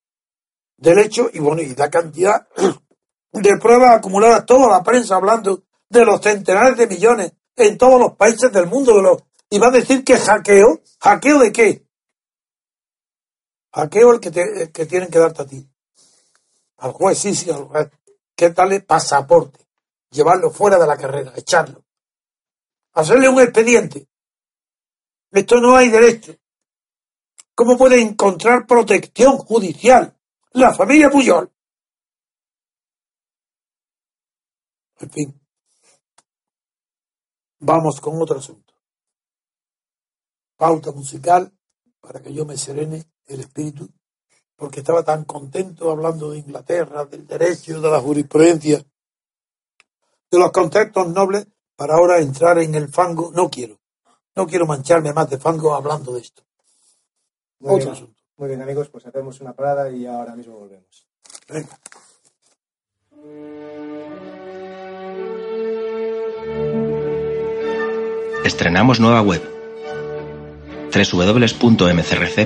del 0.76 0.98
hecho 1.00 1.28
y 1.32 1.40
bueno, 1.40 1.60
y 1.60 1.74
la 1.74 1.90
cantidad 1.90 2.48
de 3.32 3.56
pruebas 3.58 3.98
acumuladas, 3.98 4.46
toda 4.46 4.68
la 4.68 4.82
prensa 4.82 5.16
hablando 5.16 5.64
de 5.88 6.04
los 6.04 6.20
centenares 6.20 6.76
de 6.76 6.86
millones 6.86 7.32
en 7.56 7.76
todos 7.76 8.00
los 8.00 8.16
países 8.16 8.52
del 8.52 8.66
mundo. 8.66 9.26
Y 9.50 9.58
va 9.58 9.68
a 9.68 9.72
decir 9.72 10.04
que 10.04 10.16
hackeo, 10.16 10.80
hackeo 11.00 11.38
de 11.40 11.52
qué? 11.52 11.86
Hackeo 13.72 14.12
el 14.12 14.20
que, 14.20 14.30
te, 14.30 14.70
que 14.72 14.86
tienen 14.86 15.10
que 15.10 15.18
darte 15.18 15.42
a 15.42 15.46
ti. 15.46 15.68
Al 16.78 16.92
juez, 16.92 17.18
sí, 17.18 17.34
sí, 17.34 17.50
al 17.50 17.64
juez. 17.64 17.90
¿Qué 18.34 18.50
tal 18.50 18.82
pasaporte? 18.84 19.66
Llevarlo 20.10 20.50
fuera 20.50 20.78
de 20.78 20.86
la 20.86 20.96
carrera, 20.96 21.32
echarlo. 21.36 21.84
Hacerle 22.92 23.28
un 23.28 23.40
expediente. 23.40 24.08
Esto 25.32 25.56
no 25.56 25.76
hay 25.76 25.88
derecho. 25.90 26.34
¿Cómo 27.58 27.76
puede 27.76 28.00
encontrar 28.00 28.68
protección 28.68 29.36
judicial 29.36 30.16
la 30.52 30.72
familia 30.72 31.10
Puyol? 31.10 31.52
En 35.00 35.10
fin. 35.10 35.40
Vamos 37.58 38.00
con 38.00 38.22
otro 38.22 38.38
asunto. 38.38 38.74
Pauta 40.56 40.92
musical 40.92 41.52
para 41.98 42.22
que 42.22 42.32
yo 42.32 42.46
me 42.46 42.56
serene 42.56 43.10
el 43.26 43.40
espíritu, 43.40 43.88
porque 44.54 44.78
estaba 44.78 45.02
tan 45.02 45.24
contento 45.24 45.90
hablando 45.90 46.30
de 46.30 46.38
Inglaterra, 46.38 47.06
del 47.06 47.26
derecho, 47.26 47.80
de 47.80 47.90
la 47.90 48.00
jurisprudencia, 48.00 48.86
de 50.30 50.38
los 50.38 50.52
conceptos 50.52 51.08
nobles, 51.08 51.48
para 51.74 51.94
ahora 51.94 52.20
entrar 52.20 52.60
en 52.60 52.76
el 52.76 52.88
fango. 52.88 53.32
No 53.32 53.50
quiero. 53.50 53.80
No 54.36 54.46
quiero 54.46 54.64
mancharme 54.64 55.12
más 55.12 55.28
de 55.28 55.38
fango 55.38 55.74
hablando 55.74 56.12
de 56.12 56.20
esto. 56.20 56.47
Muy 57.60 57.74
Otro 57.74 57.86
bien, 57.86 57.92
asunto. 57.92 58.22
muy 58.36 58.48
bien, 58.48 58.62
amigos, 58.62 58.88
pues 58.88 59.06
hacemos 59.06 59.40
una 59.40 59.52
parada 59.54 59.90
y 59.90 60.06
ahora 60.06 60.34
mismo 60.36 60.58
volvemos. 60.58 61.06
Venga. 61.48 61.78
Estrenamos 68.44 69.00
nueva 69.00 69.20
web 69.22 69.42
www.mcrc.es. 71.12 72.38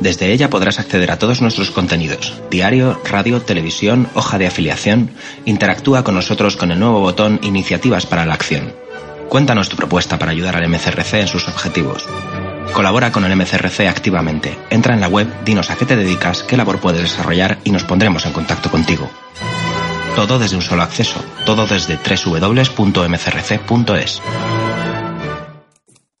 Desde 0.00 0.32
ella 0.32 0.48
podrás 0.48 0.78
acceder 0.80 1.10
a 1.10 1.18
todos 1.18 1.42
nuestros 1.42 1.70
contenidos, 1.70 2.40
diario, 2.50 2.98
radio, 3.04 3.42
televisión, 3.42 4.08
hoja 4.14 4.38
de 4.38 4.46
afiliación. 4.46 5.10
Interactúa 5.44 6.02
con 6.04 6.14
nosotros 6.14 6.56
con 6.56 6.72
el 6.72 6.80
nuevo 6.80 7.00
botón 7.00 7.38
Iniciativas 7.42 8.06
para 8.06 8.24
la 8.24 8.32
Acción. 8.34 8.72
Cuéntanos 9.30 9.68
tu 9.68 9.76
propuesta 9.76 10.18
para 10.18 10.32
ayudar 10.32 10.56
al 10.56 10.68
MCRC 10.68 11.14
en 11.14 11.28
sus 11.28 11.46
objetivos. 11.46 12.04
Colabora 12.74 13.12
con 13.12 13.24
el 13.24 13.36
MCRC 13.36 13.86
activamente. 13.86 14.58
Entra 14.70 14.92
en 14.92 15.00
la 15.00 15.06
web, 15.06 15.44
dinos 15.44 15.70
a 15.70 15.76
qué 15.76 15.86
te 15.86 15.94
dedicas, 15.94 16.42
qué 16.42 16.56
labor 16.56 16.80
puedes 16.80 17.02
desarrollar 17.02 17.60
y 17.62 17.70
nos 17.70 17.84
pondremos 17.84 18.26
en 18.26 18.32
contacto 18.32 18.72
contigo. 18.72 19.08
Todo 20.16 20.40
desde 20.40 20.56
un 20.56 20.62
solo 20.62 20.82
acceso, 20.82 21.24
todo 21.46 21.64
desde 21.68 21.96
www.mcrc.es. 21.96 22.72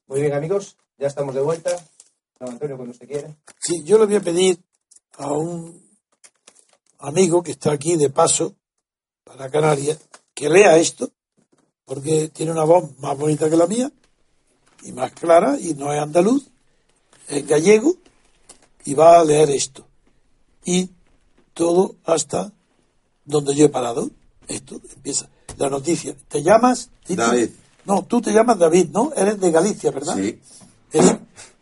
Muy 0.06 0.20
bien, 0.20 0.32
amigos, 0.32 0.76
ya 0.96 1.08
estamos 1.08 1.34
de 1.34 1.40
vuelta. 1.40 1.70
Don 2.38 2.50
Antonio, 2.50 2.76
cuando 2.76 2.92
usted 2.92 3.08
quiere. 3.08 3.34
Sí, 3.58 3.82
yo 3.82 3.98
le 3.98 4.06
voy 4.06 4.14
a 4.14 4.20
pedir 4.20 4.56
a 5.18 5.32
un 5.32 5.82
amigo 7.00 7.42
que 7.42 7.50
está 7.50 7.72
aquí 7.72 7.96
de 7.96 8.10
paso 8.10 8.54
para 9.24 9.50
Canarias 9.50 9.98
que 10.32 10.48
lea 10.48 10.76
esto, 10.76 11.10
porque 11.90 12.28
tiene 12.28 12.52
una 12.52 12.62
voz 12.62 12.96
más 13.00 13.18
bonita 13.18 13.50
que 13.50 13.56
la 13.56 13.66
mía 13.66 13.90
y 14.84 14.92
más 14.92 15.10
clara 15.10 15.58
y 15.58 15.74
no 15.74 15.92
es 15.92 16.00
andaluz, 16.00 16.46
es 17.26 17.44
gallego 17.44 17.96
y 18.84 18.94
va 18.94 19.18
a 19.18 19.24
leer 19.24 19.50
esto. 19.50 19.84
Y 20.64 20.90
todo 21.52 21.96
hasta 22.04 22.52
donde 23.24 23.56
yo 23.56 23.64
he 23.66 23.68
parado. 23.70 24.08
Esto 24.46 24.80
empieza. 24.94 25.28
La 25.58 25.68
noticia. 25.68 26.14
¿Te 26.28 26.44
llamas? 26.44 26.90
Tito? 27.04 27.22
David. 27.22 27.50
No, 27.84 28.04
tú 28.04 28.20
te 28.20 28.32
llamas 28.32 28.60
David, 28.60 28.90
¿no? 28.92 29.12
Eres 29.16 29.40
de 29.40 29.50
Galicia, 29.50 29.90
¿verdad? 29.90 30.14
Sí. 30.14 30.38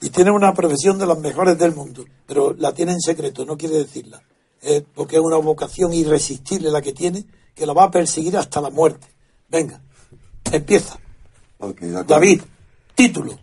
Y 0.03 0.11
tiene 0.11 0.31
una 0.31 0.53
profesión 0.53 0.99
de 0.99 1.07
las 1.07 1.19
mejores 1.19 1.57
del 1.57 1.75
mundo, 1.75 2.05
pero 2.27 2.53
la 2.53 2.75
tiene 2.75 2.93
en 2.93 3.01
secreto, 3.01 3.47
no 3.47 3.57
quiere 3.57 3.77
decirla. 3.77 4.23
Eh, 4.61 4.85
porque 4.95 5.17
es 5.17 5.23
una 5.23 5.39
vocación 5.39 5.95
irresistible 5.95 6.71
la 6.71 6.83
que 6.83 6.93
tiene, 6.93 7.25
que 7.55 7.65
la 7.65 7.73
va 7.73 7.85
a 7.85 7.91
perseguir 7.91 8.37
hasta 8.37 8.61
la 8.61 8.69
muerte. 8.69 9.07
Venga, 9.49 9.81
empieza. 10.53 10.99
David, 12.07 12.43
título. 12.95 13.39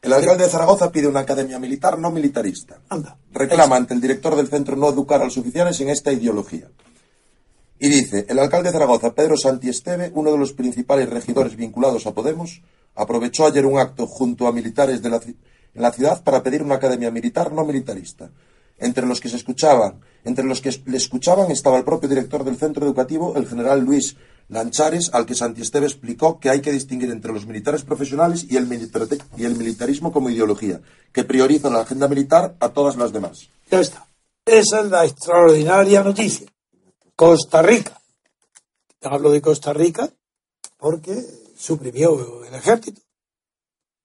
El 0.00 0.12
alcalde 0.12 0.44
de 0.44 0.50
Zaragoza 0.50 0.90
pide 0.90 1.06
una 1.06 1.20
academia 1.20 1.58
militar 1.58 1.98
no 1.98 2.10
militarista. 2.10 2.80
Anda. 2.88 3.16
Reclama 3.32 3.76
ante 3.76 3.94
el 3.94 4.00
director 4.00 4.34
del 4.34 4.48
centro 4.48 4.74
no 4.74 4.88
educar 4.88 5.22
a 5.22 5.24
los 5.24 5.38
oficiales 5.38 5.80
en 5.80 5.90
esta 5.90 6.12
ideología. 6.12 6.68
Y 7.78 7.88
dice, 7.88 8.26
el 8.28 8.38
alcalde 8.38 8.68
de 8.68 8.72
Zaragoza, 8.72 9.14
Pedro 9.14 9.36
Santiesteve, 9.36 10.10
uno 10.14 10.32
de 10.32 10.38
los 10.38 10.52
principales 10.52 11.08
regidores 11.08 11.56
vinculados 11.56 12.06
a 12.06 12.14
Podemos, 12.14 12.62
aprovechó 12.94 13.46
ayer 13.46 13.66
un 13.66 13.78
acto 13.78 14.06
junto 14.06 14.46
a 14.46 14.52
militares 14.52 15.02
de 15.02 15.10
la, 15.10 15.20
en 15.24 15.82
la 15.82 15.92
ciudad 15.92 16.22
para 16.22 16.42
pedir 16.42 16.62
una 16.62 16.76
academia 16.76 17.10
militar 17.10 17.52
no 17.52 17.64
militarista. 17.64 18.30
Entre 18.78 19.06
los 19.06 19.20
que 19.20 19.28
se 19.28 19.36
escuchaban, 19.36 20.00
entre 20.24 20.44
los 20.44 20.60
que 20.60 20.70
le 20.86 20.96
escuchaban 20.96 21.50
estaba 21.50 21.78
el 21.78 21.84
propio 21.84 22.08
director 22.08 22.44
del 22.44 22.56
centro 22.56 22.84
educativo, 22.84 23.34
el 23.36 23.46
general 23.46 23.80
Luis 23.80 24.16
Lanchares, 24.48 25.10
al 25.12 25.26
que 25.26 25.34
Santiesteve 25.34 25.86
explicó 25.86 26.38
que 26.38 26.50
hay 26.50 26.60
que 26.60 26.72
distinguir 26.72 27.10
entre 27.10 27.32
los 27.32 27.46
militares 27.46 27.82
profesionales 27.84 28.46
y 28.48 28.56
el, 28.56 28.66
militar- 28.66 29.08
y 29.36 29.44
el 29.44 29.56
militarismo 29.56 30.12
como 30.12 30.30
ideología, 30.30 30.80
que 31.12 31.24
prioriza 31.24 31.70
la 31.70 31.80
agenda 31.80 32.08
militar 32.08 32.56
a 32.60 32.68
todas 32.70 32.96
las 32.96 33.12
demás. 33.12 33.48
Ya 33.70 33.80
está. 33.80 34.06
Esa 34.44 34.80
es 34.80 34.90
la 34.90 35.04
extraordinaria 35.04 36.02
noticia. 36.02 36.46
Costa 37.14 37.62
Rica. 37.62 38.00
Hablo 39.02 39.30
de 39.30 39.40
Costa 39.40 39.72
Rica 39.72 40.08
porque 40.76 41.24
suprimió 41.56 42.44
el 42.44 42.54
ejército. 42.54 43.00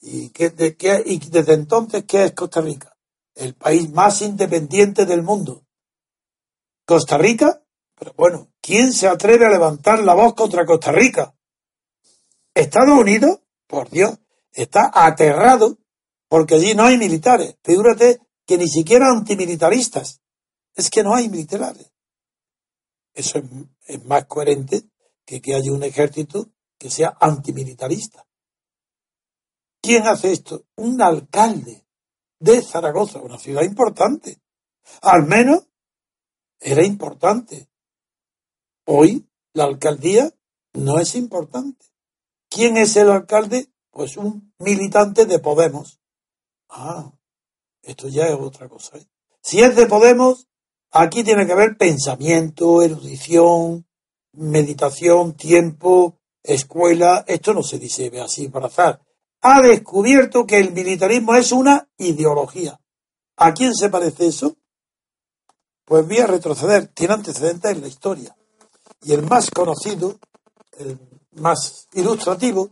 ¿Y, 0.02 0.30
desde 0.30 1.54
entonces 1.54 2.04
qué 2.08 2.26
es 2.26 2.32
Costa 2.34 2.62
Rica? 2.62 2.96
El 3.36 3.56
país 3.56 3.92
más 3.92 4.22
independiente 4.22 5.06
del 5.06 5.24
mundo. 5.24 5.64
Costa 6.86 7.18
Rica, 7.18 7.62
pero 7.98 8.14
bueno, 8.16 8.52
¿quién 8.62 8.94
se 8.94 9.08
atreve 9.08 9.46
a 9.46 9.50
levantar 9.50 10.00
la 10.04 10.14
voz 10.14 10.36
contra 10.36 10.66
Costa 10.66 10.92
Rica? 10.92 11.36
Estados 12.54 12.98
Unidos, 12.98 13.40
por 13.66 13.90
Dios, 13.90 14.20
está 14.52 14.92
aterrado 14.94 15.80
porque 16.28 16.56
allí 16.56 16.76
no 16.76 16.84
hay 16.84 16.98
militares. 16.98 17.58
Figúrate 17.64 18.20
que 18.46 18.58
ni 18.58 18.68
siquiera 18.68 19.10
antimilitaristas. 19.10 20.22
Es 20.76 20.90
que 20.92 21.04
no 21.04 21.16
hay 21.16 21.28
militares. 21.28 21.92
Eso 23.14 23.40
es, 23.40 23.46
es 23.86 24.06
más 24.06 24.26
coherente 24.26 24.84
que 25.26 25.42
que 25.42 25.56
haya 25.56 25.72
un 25.72 25.84
ejército 25.84 26.52
que 26.78 26.92
sea 26.92 27.18
antimilitarista. 27.20 28.28
¿Quién 29.82 30.06
hace 30.06 30.32
esto? 30.32 30.66
Un 30.76 31.02
alcalde 31.02 31.88
de 32.40 32.62
Zaragoza, 32.62 33.20
una 33.20 33.40
ciudad 33.40 33.64
importante. 33.64 34.40
Al 35.02 35.24
menos 35.26 35.68
era 36.60 36.86
importante. 36.86 37.67
Hoy 38.90 39.28
la 39.54 39.66
alcaldía 39.66 40.34
no 40.72 40.98
es 40.98 41.16
importante. 41.16 41.86
¿Quién 42.50 42.78
es 42.78 42.96
el 42.96 43.12
alcalde? 43.12 43.68
Pues 43.92 44.16
un 44.16 44.54
militante 44.60 45.26
de 45.26 45.40
Podemos. 45.40 46.00
Ah, 46.70 47.12
esto 47.82 48.08
ya 48.08 48.28
es 48.28 48.36
otra 48.36 48.70
cosa. 48.70 48.98
¿eh? 48.98 49.06
Si 49.42 49.60
es 49.60 49.76
de 49.76 49.88
Podemos, 49.88 50.48
aquí 50.90 51.26
tiene 51.26 51.46
que 51.46 51.52
haber 51.52 51.76
pensamiento, 51.76 52.82
erudición, 52.82 53.86
meditación, 54.32 55.34
tiempo, 55.34 56.18
escuela. 56.42 57.26
Esto 57.28 57.54
no 57.54 57.64
se 57.64 57.80
dice 57.80 58.10
así 58.22 58.48
por 58.48 58.64
azar. 58.64 59.02
Ha 59.42 59.62
descubierto 59.64 60.48
que 60.48 60.60
el 60.60 60.72
militarismo 60.72 61.36
es 61.36 61.52
una 61.52 61.90
ideología. 61.98 62.80
¿A 63.36 63.54
quién 63.54 63.76
se 63.76 63.90
parece 63.90 64.28
eso? 64.28 64.56
Pues 65.84 66.08
voy 66.08 66.20
a 66.20 66.28
retroceder. 66.28 66.88
Tiene 66.88 67.16
antecedentes 67.16 67.70
en 67.70 67.82
la 67.82 67.88
historia. 67.90 68.38
Y 69.02 69.14
el 69.14 69.24
más 69.24 69.52
conocido, 69.52 70.18
el 70.78 70.98
más 71.34 71.88
ilustrativo, 71.94 72.70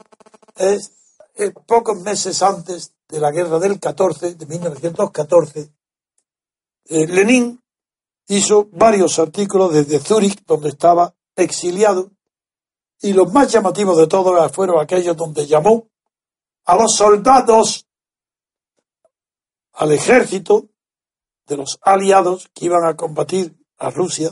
es 0.56 0.92
eh, 1.36 1.52
pocos 1.52 1.98
meses 2.02 2.42
antes 2.42 2.94
de 3.08 3.20
la 3.20 3.32
guerra 3.32 3.60
del 3.60 3.80
14, 3.80 4.36
de 4.36 4.46
1914, 4.46 5.72
eh, 6.88 7.08
Lenin 7.08 7.62
hizo 8.28 8.70
varios 8.72 9.20
artículos 9.20 9.74
desde 9.74 10.00
Zúrich, 10.00 10.44
donde 10.46 10.70
estaba 10.70 11.14
exiliado, 11.36 12.12
y 13.02 13.14
los 13.14 13.32
más 13.34 13.52
llamativos 13.52 13.98
de 13.98 14.08
todos 14.08 14.52
fueron 14.52 14.80
aquellos 14.80 15.16
donde 15.16 15.46
llamó 15.46 15.90
a 16.66 16.76
los 16.76 16.96
soldados, 16.96 17.88
al 19.74 19.92
ejército 19.92 20.70
de 21.46 21.58
los 21.58 21.78
aliados 21.82 22.50
que 22.54 22.66
iban 22.66 22.86
a 22.88 22.96
combatir 22.96 23.56
a 23.78 23.90
Rusia, 23.92 24.32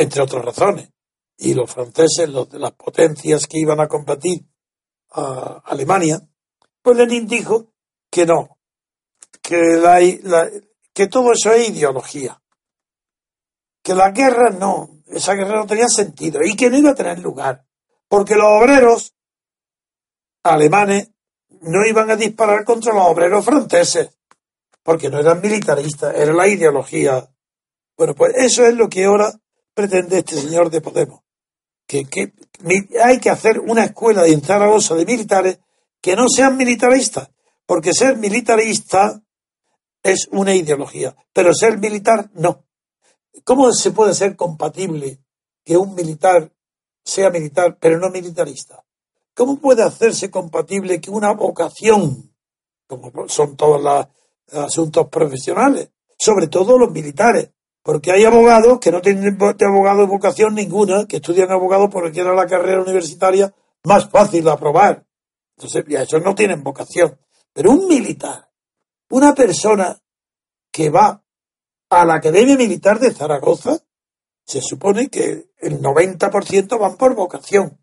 entre 0.00 0.22
otras 0.22 0.44
razones, 0.44 0.90
y 1.36 1.54
los 1.54 1.70
franceses, 1.70 2.28
los 2.28 2.52
las 2.54 2.72
potencias 2.72 3.46
que 3.46 3.58
iban 3.58 3.80
a 3.80 3.88
combatir 3.88 4.44
a 5.12 5.62
Alemania, 5.64 6.20
pues 6.82 6.96
Lenin 6.96 7.26
dijo 7.26 7.72
que 8.10 8.26
no, 8.26 8.58
que, 9.42 9.56
la, 9.56 10.00
la- 10.22 10.50
que 10.92 11.06
todo 11.08 11.32
eso 11.32 11.52
es 11.52 11.68
ideología. 11.68 12.40
Que 13.82 13.94
la 13.94 14.10
guerra 14.10 14.50
no, 14.50 14.90
esa 15.06 15.34
guerra 15.34 15.56
no 15.56 15.66
tenía 15.66 15.88
sentido 15.88 16.40
y 16.44 16.56
que 16.56 16.68
no 16.70 16.76
iba 16.78 16.90
a 16.90 16.94
tener 16.94 17.18
lugar. 17.20 17.64
Porque 18.08 18.34
los 18.34 18.46
obreros 18.46 19.14
alemanes 20.42 21.10
no 21.60 21.84
iban 21.86 22.10
a 22.10 22.16
disparar 22.16 22.64
contra 22.64 22.92
los 22.92 23.06
obreros 23.06 23.44
franceses. 23.44 24.10
Porque 24.82 25.08
no 25.10 25.18
eran 25.18 25.40
militaristas, 25.40 26.14
era 26.14 26.32
la 26.32 26.46
ideología. 26.48 27.28
Bueno, 27.96 28.14
pues 28.14 28.34
eso 28.36 28.64
es 28.66 28.74
lo 28.74 28.88
que 28.88 29.04
ahora 29.04 29.32
pretende 29.74 30.18
este 30.18 30.36
señor 30.36 30.70
de 30.70 30.80
Podemos. 30.80 31.20
Que, 31.86 32.04
que 32.04 32.32
hay 33.02 33.18
que 33.18 33.30
hacer 33.30 33.60
una 33.60 33.84
escuela 33.84 34.26
en 34.26 34.42
Zaragoza 34.42 34.94
de 34.94 35.06
militares 35.06 35.58
que 36.00 36.16
no 36.16 36.28
sean 36.28 36.56
militaristas. 36.56 37.30
Porque 37.66 37.92
ser 37.92 38.16
militarista 38.16 39.22
es 40.02 40.28
una 40.32 40.54
ideología, 40.54 41.14
pero 41.32 41.52
ser 41.52 41.78
militar 41.78 42.30
no. 42.34 42.64
¿Cómo 43.44 43.72
se 43.72 43.90
puede 43.90 44.14
ser 44.14 44.36
compatible 44.36 45.20
que 45.64 45.76
un 45.76 45.94
militar 45.94 46.52
sea 47.04 47.30
militar 47.30 47.76
pero 47.78 47.98
no 47.98 48.10
militarista? 48.10 48.84
¿Cómo 49.34 49.58
puede 49.58 49.82
hacerse 49.82 50.30
compatible 50.30 51.00
que 51.00 51.10
una 51.10 51.32
vocación, 51.32 52.34
como 52.86 53.28
son 53.28 53.56
todos 53.56 53.82
los 53.82 54.06
asuntos 54.64 55.08
profesionales, 55.08 55.90
sobre 56.18 56.48
todo 56.48 56.78
los 56.78 56.90
militares? 56.90 57.50
Porque 57.82 58.12
hay 58.12 58.24
abogados 58.24 58.78
que 58.80 58.90
no 58.90 59.00
tienen 59.00 59.38
de 59.38 59.66
abogado 59.66 60.06
vocación 60.06 60.54
ninguna, 60.54 61.06
que 61.06 61.16
estudian 61.16 61.50
abogado 61.50 61.88
porque 61.88 62.20
era 62.20 62.34
la 62.34 62.46
carrera 62.46 62.82
universitaria 62.82 63.54
más 63.84 64.08
fácil 64.10 64.44
de 64.44 64.50
aprobar. 64.50 65.06
Entonces, 65.56 65.84
ya 65.88 66.02
esos 66.02 66.22
no 66.22 66.34
tienen 66.34 66.62
vocación. 66.62 67.18
Pero 67.52 67.70
un 67.70 67.88
militar, 67.88 68.50
una 69.10 69.34
persona 69.34 70.00
que 70.70 70.90
va 70.90 71.24
a 71.90 72.04
la 72.04 72.14
Academia 72.14 72.56
Militar 72.56 72.98
de 72.98 73.12
Zaragoza, 73.12 73.78
se 74.44 74.60
supone 74.60 75.08
que 75.08 75.50
el 75.58 75.80
90% 75.80 76.78
van 76.78 76.96
por 76.96 77.14
vocación. 77.14 77.82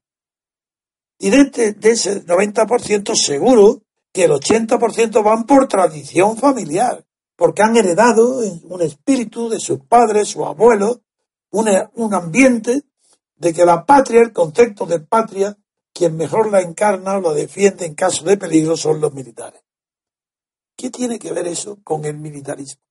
Y 1.17 1.29
de, 1.29 1.41
este- 1.41 1.73
de 1.73 1.91
ese 1.91 2.25
90% 2.25 3.15
seguro 3.15 3.81
que 4.11 4.25
el 4.25 4.31
80% 4.31 5.23
van 5.23 5.45
por 5.45 5.67
tradición 5.67 6.37
familiar, 6.37 7.04
porque 7.35 7.63
han 7.63 7.75
heredado 7.75 8.39
un 8.63 8.81
espíritu 8.81 9.49
de 9.49 9.59
sus 9.59 9.79
padres, 9.81 10.29
sus 10.29 10.45
abuelos, 10.45 11.01
una- 11.51 11.89
un 11.95 12.13
ambiente 12.13 12.83
de 13.35 13.53
que 13.53 13.65
la 13.65 13.85
patria, 13.85 14.21
el 14.21 14.31
concepto 14.33 14.85
de 14.85 14.99
patria, 15.01 15.57
quien 15.93 16.15
mejor 16.15 16.51
la 16.51 16.61
encarna 16.61 17.17
o 17.17 17.21
la 17.21 17.33
defiende 17.33 17.85
en 17.85 17.95
caso 17.95 18.23
de 18.25 18.37
peligro 18.37 18.75
son 18.77 18.99
los 19.01 19.13
militares. 19.13 19.61
¿Qué 20.77 20.89
tiene 20.89 21.19
que 21.19 21.31
ver 21.31 21.47
eso 21.47 21.79
con 21.83 22.03
el 22.05 22.17
militarismo? 22.17 22.81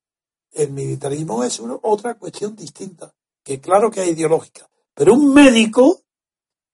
El 0.53 0.71
militarismo 0.73 1.45
es 1.45 1.61
una- 1.61 1.79
otra 1.83 2.15
cuestión 2.15 2.55
distinta, 2.55 3.15
que 3.43 3.61
claro 3.61 3.91
que 3.91 4.03
es 4.03 4.09
ideológica, 4.09 4.69
pero 4.95 5.13
un 5.15 5.35
médico 5.35 6.03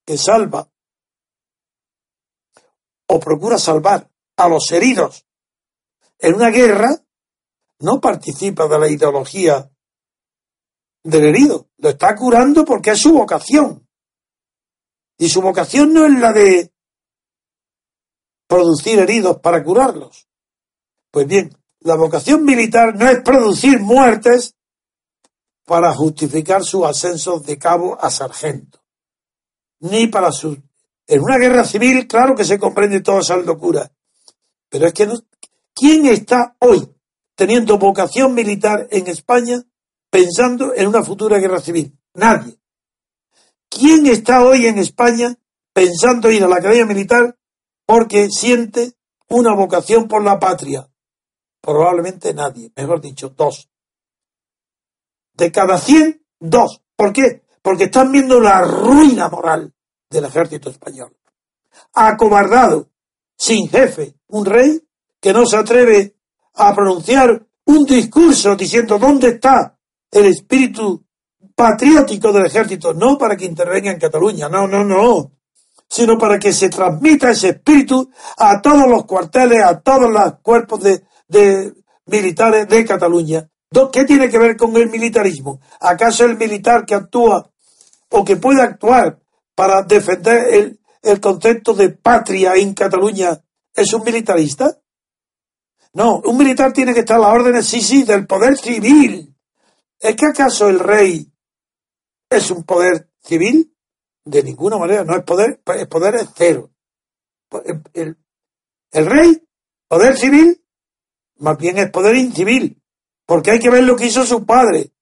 que 0.04 0.16
salva 0.18 0.68
o 3.08 3.18
procura 3.18 3.58
salvar 3.58 4.08
a 4.36 4.48
los 4.48 4.70
heridos 4.70 5.26
en 6.18 6.34
una 6.34 6.50
guerra 6.50 7.02
no 7.80 8.00
participa 8.00 8.66
de 8.68 8.78
la 8.78 8.88
ideología 8.88 9.70
del 11.02 11.24
herido, 11.24 11.68
lo 11.78 11.90
está 11.90 12.14
curando 12.14 12.64
porque 12.64 12.90
es 12.90 13.00
su 13.00 13.12
vocación. 13.12 13.86
Y 15.18 15.28
su 15.28 15.40
vocación 15.40 15.92
no 15.92 16.06
es 16.06 16.18
la 16.18 16.32
de 16.32 16.72
producir 18.46 18.98
heridos 18.98 19.38
para 19.38 19.62
curarlos. 19.62 20.28
Pues 21.10 21.26
bien, 21.26 21.56
la 21.80 21.96
vocación 21.96 22.44
militar 22.44 22.94
no 22.96 23.08
es 23.08 23.20
producir 23.22 23.80
muertes 23.80 24.54
para 25.64 25.94
justificar 25.94 26.64
sus 26.64 26.84
ascensos 26.84 27.44
de 27.44 27.58
cabo 27.58 27.98
a 28.00 28.10
sargento, 28.10 28.82
ni 29.80 30.06
para 30.06 30.32
su... 30.32 30.60
En 31.06 31.22
una 31.22 31.38
guerra 31.38 31.64
civil, 31.64 32.06
claro 32.06 32.36
que 32.36 32.44
se 32.44 32.58
comprende 32.58 33.00
todas 33.00 33.24
esas 33.24 33.44
locuras, 33.44 33.90
pero 34.68 34.86
es 34.86 34.92
que 34.92 35.06
no... 35.06 35.14
¿quién 35.74 36.06
está 36.06 36.56
hoy 36.60 36.88
teniendo 37.40 37.78
vocación 37.78 38.34
militar 38.34 38.86
en 38.90 39.06
España 39.06 39.62
pensando 40.10 40.74
en 40.74 40.88
una 40.88 41.02
futura 41.02 41.38
guerra 41.38 41.58
civil? 41.58 41.98
Nadie. 42.12 42.58
¿Quién 43.70 44.04
está 44.04 44.44
hoy 44.44 44.66
en 44.66 44.76
España 44.76 45.34
pensando 45.72 46.30
ir 46.30 46.44
a 46.44 46.48
la 46.48 46.56
academia 46.56 46.84
militar 46.84 47.38
porque 47.86 48.28
siente 48.28 48.92
una 49.30 49.54
vocación 49.54 50.06
por 50.06 50.22
la 50.22 50.38
patria? 50.38 50.86
Probablemente 51.62 52.34
nadie, 52.34 52.72
mejor 52.76 53.00
dicho, 53.00 53.30
dos. 53.30 53.70
De 55.32 55.50
cada 55.50 55.78
100, 55.78 56.22
dos. 56.40 56.82
¿Por 56.94 57.14
qué? 57.14 57.46
Porque 57.62 57.84
están 57.84 58.12
viendo 58.12 58.38
la 58.38 58.60
ruina 58.60 59.30
moral 59.30 59.72
del 60.10 60.26
ejército 60.26 60.68
español. 60.68 61.16
Acobardado, 61.94 62.90
sin 63.38 63.66
jefe, 63.70 64.14
un 64.26 64.44
rey 64.44 64.86
que 65.18 65.32
no 65.32 65.46
se 65.46 65.56
atreve 65.56 66.19
a 66.54 66.74
pronunciar 66.74 67.46
un 67.66 67.84
discurso 67.84 68.56
diciendo 68.56 68.98
dónde 68.98 69.28
está 69.28 69.76
el 70.10 70.26
espíritu 70.26 71.04
patriótico 71.54 72.32
del 72.32 72.46
ejército, 72.46 72.94
no 72.94 73.18
para 73.18 73.36
que 73.36 73.44
intervenga 73.44 73.90
en 73.90 73.98
Cataluña, 73.98 74.48
no, 74.48 74.66
no, 74.66 74.84
no, 74.84 75.32
sino 75.88 76.18
para 76.18 76.38
que 76.38 76.52
se 76.52 76.68
transmita 76.68 77.30
ese 77.30 77.50
espíritu 77.50 78.10
a 78.38 78.60
todos 78.60 78.88
los 78.88 79.04
cuarteles, 79.04 79.62
a 79.62 79.80
todos 79.80 80.10
los 80.10 80.34
cuerpos 80.42 80.80
de, 80.82 81.74
militares 82.06 82.68
de 82.68 82.84
Cataluña. 82.84 83.48
¿Qué 83.92 84.04
tiene 84.04 84.28
que 84.28 84.38
ver 84.38 84.56
con 84.56 84.76
el 84.76 84.90
militarismo? 84.90 85.60
¿Acaso 85.80 86.24
el 86.24 86.36
militar 86.36 86.84
que 86.84 86.94
actúa 86.94 87.48
o 88.08 88.24
que 88.24 88.36
puede 88.36 88.62
actuar 88.62 89.20
para 89.54 89.82
defender 89.82 90.76
el 91.02 91.20
concepto 91.20 91.74
de 91.74 91.90
patria 91.90 92.54
en 92.56 92.74
Cataluña 92.74 93.40
es 93.74 93.92
un 93.92 94.02
militarista? 94.02 94.76
No, 95.92 96.20
un 96.24 96.38
militar 96.38 96.72
tiene 96.72 96.94
que 96.94 97.00
estar 97.00 97.16
a 97.16 97.20
las 97.20 97.32
órdenes, 97.34 97.66
sí, 97.66 97.80
sí, 97.80 98.04
del 98.04 98.26
poder 98.26 98.56
civil. 98.56 99.34
¿Es 99.98 100.16
que 100.16 100.26
acaso 100.26 100.68
el 100.68 100.78
rey 100.78 101.30
es 102.30 102.50
un 102.50 102.64
poder 102.64 103.10
civil? 103.22 103.74
De 104.24 104.42
ninguna 104.42 104.78
manera, 104.78 105.04
no 105.04 105.16
es 105.16 105.24
poder, 105.24 105.60
el 105.66 105.88
poder 105.88 106.14
es 106.16 106.28
cero. 106.36 106.70
El- 107.94 108.16
el 108.92 109.06
rey, 109.06 109.42
poder 109.88 110.16
civil, 110.16 110.64
más 111.38 111.56
bien 111.58 111.78
es 111.78 111.90
poder 111.90 112.16
incivil, 112.16 112.80
porque 113.26 113.50
hay 113.52 113.58
que 113.58 113.70
ver 113.70 113.82
lo 113.84 113.96
que 113.96 114.06
hizo 114.06 114.24
su 114.24 114.44
padre. 114.46 114.92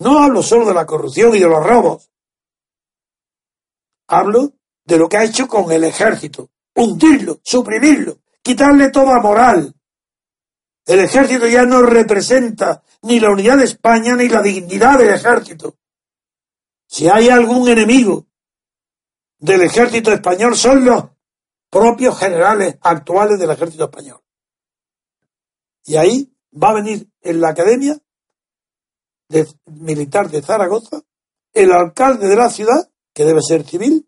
No 0.00 0.18
hablo 0.22 0.42
solo 0.42 0.66
de 0.66 0.74
la 0.74 0.84
corrupción 0.84 1.34
y 1.34 1.38
de 1.38 1.48
los 1.48 1.64
robos. 1.64 2.10
Hablo 4.08 4.52
de 4.84 4.98
lo 4.98 5.08
que 5.08 5.16
ha 5.16 5.24
hecho 5.24 5.48
con 5.48 5.70
el 5.72 5.84
ejército. 5.84 6.50
Hundirlo, 6.74 7.40
suprimirlo, 7.42 8.18
quitarle 8.44 8.90
toda 8.90 9.20
moral. 9.20 9.74
El 10.86 11.00
ejército 11.00 11.46
ya 11.48 11.64
no 11.64 11.80
representa 11.82 12.82
ni 13.02 13.18
la 13.18 13.30
unidad 13.30 13.56
de 13.58 13.64
España 13.64 14.14
ni 14.14 14.28
la 14.28 14.42
dignidad 14.42 14.98
del 14.98 15.14
ejército. 15.14 15.76
Si 16.86 17.08
hay 17.08 17.30
algún 17.30 17.66
enemigo 17.68 18.26
del 19.38 19.62
ejército 19.62 20.12
español 20.12 20.54
son 20.56 20.84
los 20.84 21.04
propios 21.70 22.18
generales 22.18 22.76
actuales 22.82 23.38
del 23.38 23.50
ejército 23.50 23.84
español. 23.84 24.20
Y 25.86 25.96
ahí 25.96 26.30
va 26.52 26.70
a 26.70 26.74
venir 26.74 27.08
en 27.22 27.40
la 27.40 27.48
academia 27.50 27.98
de- 29.28 29.48
militar 29.66 30.30
de 30.30 30.42
Zaragoza 30.42 31.02
el 31.54 31.72
alcalde 31.72 32.28
de 32.28 32.36
la 32.36 32.50
ciudad, 32.50 32.90
que 33.14 33.24
debe 33.24 33.40
ser 33.40 33.64
civil, 33.66 34.06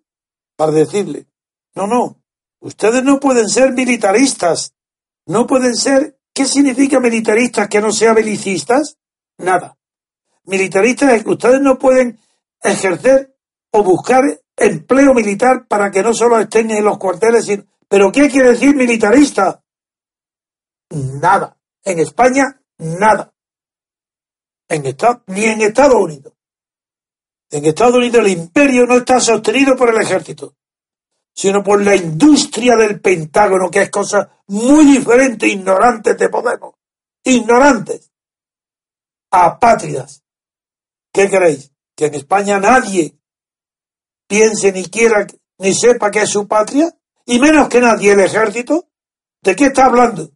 para 0.56 0.72
decirle, 0.72 1.26
no, 1.74 1.86
no, 1.86 2.22
ustedes 2.66 3.02
no 3.04 3.20
pueden 3.20 3.48
ser 3.48 3.72
militaristas, 3.72 4.74
no 5.26 5.46
pueden 5.46 5.76
ser, 5.76 6.18
¿qué 6.34 6.46
significa 6.46 7.00
militaristas 7.00 7.68
que 7.68 7.80
no 7.80 7.92
sean 7.92 8.14
belicistas? 8.14 8.98
Nada. 9.38 9.76
Militaristas 10.44 11.12
es 11.12 11.24
que 11.24 11.30
ustedes 11.30 11.60
no 11.60 11.78
pueden 11.78 12.18
ejercer 12.60 13.36
o 13.72 13.82
buscar 13.82 14.22
empleo 14.56 15.12
militar 15.14 15.66
para 15.66 15.90
que 15.90 16.02
no 16.02 16.12
solo 16.14 16.38
estén 16.38 16.70
en 16.70 16.84
los 16.84 16.98
cuarteles, 16.98 17.44
sino- 17.44 17.64
pero 17.88 18.10
¿qué 18.10 18.28
quiere 18.28 18.50
decir 18.50 18.74
militarista? 18.74 19.62
Nada. 20.90 21.56
En 21.84 21.98
España, 22.00 22.60
nada. 22.78 23.32
En 24.68 24.86
Estados, 24.86 25.22
ni 25.26 25.44
en 25.44 25.60
Estados 25.62 25.94
Unidos. 25.94 26.32
En 27.50 27.64
Estados 27.64 27.94
Unidos 27.94 28.26
el 28.26 28.32
imperio 28.32 28.86
no 28.86 28.96
está 28.96 29.20
sostenido 29.20 29.76
por 29.76 29.90
el 29.90 30.00
ejército, 30.00 30.54
sino 31.36 31.62
por 31.62 31.82
la 31.84 31.94
industria 31.94 32.76
del 32.76 32.98
Pentágono, 32.98 33.70
que 33.70 33.82
es 33.82 33.90
cosa 33.90 34.40
muy 34.46 34.86
diferente, 34.86 35.46
ignorantes 35.46 36.16
de 36.16 36.30
Podemos. 36.30 36.74
Ignorantes. 37.22 38.10
Apátridas. 39.30 40.22
¿Qué 41.12 41.28
queréis? 41.28 41.72
¿Que 41.94 42.06
en 42.06 42.14
España 42.14 42.58
nadie 42.58 43.18
piense 44.26 44.72
ni 44.72 44.86
quiera 44.86 45.26
ni 45.58 45.74
sepa 45.74 46.10
que 46.10 46.22
es 46.22 46.30
su 46.30 46.48
patria? 46.48 46.90
Y 47.26 47.38
menos 47.38 47.68
que 47.68 47.80
nadie 47.80 48.12
el 48.12 48.20
ejército. 48.20 48.88
¿De 49.42 49.54
qué 49.54 49.66
está 49.66 49.86
hablando? 49.86 50.30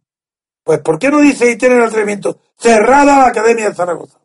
Pues 0.63 0.81
¿por 0.81 0.99
qué 0.99 1.09
no 1.09 1.19
dice 1.19 1.49
y 1.49 1.57
tiene 1.57 1.75
el 1.75 1.83
atrevimiento 1.83 2.39
cerrada 2.57 3.17
la 3.17 3.27
Academia 3.27 3.69
de 3.69 3.75
Zaragoza? 3.75 4.19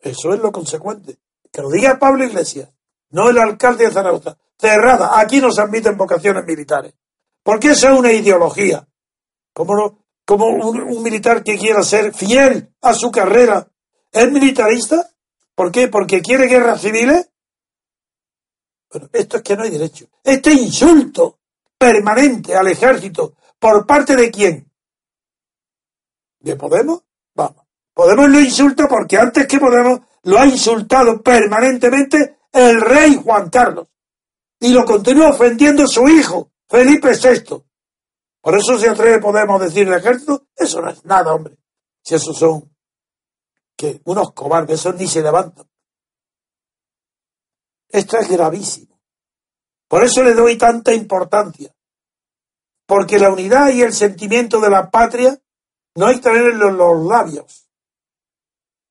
Eso 0.00 0.32
es 0.32 0.40
lo 0.40 0.50
consecuente. 0.50 1.18
Que 1.50 1.60
lo 1.60 1.68
diga 1.68 1.98
Pablo 1.98 2.24
Iglesias, 2.24 2.70
no 3.10 3.28
el 3.28 3.38
alcalde 3.38 3.84
de 3.84 3.90
Zaragoza. 3.90 4.38
Cerrada. 4.62 5.18
Aquí 5.18 5.40
no 5.40 5.50
se 5.50 5.60
admiten 5.60 5.96
vocaciones 5.96 6.44
militares. 6.46 6.94
Porque 7.42 7.72
eso 7.72 7.88
es 7.88 7.98
una 7.98 8.12
ideología. 8.12 8.86
Como, 9.52 9.74
no, 9.74 10.06
como 10.24 10.46
un, 10.46 10.80
un 10.82 11.02
militar 11.02 11.42
que 11.42 11.58
quiera 11.58 11.82
ser 11.82 12.14
fiel 12.14 12.72
a 12.80 12.94
su 12.94 13.10
carrera 13.10 13.66
es 14.12 14.30
militarista. 14.30 15.10
¿Por 15.56 15.72
qué? 15.72 15.88
Porque 15.88 16.22
quiere 16.22 16.46
guerras 16.46 16.80
civiles. 16.80 17.28
Bueno, 18.88 19.08
esto 19.12 19.38
es 19.38 19.42
que 19.42 19.56
no 19.56 19.64
hay 19.64 19.70
derecho. 19.70 20.06
Este 20.22 20.52
insulto 20.52 21.40
permanente 21.76 22.54
al 22.54 22.68
ejército, 22.68 23.34
¿por 23.58 23.84
parte 23.84 24.14
de 24.14 24.30
quién? 24.30 24.70
¿De 26.38 26.54
Podemos? 26.54 27.02
Vamos. 27.34 27.66
Podemos 27.92 28.30
lo 28.30 28.38
insulta 28.38 28.86
porque 28.86 29.18
antes 29.18 29.48
que 29.48 29.58
Podemos 29.58 30.02
lo 30.22 30.38
ha 30.38 30.46
insultado 30.46 31.20
permanentemente 31.20 32.36
el 32.52 32.80
rey 32.80 33.16
Juan 33.16 33.50
Carlos. 33.50 33.88
Y 34.62 34.72
lo 34.72 34.84
continúa 34.84 35.30
ofendiendo 35.30 35.88
su 35.88 36.06
hijo, 36.08 36.52
Felipe 36.68 37.10
VI. 37.16 37.64
Por 38.40 38.56
eso 38.56 38.78
se 38.78 38.88
atreve 38.88 39.18
Podemos 39.18 39.60
a 39.60 39.64
decir 39.64 39.88
el 39.88 39.94
ejército, 39.94 40.46
eso 40.54 40.80
no 40.80 40.88
es 40.88 41.04
nada, 41.04 41.34
hombre. 41.34 41.58
Si 42.04 42.14
esos 42.14 42.38
son 42.38 42.72
que 43.76 44.00
unos 44.04 44.32
cobardes, 44.32 44.78
esos 44.78 44.94
ni 44.94 45.08
se 45.08 45.20
levantan. 45.20 45.68
Esto 47.88 48.16
es 48.18 48.28
gravísimo. 48.28 49.00
Por 49.88 50.04
eso 50.04 50.22
le 50.22 50.32
doy 50.32 50.56
tanta 50.56 50.94
importancia. 50.94 51.74
Porque 52.86 53.18
la 53.18 53.32
unidad 53.32 53.70
y 53.70 53.82
el 53.82 53.92
sentimiento 53.92 54.60
de 54.60 54.70
la 54.70 54.92
patria 54.92 55.42
no 55.96 56.06
hay 56.06 56.16
que 56.16 56.30
tenerlo 56.30 56.68
en 56.68 56.76
los 56.76 57.04
labios. 57.04 57.68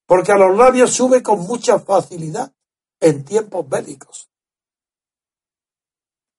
Porque 0.05 0.33
a 0.33 0.37
los 0.37 0.53
labios 0.57 0.91
sube 0.91 1.23
con 1.23 1.39
mucha 1.39 1.79
facilidad 1.79 2.53
en 2.99 3.23
tiempos 3.23 3.69
bélicos. 3.69 4.30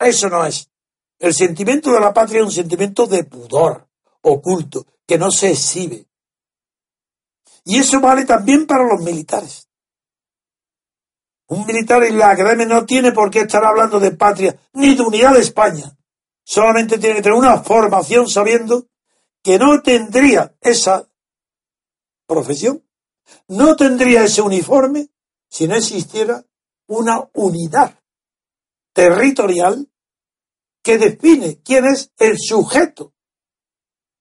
Eso 0.05 0.29
no 0.29 0.45
es. 0.45 0.69
El 1.19 1.35
sentimiento 1.35 1.93
de 1.93 2.01
la 2.01 2.13
patria 2.13 2.41
es 2.41 2.47
un 2.47 2.53
sentimiento 2.53 3.07
de 3.07 3.25
pudor, 3.25 3.89
oculto, 4.23 4.87
que 5.07 5.19
no 5.19 5.31
se 5.31 5.51
exhibe. 5.51 6.07
Y 7.65 7.79
eso 7.79 8.01
vale 8.01 8.25
también 8.25 8.67
para 8.67 8.85
los 8.85 9.01
militares. 9.03 9.69
Un 11.49 11.67
militar 11.67 12.03
en 12.03 12.19
la 12.19 12.31
academia 12.31 12.67
no 12.67 12.85
tiene 12.85 13.13
por 13.13 13.31
qué 13.31 13.41
estar 13.41 13.65
hablando 13.65 14.01
de 14.01 14.13
patria 14.13 14.59
ni 14.73 14.95
de 14.95 15.03
unidad 15.03 15.35
de 15.35 15.41
España. 15.41 15.97
Solamente 16.45 16.99
tiene 16.99 17.17
que 17.17 17.23
tener 17.23 17.39
una 17.39 17.63
formación 17.63 18.29
sabiendo 18.29 18.87
que 19.43 19.59
no 19.59 19.81
tendría 19.83 20.57
esa 20.61 21.09
profesión, 22.27 22.85
no 23.49 23.77
tendría 23.77 24.25
ese 24.25 24.43
uniforme 24.43 25.09
si 25.49 25.69
no 25.69 25.77
existiera 25.77 26.45
una 26.87 27.29
unidad 27.35 27.99
territorial 28.93 29.89
que 30.83 30.99
define 30.99 31.61
quién 31.63 31.85
es 31.87 32.13
el 32.19 32.37
sujeto 32.39 33.15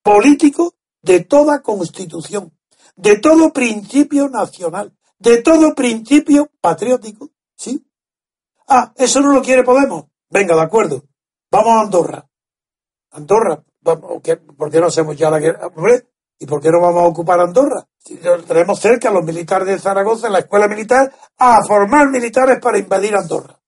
político 0.03 0.75
de 1.01 1.21
toda 1.21 1.61
constitución, 1.61 2.55
de 2.95 3.17
todo 3.17 3.51
principio 3.51 4.29
nacional, 4.29 4.95
de 5.17 5.41
todo 5.41 5.73
principio 5.73 6.51
patriótico, 6.61 7.29
¿sí? 7.55 7.85
Ah, 8.67 8.93
eso 8.95 9.19
no 9.21 9.33
lo 9.33 9.41
quiere 9.41 9.63
Podemos. 9.63 10.05
Venga, 10.29 10.55
de 10.55 10.61
acuerdo. 10.61 11.03
Vamos 11.51 11.73
a 11.73 11.81
Andorra. 11.81 12.27
Andorra, 13.11 13.63
¿por 13.83 14.21
qué 14.21 14.79
no 14.79 14.87
hacemos 14.87 15.17
ya 15.17 15.29
la 15.29 15.39
guerra? 15.39 15.71
¿Y 16.39 16.45
por 16.45 16.61
qué 16.61 16.71
no 16.71 16.79
vamos 16.79 17.03
a 17.03 17.07
ocupar 17.07 17.39
Andorra? 17.39 17.85
Si 17.99 18.17
tenemos 18.47 18.79
cerca 18.79 19.09
a 19.09 19.11
los 19.11 19.23
militares 19.23 19.67
de 19.67 19.77
Zaragoza, 19.77 20.27
en 20.27 20.33
la 20.33 20.39
escuela 20.39 20.67
militar, 20.67 21.13
a 21.37 21.63
formar 21.67 22.09
militares 22.09 22.59
para 22.59 22.79
invadir 22.79 23.15
Andorra. 23.15 23.60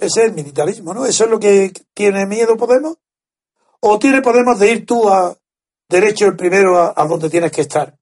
Ese 0.00 0.22
es 0.22 0.28
el 0.28 0.32
militarismo, 0.32 0.94
¿no? 0.94 1.04
¿Eso 1.04 1.24
es 1.24 1.30
lo 1.30 1.38
que 1.38 1.72
tiene 1.92 2.24
miedo 2.24 2.56
Podemos? 2.56 2.96
¿O 3.80 3.98
tiene 3.98 4.22
Podemos 4.22 4.58
de 4.58 4.72
ir 4.72 4.86
tú 4.86 5.10
a 5.10 5.36
derecho 5.90 6.24
el 6.26 6.36
primero 6.36 6.78
a, 6.78 6.94
a 6.96 7.06
donde 7.06 7.28
tienes 7.28 7.52
que 7.52 7.60
estar? 7.60 7.98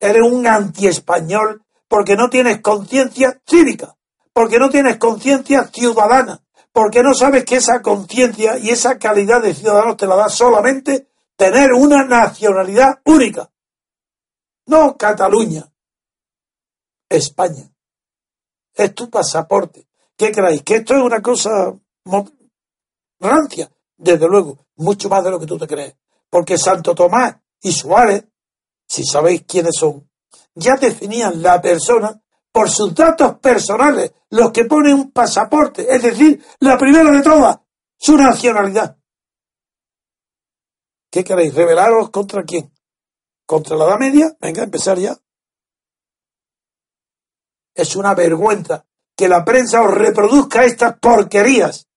Eres 0.00 0.22
un 0.28 0.44
anti-español 0.44 1.62
porque 1.86 2.16
no 2.16 2.28
tienes 2.28 2.60
conciencia 2.60 3.40
cívica, 3.46 3.96
porque 4.32 4.58
no 4.58 4.70
tienes 4.70 4.96
conciencia 4.96 5.68
ciudadana, 5.68 6.42
porque 6.72 7.04
no 7.04 7.14
sabes 7.14 7.44
que 7.44 7.56
esa 7.56 7.80
conciencia 7.80 8.58
y 8.58 8.70
esa 8.70 8.98
calidad 8.98 9.40
de 9.40 9.54
ciudadano 9.54 9.96
te 9.96 10.08
la 10.08 10.16
da 10.16 10.28
solamente 10.28 11.06
tener 11.36 11.72
una 11.72 12.04
nacionalidad 12.04 13.00
única. 13.04 13.52
No 14.66 14.96
Cataluña, 14.96 15.70
España. 17.08 17.70
Es 18.74 18.92
tu 18.96 19.08
pasaporte. 19.08 19.86
¿Qué 20.16 20.30
creéis? 20.30 20.62
¿Que 20.62 20.76
esto 20.76 20.94
es 20.94 21.02
una 21.02 21.20
cosa 21.20 21.74
rancia? 23.20 23.70
Desde 23.96 24.28
luego, 24.28 24.66
mucho 24.76 25.08
más 25.08 25.24
de 25.24 25.30
lo 25.30 25.40
que 25.40 25.46
tú 25.46 25.58
te 25.58 25.66
crees. 25.66 25.96
Porque 26.30 26.58
Santo 26.58 26.94
Tomás 26.94 27.36
y 27.60 27.72
Suárez, 27.72 28.24
si 28.86 29.04
sabéis 29.04 29.44
quiénes 29.46 29.76
son, 29.76 30.08
ya 30.54 30.76
definían 30.76 31.42
la 31.42 31.60
persona 31.60 32.20
por 32.52 32.70
sus 32.70 32.94
datos 32.94 33.38
personales, 33.40 34.12
los 34.30 34.52
que 34.52 34.64
ponen 34.64 34.94
un 34.94 35.10
pasaporte, 35.10 35.92
es 35.92 36.02
decir, 36.02 36.44
la 36.60 36.78
primera 36.78 37.10
de 37.10 37.22
todas, 37.22 37.58
su 37.98 38.16
nacionalidad. 38.16 38.96
¿Qué 41.10 41.24
queréis? 41.24 41.54
¿Revelaros 41.54 42.10
contra 42.10 42.44
quién? 42.44 42.72
¿Contra 43.46 43.76
la 43.76 43.86
Edad 43.86 43.98
Media? 43.98 44.36
Venga, 44.40 44.62
empezar 44.62 44.98
ya. 44.98 45.16
Es 47.74 47.96
una 47.96 48.14
vergüenza 48.14 48.86
que 49.16 49.28
la 49.28 49.44
prensa 49.44 49.82
os 49.82 49.92
reproduzca 49.92 50.64
estas 50.64 50.98
porquerías 50.98 51.88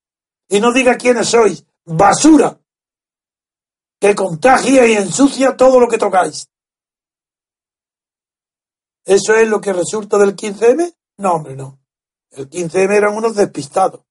y 0.50 0.60
no 0.60 0.72
diga 0.72 0.98
quiénes 0.98 1.30
sois. 1.30 1.66
Basura 1.86 2.60
que 4.00 4.16
contagia 4.16 4.86
y 4.86 4.94
ensucia 4.94 5.58
todo 5.58 5.80
lo 5.80 5.88
que 5.88 5.98
tocáis. 5.98 6.50
¿Eso 9.06 9.36
es 9.36 9.48
lo 9.48 9.62
que 9.62 9.74
resulta 9.74 10.18
del 10.18 10.36
15M? 10.36 10.94
No, 11.18 11.34
hombre, 11.34 11.56
no. 11.56 11.80
El 12.32 12.50
15M 12.50 12.94
eran 12.94 13.16
unos 13.16 13.36
despistados, 13.36 14.02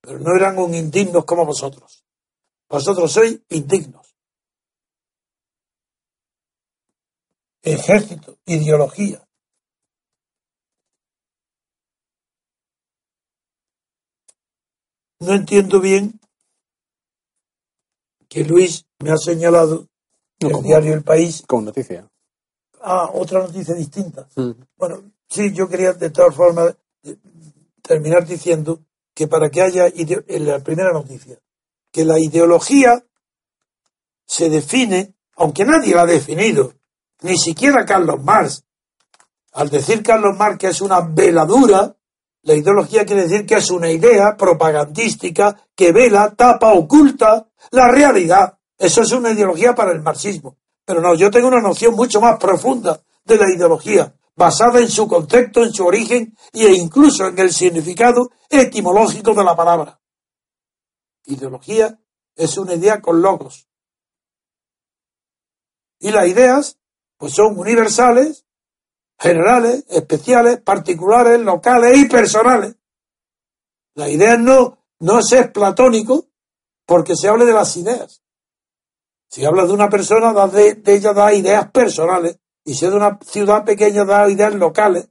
pero 0.00 0.18
no 0.18 0.34
eran 0.34 0.58
un 0.58 0.74
indignos 0.74 1.24
como 1.24 1.44
vosotros. 1.44 2.04
Vosotros 2.68 3.12
sois 3.12 3.38
indignos. 3.50 4.16
Ejército, 7.62 8.38
ideología. 8.46 9.25
No 15.26 15.34
entiendo 15.34 15.80
bien 15.80 16.20
que 18.28 18.44
Luis 18.44 18.86
me 19.00 19.10
ha 19.10 19.16
señalado 19.16 19.88
el 20.38 20.62
diario 20.62 20.94
El 20.94 21.02
País. 21.02 21.42
Con 21.48 21.64
noticia. 21.64 22.08
Ah, 22.80 23.10
otra 23.12 23.40
noticia 23.40 23.74
distinta. 23.74 24.28
Mm. 24.36 24.52
Bueno, 24.76 25.02
sí, 25.28 25.52
yo 25.52 25.68
quería 25.68 25.94
de 25.94 26.10
todas 26.10 26.32
formas 26.32 26.76
terminar 27.82 28.24
diciendo 28.24 28.84
que 29.12 29.26
para 29.26 29.50
que 29.50 29.62
haya 29.62 29.88
en 29.88 30.46
la 30.46 30.60
primera 30.60 30.92
noticia, 30.92 31.36
que 31.90 32.04
la 32.04 32.20
ideología 32.20 33.04
se 34.26 34.48
define, 34.48 35.16
aunque 35.34 35.64
nadie 35.64 35.92
la 35.92 36.02
ha 36.02 36.06
definido, 36.06 36.72
ni 37.22 37.36
siquiera 37.36 37.84
Carlos 37.84 38.22
Marx. 38.22 38.62
Al 39.54 39.70
decir 39.70 40.04
Carlos 40.04 40.36
Marx 40.38 40.58
que 40.58 40.68
es 40.68 40.80
una 40.80 41.00
veladura, 41.00 41.95
la 42.46 42.54
ideología 42.54 43.04
quiere 43.04 43.24
decir 43.24 43.44
que 43.44 43.56
es 43.56 43.70
una 43.70 43.90
idea 43.90 44.36
propagandística 44.38 45.66
que 45.74 45.90
vela, 45.90 46.32
tapa, 46.32 46.74
oculta 46.74 47.48
la 47.72 47.90
realidad. 47.90 48.56
Eso 48.78 49.02
es 49.02 49.10
una 49.10 49.32
ideología 49.32 49.74
para 49.74 49.90
el 49.90 50.00
marxismo. 50.00 50.56
Pero 50.84 51.00
no, 51.00 51.16
yo 51.16 51.28
tengo 51.28 51.48
una 51.48 51.60
noción 51.60 51.96
mucho 51.96 52.20
más 52.20 52.38
profunda 52.38 53.02
de 53.24 53.36
la 53.36 53.52
ideología, 53.52 54.14
basada 54.36 54.78
en 54.78 54.88
su 54.88 55.08
concepto, 55.08 55.64
en 55.64 55.72
su 55.72 55.84
origen 55.84 56.36
e 56.52 56.72
incluso 56.72 57.26
en 57.26 57.36
el 57.36 57.52
significado 57.52 58.30
etimológico 58.48 59.34
de 59.34 59.42
la 59.42 59.56
palabra. 59.56 60.00
Ideología 61.24 61.98
es 62.36 62.56
una 62.58 62.74
idea 62.74 63.00
con 63.00 63.20
logos. 63.22 63.66
Y 65.98 66.12
las 66.12 66.28
ideas, 66.28 66.78
pues 67.16 67.32
son 67.34 67.58
universales, 67.58 68.45
generales, 69.18 69.84
especiales, 69.88 70.60
particulares, 70.60 71.40
locales 71.40 71.98
y 71.98 72.04
personales. 72.06 72.76
La 73.94 74.08
idea 74.08 74.36
no, 74.36 74.78
no 75.00 75.18
es 75.20 75.50
platónico 75.52 76.28
porque 76.84 77.16
se 77.16 77.28
hable 77.28 77.44
de 77.44 77.52
las 77.52 77.76
ideas. 77.76 78.22
Si 79.28 79.44
hablas 79.44 79.68
de 79.68 79.74
una 79.74 79.90
persona, 79.90 80.32
de, 80.46 80.82
ella 80.86 81.12
da 81.12 81.32
ideas 81.32 81.70
personales. 81.70 82.38
Y 82.64 82.74
si 82.74 82.84
es 82.84 82.90
de 82.90 82.96
una 82.96 83.18
ciudad 83.24 83.64
pequeña, 83.64 84.04
da 84.04 84.28
ideas 84.30 84.54
locales. 84.54 85.08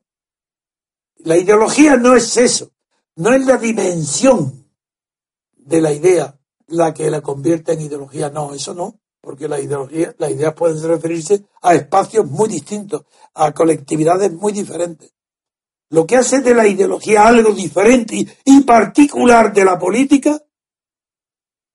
La 1.17 1.37
ideología 1.37 1.95
no 1.97 2.15
es 2.15 2.37
eso. 2.37 2.71
No 3.15 3.33
es 3.33 3.45
la 3.45 3.57
dimensión 3.57 4.69
de 5.53 5.81
la 5.81 5.91
idea 5.91 6.37
la 6.67 6.93
que 6.93 7.09
la 7.09 7.21
convierte 7.21 7.73
en 7.73 7.81
ideología. 7.81 8.29
No, 8.29 8.53
eso 8.53 8.73
no. 8.73 8.99
Porque 9.26 9.47
la 9.47 9.59
ideología, 9.59 10.15
las 10.19 10.32
ideas 10.32 10.53
pueden 10.53 10.82
referirse 10.82 11.43
a 11.63 11.73
espacios 11.73 12.26
muy 12.30 12.47
distintos, 12.47 13.05
a 13.34 13.51
colectividades 13.51 14.32
muy 14.32 14.53
diferentes. 14.53 15.11
Lo 15.89 16.05
que 16.05 16.17
hace 16.17 16.41
de 16.41 16.53
la 16.53 16.67
ideología 16.67 17.28
algo 17.28 17.51
diferente 17.51 18.26
y 18.45 18.61
particular 18.61 19.51
de 19.51 19.65
la 19.65 19.80
política 19.80 20.39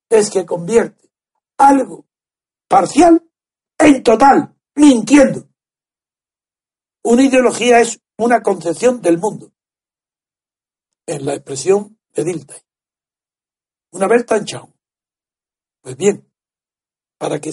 es 0.08 0.30
que 0.30 0.46
convierte 0.46 1.10
algo 1.58 2.06
parcial 2.68 3.22
en 3.78 4.02
total, 4.02 4.56
mintiendo. 4.76 5.48
Una 7.02 7.24
ideología 7.24 7.80
es 7.80 8.00
una 8.16 8.42
concepción 8.42 9.00
del 9.00 9.18
mundo, 9.18 9.52
en 11.06 11.26
la 11.26 11.34
expresión 11.34 11.98
de 12.14 12.24
Dilthey. 12.24 12.60
Una 13.92 14.06
vez 14.06 14.24
tan 14.24 14.44
chao. 14.44 14.72
Pues 15.80 15.96
bien, 15.96 16.29
para 17.20 17.38
que 17.38 17.52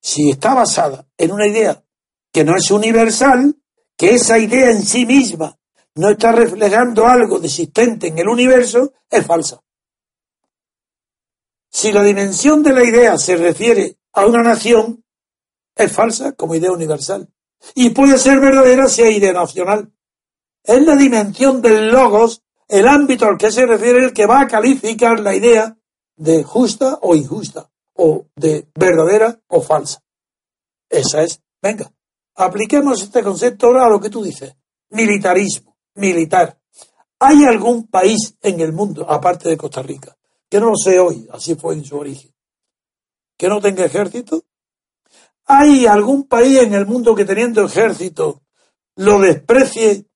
si 0.00 0.30
está 0.30 0.54
basada 0.54 1.06
en 1.18 1.30
una 1.30 1.46
idea 1.46 1.84
que 2.32 2.42
no 2.42 2.56
es 2.56 2.70
universal, 2.70 3.54
que 3.98 4.14
esa 4.14 4.38
idea 4.38 4.70
en 4.70 4.82
sí 4.82 5.04
misma 5.04 5.58
no 5.96 6.08
está 6.08 6.32
reflejando 6.32 7.06
algo 7.06 7.38
de 7.38 7.48
existente 7.48 8.08
en 8.08 8.18
el 8.18 8.28
universo, 8.28 8.94
es 9.10 9.26
falsa. 9.26 9.62
Si 11.70 11.92
la 11.92 12.02
dimensión 12.02 12.62
de 12.62 12.72
la 12.72 12.82
idea 12.82 13.18
se 13.18 13.36
refiere 13.36 13.98
a 14.14 14.24
una 14.24 14.42
nación, 14.42 15.04
es 15.76 15.92
falsa 15.92 16.32
como 16.32 16.54
idea 16.54 16.72
universal. 16.72 17.28
Y 17.74 17.90
puede 17.90 18.16
ser 18.16 18.40
verdadera 18.40 18.88
si 18.88 19.02
es 19.02 19.18
idea 19.18 19.34
nacional. 19.34 19.92
Es 20.62 20.82
la 20.82 20.96
dimensión 20.96 21.60
del 21.60 21.90
logos, 21.90 22.42
el 22.68 22.88
ámbito 22.88 23.26
al 23.26 23.36
que 23.36 23.52
se 23.52 23.66
refiere 23.66 24.02
el 24.02 24.14
que 24.14 24.24
va 24.24 24.40
a 24.40 24.48
calificar 24.48 25.20
la 25.20 25.34
idea 25.34 25.76
de 26.16 26.42
justa 26.42 26.98
o 27.02 27.14
injusta 27.14 27.70
o 27.94 28.26
de 28.36 28.68
verdadera 28.74 29.40
o 29.48 29.60
falsa. 29.60 30.02
Esa 30.88 31.22
es. 31.22 31.40
Venga, 31.62 31.90
apliquemos 32.34 33.02
este 33.02 33.22
concepto 33.22 33.66
ahora 33.66 33.86
a 33.86 33.90
lo 33.90 34.00
que 34.00 34.10
tú 34.10 34.22
dices. 34.22 34.54
Militarismo, 34.90 35.76
militar. 35.94 36.58
¿Hay 37.18 37.44
algún 37.44 37.86
país 37.86 38.36
en 38.42 38.60
el 38.60 38.72
mundo, 38.72 39.08
aparte 39.08 39.48
de 39.48 39.56
Costa 39.56 39.82
Rica, 39.82 40.16
que 40.48 40.60
no 40.60 40.70
lo 40.70 40.76
sé 40.76 40.98
hoy, 40.98 41.26
así 41.32 41.54
fue 41.54 41.74
en 41.74 41.84
su 41.84 41.96
origen, 41.96 42.32
que 43.38 43.48
no 43.48 43.60
tenga 43.60 43.84
ejército? 43.84 44.44
¿Hay 45.46 45.86
algún 45.86 46.24
país 46.26 46.58
en 46.58 46.74
el 46.74 46.86
mundo 46.86 47.14
que 47.14 47.24
teniendo 47.24 47.64
ejército 47.64 48.42
lo 48.96 49.18
desprecie 49.20 50.06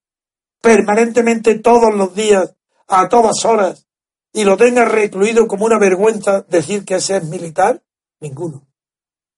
permanentemente 0.61 1.59
todos 1.59 1.95
los 1.95 2.15
días, 2.15 2.55
a 2.89 3.09
todas 3.09 3.45
horas, 3.45 3.88
y 4.33 4.45
lo 4.45 4.57
tenga 4.57 4.85
recluido 4.85 5.47
como 5.47 5.65
una 5.65 5.79
vergüenza 5.79 6.43
decir 6.43 6.85
que 6.85 6.97
ese 6.97 7.17
es 7.17 7.25
militar? 7.25 7.83
Ninguno. 8.21 8.67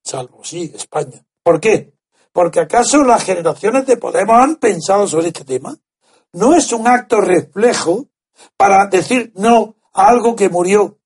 Salvo, 0.04 0.42
sí, 0.42 0.72
España. 0.74 1.24
¿Por 1.42 1.60
qué? 1.60 1.94
Porque 2.32 2.60
acaso 2.60 3.04
las 3.04 3.24
generaciones 3.24 3.86
de 3.86 3.96
Podemos 3.96 4.36
han 4.40 4.56
pensado 4.56 5.06
sobre 5.06 5.28
este 5.28 5.44
tema. 5.44 5.76
No 6.32 6.54
es 6.54 6.72
un 6.72 6.86
acto 6.86 7.20
reflejo 7.20 8.08
para 8.56 8.86
decir 8.86 9.32
no 9.36 9.76
a 9.92 10.08
algo 10.08 10.36
que 10.36 10.48
murió 10.48 10.98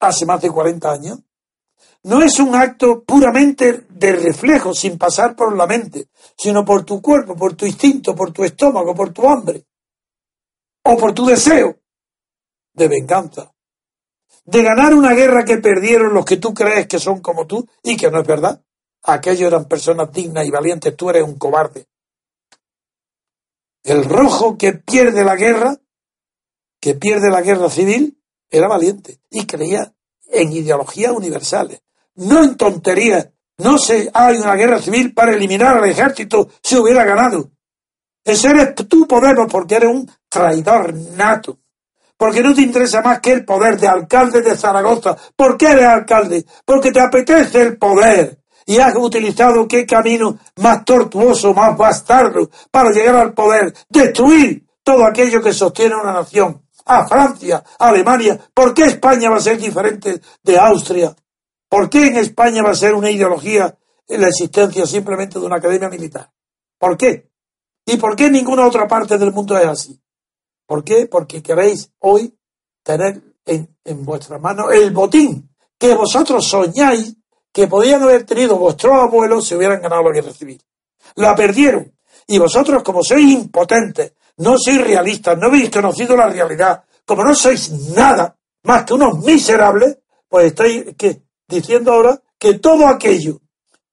hace 0.00 0.26
más 0.26 0.40
de 0.40 0.50
40 0.50 0.90
años. 0.90 1.18
No 2.04 2.22
es 2.22 2.38
un 2.38 2.54
acto 2.54 3.02
puramente 3.02 3.86
de 3.88 4.12
reflejo, 4.12 4.74
sin 4.74 4.98
pasar 4.98 5.34
por 5.34 5.56
la 5.56 5.66
mente, 5.66 6.08
sino 6.36 6.64
por 6.64 6.84
tu 6.84 7.00
cuerpo, 7.00 7.34
por 7.34 7.54
tu 7.54 7.64
instinto, 7.64 8.14
por 8.14 8.30
tu 8.30 8.44
estómago, 8.44 8.94
por 8.94 9.10
tu 9.10 9.26
hambre, 9.26 9.64
o 10.84 10.96
por 10.96 11.14
tu 11.14 11.24
deseo 11.24 11.78
de 12.74 12.88
venganza, 12.88 13.52
de 14.44 14.62
ganar 14.62 14.94
una 14.94 15.14
guerra 15.14 15.44
que 15.44 15.58
perdieron 15.58 16.12
los 16.12 16.24
que 16.24 16.36
tú 16.36 16.52
crees 16.52 16.86
que 16.86 16.98
son 16.98 17.20
como 17.20 17.46
tú 17.46 17.66
y 17.82 17.96
que 17.96 18.10
no 18.10 18.20
es 18.20 18.26
verdad. 18.26 18.62
Aquellos 19.02 19.48
eran 19.48 19.66
personas 19.66 20.12
dignas 20.12 20.46
y 20.46 20.50
valientes, 20.50 20.96
tú 20.96 21.10
eres 21.10 21.22
un 21.22 21.38
cobarde. 21.38 21.86
El 23.82 24.04
rojo 24.04 24.56
que 24.56 24.72
pierde 24.72 25.24
la 25.24 25.36
guerra, 25.36 25.76
que 26.80 26.94
pierde 26.94 27.30
la 27.30 27.42
guerra 27.42 27.68
civil, 27.70 28.18
era 28.50 28.68
valiente 28.68 29.20
y 29.30 29.46
creía 29.46 29.94
en 30.26 30.52
ideologías 30.52 31.12
universales, 31.12 31.82
no 32.16 32.42
en 32.42 32.56
tonterías. 32.56 33.30
No 33.56 33.78
se 33.78 34.10
hay 34.12 34.38
una 34.38 34.56
guerra 34.56 34.82
civil 34.82 35.14
para 35.14 35.32
eliminar 35.32 35.76
al 35.76 35.88
ejército 35.88 36.48
si 36.60 36.76
hubiera 36.76 37.04
ganado. 37.04 37.50
Ese 38.24 38.48
eres 38.48 38.74
tú, 38.74 39.06
Podemos, 39.06 39.46
porque 39.52 39.76
eres 39.76 39.90
un 39.90 40.10
traidor 40.28 40.94
nato 40.94 41.58
porque 42.24 42.42
no 42.42 42.54
te 42.54 42.62
interesa 42.62 43.02
más 43.02 43.20
que 43.20 43.32
el 43.32 43.44
poder 43.44 43.78
de 43.78 43.86
alcalde 43.86 44.40
de 44.40 44.56
Zaragoza. 44.56 45.14
¿Por 45.36 45.58
qué 45.58 45.72
eres 45.72 45.84
alcalde? 45.84 46.46
Porque 46.64 46.90
te 46.90 46.98
apetece 46.98 47.60
el 47.60 47.76
poder. 47.76 48.38
Y 48.64 48.78
has 48.78 48.96
utilizado 48.96 49.68
qué 49.68 49.84
camino 49.84 50.38
más 50.56 50.86
tortuoso, 50.86 51.52
más 51.52 51.76
bastardo 51.76 52.48
para 52.70 52.92
llegar 52.92 53.16
al 53.16 53.34
poder. 53.34 53.74
Destruir 53.90 54.66
todo 54.82 55.04
aquello 55.04 55.42
que 55.42 55.52
sostiene 55.52 55.96
una 55.96 56.14
nación. 56.14 56.62
A 56.86 57.06
Francia, 57.06 57.62
a 57.78 57.88
Alemania. 57.88 58.40
¿Por 58.54 58.72
qué 58.72 58.84
España 58.84 59.28
va 59.28 59.36
a 59.36 59.40
ser 59.40 59.58
diferente 59.58 60.22
de 60.42 60.58
Austria? 60.58 61.14
¿Por 61.68 61.90
qué 61.90 62.06
en 62.06 62.16
España 62.16 62.62
va 62.62 62.70
a 62.70 62.74
ser 62.74 62.94
una 62.94 63.10
ideología 63.10 63.76
en 64.08 64.22
la 64.22 64.28
existencia 64.28 64.86
simplemente 64.86 65.38
de 65.38 65.44
una 65.44 65.56
academia 65.56 65.90
militar? 65.90 66.32
¿Por 66.78 66.96
qué? 66.96 67.30
¿Y 67.84 67.98
por 67.98 68.16
qué 68.16 68.28
en 68.28 68.32
ninguna 68.32 68.66
otra 68.66 68.88
parte 68.88 69.18
del 69.18 69.30
mundo 69.30 69.58
es 69.58 69.66
así? 69.66 70.00
¿Por 70.66 70.84
qué? 70.84 71.06
Porque 71.06 71.42
queréis 71.42 71.90
hoy 71.98 72.34
tener 72.82 73.22
en, 73.44 73.76
en 73.84 74.04
vuestra 74.04 74.38
mano 74.38 74.70
el 74.70 74.90
botín 74.90 75.50
que 75.78 75.94
vosotros 75.94 76.46
soñáis 76.48 77.16
que 77.52 77.68
podían 77.68 78.02
haber 78.02 78.24
tenido 78.24 78.56
vuestros 78.56 78.94
abuelos 78.94 79.46
si 79.46 79.54
hubieran 79.54 79.80
ganado 79.80 80.02
la 80.02 80.12
guerra 80.12 80.32
civil. 80.32 80.60
La 81.16 81.34
perdieron. 81.36 81.92
Y 82.26 82.38
vosotros, 82.38 82.82
como 82.82 83.02
sois 83.02 83.24
impotentes, 83.30 84.12
no 84.38 84.58
sois 84.58 84.80
realistas, 84.82 85.38
no 85.38 85.46
habéis 85.46 85.70
conocido 85.70 86.16
la 86.16 86.28
realidad, 86.28 86.82
como 87.04 87.22
no 87.22 87.34
sois 87.34 87.70
nada 87.94 88.36
más 88.64 88.84
que 88.84 88.94
unos 88.94 89.18
miserables, 89.20 89.98
pues 90.28 90.46
estáis 90.46 90.84
diciendo 91.46 91.92
ahora 91.92 92.20
que 92.38 92.54
todo 92.58 92.88
aquello 92.88 93.40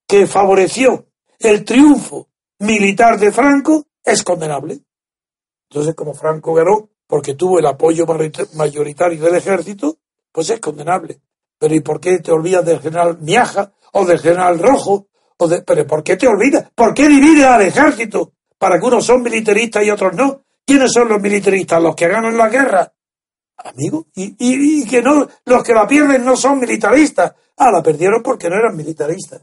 que 0.07 0.25
favoreció 0.25 1.05
el 1.39 1.63
triunfo 1.63 2.29
militar 2.59 3.19
de 3.19 3.31
Franco 3.31 3.85
es 4.03 4.23
condenable. 4.23 4.79
Entonces, 5.71 5.95
como 5.95 6.13
Franco 6.13 6.53
ganó 6.53 6.89
porque 7.07 7.35
tuvo 7.35 7.59
el 7.59 7.65
apoyo 7.65 8.05
mayoritario 8.55 9.23
del 9.23 9.35
ejército, 9.35 9.97
pues 10.29 10.49
es 10.49 10.59
condenable. 10.59 11.21
Pero 11.57 11.73
¿y 11.73 11.79
por 11.79 12.01
qué 12.01 12.19
te 12.19 12.31
olvidas 12.31 12.65
del 12.65 12.81
general 12.81 13.19
Miaja 13.21 13.71
o 13.93 14.05
del 14.05 14.19
general 14.19 14.59
Rojo? 14.59 15.07
O 15.37 15.47
de, 15.47 15.61
¿Pero 15.61 15.87
por 15.87 16.03
qué 16.03 16.17
te 16.17 16.27
olvidas? 16.27 16.69
¿Por 16.75 16.93
qué 16.93 17.07
divides 17.07 17.45
al 17.45 17.61
ejército 17.61 18.33
para 18.57 18.79
que 18.79 18.85
unos 18.85 19.05
son 19.05 19.21
militaristas 19.21 19.83
y 19.85 19.91
otros 19.91 20.13
no? 20.13 20.43
¿Quiénes 20.65 20.91
son 20.91 21.07
los 21.07 21.21
militaristas? 21.21 21.81
¿Los 21.81 21.95
que 21.95 22.07
ganan 22.09 22.37
la 22.37 22.49
guerra? 22.49 22.93
Amigo, 23.57 24.07
y, 24.15 24.35
y, 24.39 24.85
que 24.85 25.01
no, 25.01 25.27
los 25.45 25.63
que 25.63 25.73
la 25.73 25.87
pierden 25.87 26.25
no 26.25 26.35
son 26.35 26.59
militaristas. 26.59 27.33
Ah, 27.57 27.71
la 27.71 27.81
perdieron 27.81 28.21
porque 28.21 28.49
no 28.49 28.55
eran 28.55 28.75
militaristas. 28.75 29.41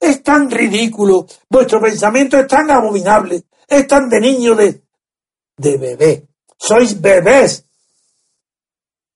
Es 0.00 0.22
tan 0.22 0.50
ridículo, 0.50 1.26
vuestro 1.48 1.80
pensamiento 1.80 2.38
es 2.38 2.46
tan 2.46 2.70
abominable, 2.70 3.44
es 3.68 3.86
tan 3.86 4.08
de 4.08 4.20
niño 4.20 4.54
de, 4.54 4.83
de 5.56 5.76
bebé. 5.76 6.28
Sois 6.58 7.00
bebés 7.00 7.66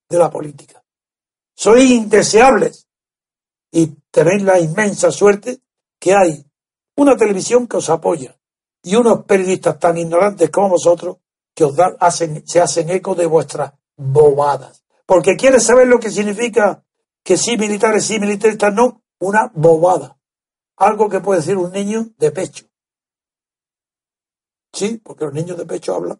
de 0.09 0.17
la 0.17 0.29
política. 0.29 0.83
Sois 1.55 1.89
indeseables. 1.89 2.87
Y 3.71 3.87
tenéis 4.09 4.43
la 4.43 4.59
inmensa 4.59 5.11
suerte 5.11 5.61
que 5.99 6.13
hay 6.13 6.45
una 6.95 7.15
televisión 7.15 7.67
que 7.67 7.77
os 7.77 7.89
apoya 7.89 8.35
y 8.83 8.95
unos 8.95 9.25
periodistas 9.25 9.77
tan 9.77 9.97
ignorantes 9.97 10.49
como 10.49 10.69
vosotros 10.69 11.17
que 11.53 11.65
os 11.65 11.75
dan, 11.75 11.95
hacen, 11.99 12.47
se 12.47 12.59
hacen 12.59 12.89
eco 12.89 13.13
de 13.13 13.25
vuestras 13.25 13.73
bobadas. 13.95 14.83
Porque 15.05 15.35
quieres 15.35 15.63
saber 15.63 15.87
lo 15.87 15.99
que 15.99 16.09
significa 16.09 16.83
que 17.23 17.37
sí 17.37 17.57
militares, 17.57 18.05
sí 18.05 18.19
militares, 18.19 18.57
no, 18.73 19.03
una 19.19 19.51
bobada. 19.53 20.17
Algo 20.77 21.09
que 21.09 21.19
puede 21.19 21.41
decir 21.41 21.57
un 21.57 21.71
niño 21.71 22.09
de 22.17 22.31
pecho. 22.31 22.65
Sí, 24.71 25.01
porque 25.03 25.25
los 25.25 25.33
niños 25.33 25.57
de 25.57 25.65
pecho 25.65 25.93
hablan 25.93 26.19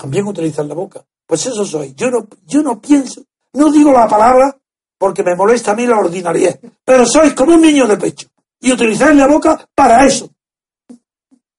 también 0.00 0.26
utilizan 0.26 0.66
la 0.66 0.74
boca. 0.74 1.04
Pues 1.26 1.44
eso 1.46 1.64
soy. 1.64 1.94
Yo 1.94 2.10
no, 2.10 2.26
yo 2.46 2.62
no 2.62 2.80
pienso, 2.80 3.22
no 3.52 3.70
digo 3.70 3.92
la 3.92 4.08
palabra 4.08 4.56
porque 4.96 5.22
me 5.22 5.36
molesta 5.36 5.72
a 5.72 5.74
mí 5.74 5.86
la 5.86 5.98
ordinariedad, 5.98 6.58
pero 6.84 7.04
sois 7.04 7.34
como 7.34 7.54
un 7.54 7.60
niño 7.60 7.86
de 7.86 7.96
pecho 7.96 8.28
y 8.60 8.72
utilizáis 8.72 9.16
la 9.16 9.26
boca 9.26 9.68
para 9.74 10.06
eso. 10.06 10.30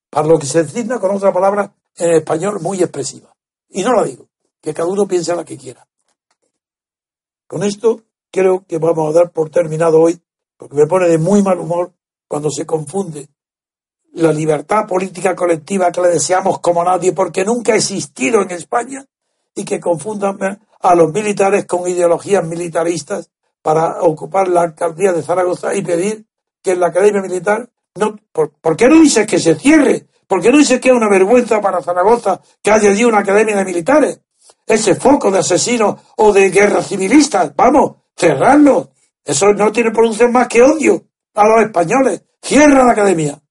Para 0.10 0.28
lo 0.28 0.39
que 0.39 0.48
se 0.48 0.64
designa 0.64 1.00
con 1.00 1.16
otra 1.16 1.32
palabra 1.32 1.72
en 1.96 2.16
español 2.16 2.60
muy 2.62 2.82
expresiva. 2.82 3.34
Y 3.70 3.84
no 3.84 3.94
la 3.94 4.04
digo, 4.04 4.28
que 4.60 4.74
cada 4.74 4.89
uno 4.89 5.08
piense 5.08 5.36
la 5.36 5.46
que 5.46 5.58
quiera. 5.58 5.88
Con 7.48 7.64
esto 7.64 8.02
creo 8.32 8.66
que 8.66 8.78
vamos 8.80 9.14
a 9.14 9.20
dar 9.20 9.32
por 9.32 9.50
terminado 9.50 10.02
hoy, 10.02 10.20
porque 10.58 10.76
me 10.76 10.88
pone 10.88 11.08
de 11.08 11.18
muy 11.18 11.42
mal 11.42 11.60
humor 11.60 11.94
cuando 12.28 12.50
se 12.50 12.66
confunde 12.66 13.30
la 14.14 14.34
libertad 14.34 14.88
política 14.88 15.36
colectiva 15.36 15.91
que 15.91 16.01
le 16.01 16.09
deseamos 16.09 16.59
como 16.59 16.84
nadie, 16.84 17.14
porque 17.14 17.45
nunca 17.45 17.74
ha 17.74 17.78
existido 17.78 18.41
en 18.41 18.51
España, 18.51 19.05
y 19.55 19.66
que 19.66 19.80
confundan 19.80 20.59
a 20.80 20.95
los 20.95 21.12
militares 21.12 21.66
con 21.66 21.88
ideologías 21.88 22.45
militaristas, 22.45 23.30
para 23.62 24.01
ocupar 24.01 24.47
la 24.47 24.62
alcaldía 24.62 25.14
de 25.14 25.22
Zaragoza 25.22 25.76
y 25.76 25.82
pedir 25.84 26.26
que 26.64 26.76
la 26.76 26.88
Academia 26.88 27.22
Militar 27.22 27.70
no, 27.95 28.18
¿por, 28.32 28.78
qué 28.78 28.88
no 28.88 28.99
dices 28.99 29.28
que 29.28 29.39
se 29.39 29.55
cierre? 29.55 30.07
¿Por 30.28 30.41
qué 30.41 30.49
no 30.49 30.57
dices 30.57 30.80
que 30.80 30.89
es 30.89 30.95
una 30.95 31.09
vergüenza 31.09 31.59
para 31.59 31.82
Zaragoza 31.82 32.41
que 32.62 32.72
haya 32.72 32.89
allí 32.89 33.03
una 33.03 33.20
academia 33.20 33.57
de 33.57 33.66
militares? 33.66 34.22
Ese 34.66 34.95
foco 34.95 35.30
de 35.30 35.39
asesinos 35.39 35.99
o 36.18 36.32
de 36.32 36.49
guerras 36.49 36.88
civilistas, 36.88 37.53
vamos, 37.55 37.97
cerrarlo. 38.16 38.91
Eso 39.24 39.53
no 39.53 39.72
tiene 39.72 39.91
producción 39.91 40.32
más 40.32 40.47
que 40.47 40.62
odio 40.62 41.03
a 41.36 41.47
los 41.47 41.66
españoles. 41.66 42.24
Cierra 42.41 42.86
la 42.86 42.93
academia. 42.93 43.41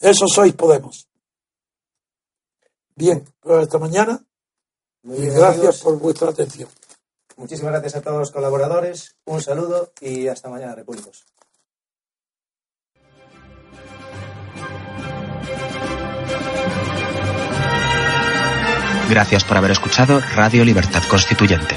Eso 0.00 0.26
sois 0.26 0.54
Podemos. 0.54 1.08
Bien, 2.94 3.24
pues 3.40 3.64
hasta 3.64 3.78
mañana. 3.78 4.24
y 5.04 5.26
gracias 5.26 5.80
por 5.82 5.98
vuestra 5.98 6.30
atención. 6.30 6.68
Muchísimas 7.36 7.72
gracias 7.72 7.96
a 7.96 8.02
todos 8.02 8.18
los 8.18 8.30
colaboradores. 8.32 9.16
Un 9.26 9.42
saludo 9.42 9.92
y 10.00 10.28
hasta 10.28 10.48
mañana, 10.48 10.74
Repúblicos. 10.74 11.26
Gracias 19.08 19.44
por 19.44 19.56
haber 19.56 19.70
escuchado 19.70 20.20
Radio 20.34 20.64
Libertad 20.64 21.02
Constituyente. 21.08 21.76